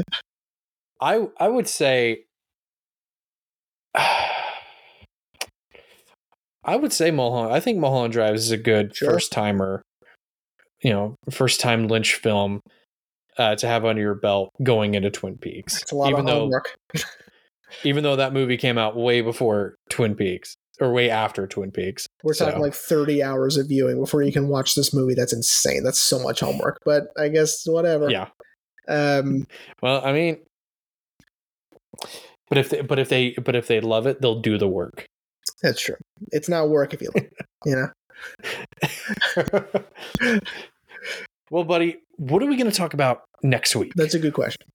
[1.01, 2.23] I I would say
[6.63, 7.53] I would say Mulholland.
[7.53, 9.11] I think Mulholland Drive is a good Sure.
[9.11, 9.81] first timer,
[10.81, 12.61] you know, first time Lynch film
[13.37, 15.81] uh, to have under your belt going into Twin Peaks.
[15.81, 16.77] It's a lot even of though homework.
[17.83, 22.07] even though that movie came out way before Twin Peaks or way after Twin Peaks.
[22.23, 25.13] We're talking So- like 30 hours of viewing before you can watch this movie.
[25.13, 25.83] That's insane.
[25.83, 26.79] That's so much homework.
[26.85, 28.09] But I guess whatever.
[28.09, 28.27] Yeah.
[28.87, 29.47] Um,
[29.81, 30.37] Well, I mean,
[32.49, 35.05] but if they, but if they but if they love it, they'll do the work.
[35.63, 35.95] that's true.
[36.31, 37.09] It's not work if you,
[37.65, 37.89] you know.
[41.51, 43.93] well, buddy, what are we going to talk about next week?
[43.95, 44.67] That's a good question.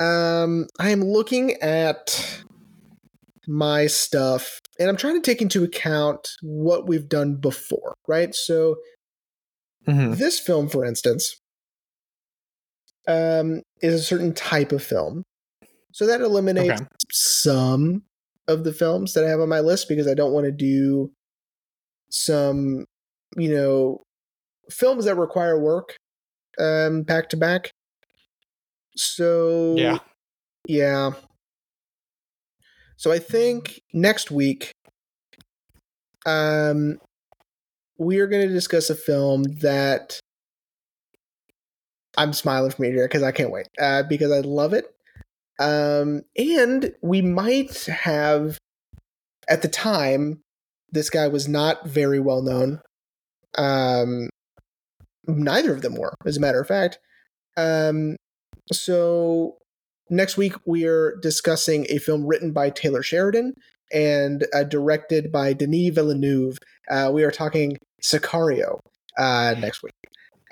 [0.00, 2.44] Um, I am looking at
[3.46, 8.34] my stuff and I'm trying to take into account what we've done before, right?
[8.34, 8.76] So
[9.86, 10.16] Mhm.
[10.16, 11.40] this film, for instance,
[13.06, 15.24] um, is a certain type of film.
[15.92, 16.86] So that eliminates Okay.
[17.12, 18.02] some
[18.48, 21.12] of the films that I have on my list because I don't want to do
[22.10, 22.84] some,
[23.36, 24.02] you know,
[24.70, 25.96] films that require work
[26.58, 27.70] um, back to back.
[28.96, 29.98] So Yeah.
[30.66, 31.12] yeah.
[32.96, 34.72] So I think next week,
[36.26, 36.98] um,
[37.98, 40.18] we are going to discuss a film that
[42.16, 44.86] I'm smiling from ear to ear because I can't wait uh, because I love it.
[45.58, 48.58] Um, and we might have,
[49.48, 50.40] at the time,
[50.90, 52.80] this guy was not very well known.
[53.56, 54.30] Um,
[55.26, 56.98] neither of them were, as a matter of fact.
[57.56, 58.16] Um,
[58.72, 59.56] so
[60.10, 63.54] next week we are discussing a film written by Taylor Sheridan
[63.92, 66.58] and uh, directed by Denis Villeneuve.
[66.90, 68.78] Uh, we are talking Sicario
[69.18, 69.92] uh, next week.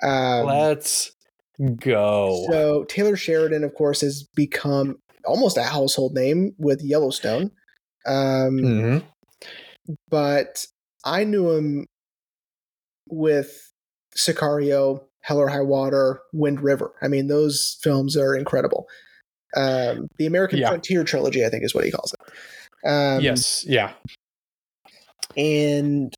[0.01, 1.11] Um, Let's
[1.75, 2.45] go.
[2.49, 7.51] so Taylor Sheridan, of course, has become almost a household name with Yellowstone.
[8.05, 8.97] Um, hmm
[10.09, 10.65] but
[11.03, 11.85] I knew him
[13.09, 13.72] with
[14.15, 16.91] Sicario, Hell or High Water, Wind River.
[17.01, 18.87] I mean, those films are incredible.
[19.55, 20.69] Um, the American Yeah.
[20.69, 22.87] Frontier trilogy, I think, is what he calls it.
[22.87, 23.63] Um, yes.
[23.65, 23.93] Yeah.
[25.37, 26.13] and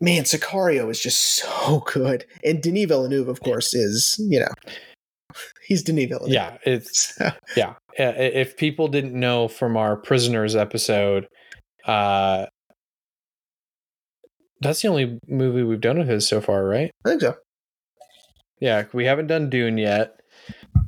[0.00, 2.24] man, Sicario is just so good.
[2.44, 4.48] And Denis Villeneuve, of course, is you know
[5.66, 6.32] he's Denis Villeneuve.
[6.32, 6.56] Yeah.
[6.64, 7.18] It's
[7.56, 7.74] yeah.
[7.98, 11.26] If people didn't know from our prisoners episode,
[11.84, 12.46] uh,
[14.60, 16.90] that's the only movie we've done of his so far, right?
[17.04, 17.36] I think so.
[18.60, 20.20] Yeah, we haven't done Dune yet,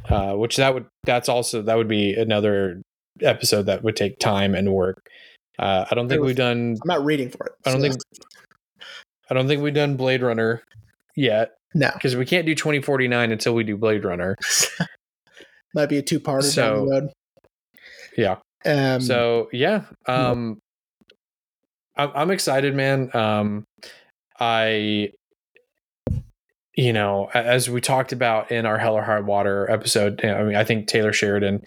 [0.08, 2.82] uh, which that would that's also that would be another
[3.22, 5.08] episode that would take time and work.
[5.58, 6.76] Uh, I don't think we've done.
[6.82, 7.52] I'm not reading for it.
[7.64, 8.02] I don't so think.
[9.30, 10.62] I don't think we've done Blade Runner
[11.16, 11.90] yet no.
[11.94, 14.36] because we can't do 2049 until we do Blade Runner.
[15.74, 17.08] Might be a two parter down the road.
[18.16, 18.36] Yeah.
[18.64, 20.58] Um, so yeah, um,
[21.96, 23.14] I'm, I'm excited, man.
[23.14, 23.64] Um,
[24.38, 25.10] I,
[26.76, 30.56] you know, as we talked about in our Hell or High Water episode, I mean,
[30.56, 31.62] I think Taylor Sheridan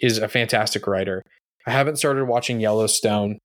[0.00, 1.22] is a fantastic writer.
[1.66, 3.38] I haven't started watching Yellowstone,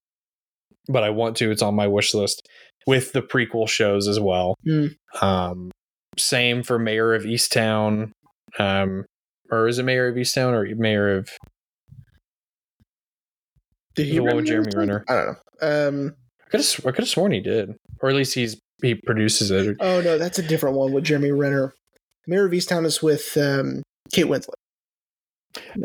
[0.88, 1.52] but I want to.
[1.52, 2.48] It's on my wish list
[2.86, 4.56] with the prequel shows as well.
[4.68, 4.96] Mm.
[5.22, 5.72] Um,
[6.18, 8.12] same for Mayor of Easttown.
[8.58, 9.06] Um,
[9.52, 11.30] or is it Mayor of Easttown or Mayor of
[13.96, 15.04] did the one with Jeremy Renner?
[15.08, 15.88] I don't know.
[15.88, 16.16] Um,
[16.50, 19.78] could have I could have sworn he did, or at least he's he produces it.
[19.80, 21.74] oh no, that's a different one with Jeremy Renner.
[22.28, 23.82] Mare of Easttown is with um,
[24.14, 24.54] Kate Winslet.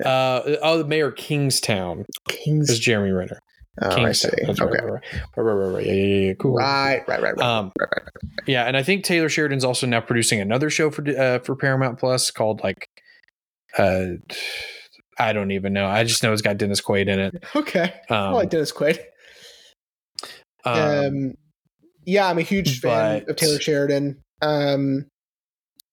[0.05, 2.69] Uh, oh, the mayor of Kingstown Kings.
[2.71, 3.39] is Jeremy Renner.
[3.83, 4.29] Oh, I see.
[4.47, 4.73] That's Okay.
[4.85, 5.03] right, right,
[5.37, 5.87] right, right, right, right.
[5.87, 6.33] Yeah, yeah, yeah.
[6.35, 6.55] Cool.
[6.55, 7.41] Right, right, right, right.
[7.45, 8.09] Um, right, right,
[8.47, 11.99] yeah, and I think Taylor Sheridan's also now producing another show for uh, for Paramount
[11.99, 12.87] Plus called like,
[13.77, 14.05] uh,
[15.19, 15.87] I don't even know.
[15.87, 17.35] I just know it's got Dennis Quaid in it.
[17.35, 17.57] right.
[17.57, 17.95] Okay.
[18.11, 18.99] I Um, like Dennis Quaid.
[20.65, 21.35] Um, Um,
[22.05, 24.21] yeah, I'm a huge fan of Taylor Sheridan.
[24.43, 25.07] Um,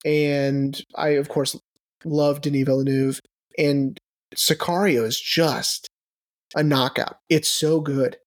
[0.03, 1.57] and I, of course,
[2.03, 3.19] love Denis Villeneuve.
[3.57, 3.97] And
[4.35, 5.87] Sicario is just
[6.55, 7.17] a knockout.
[7.29, 8.17] It's so good.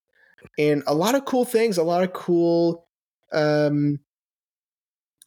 [0.59, 2.87] And a lot of cool things, a lot of cool,
[3.33, 3.99] um,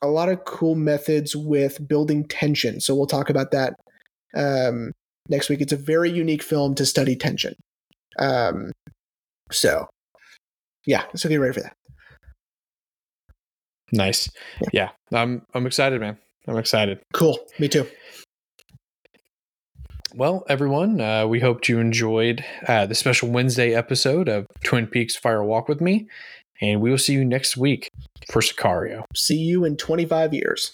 [0.02, 2.80] a lot of cool methods with building tension.
[2.80, 3.73] So we'll talk about that
[4.35, 4.91] um,
[5.27, 5.61] next week.
[5.61, 7.56] It's a very unique film to study tension.
[8.19, 8.72] Um,
[9.52, 9.88] so,
[10.88, 11.73] yeah, so get ready for that.
[13.91, 14.30] nice.
[14.73, 16.18] Yeah, I'm I'm excited, man.
[16.47, 16.99] I'm excited.
[17.14, 17.38] Cool.
[17.59, 17.85] Me too.
[20.15, 25.15] Well, everyone, uh, we hoped you enjoyed uh, the special Wednesday episode of Twin Peaks
[25.15, 26.07] Fire Walk with me,
[26.61, 27.89] and we will see you next week
[28.31, 29.03] for Sicario.
[29.14, 30.73] See you in 25 years.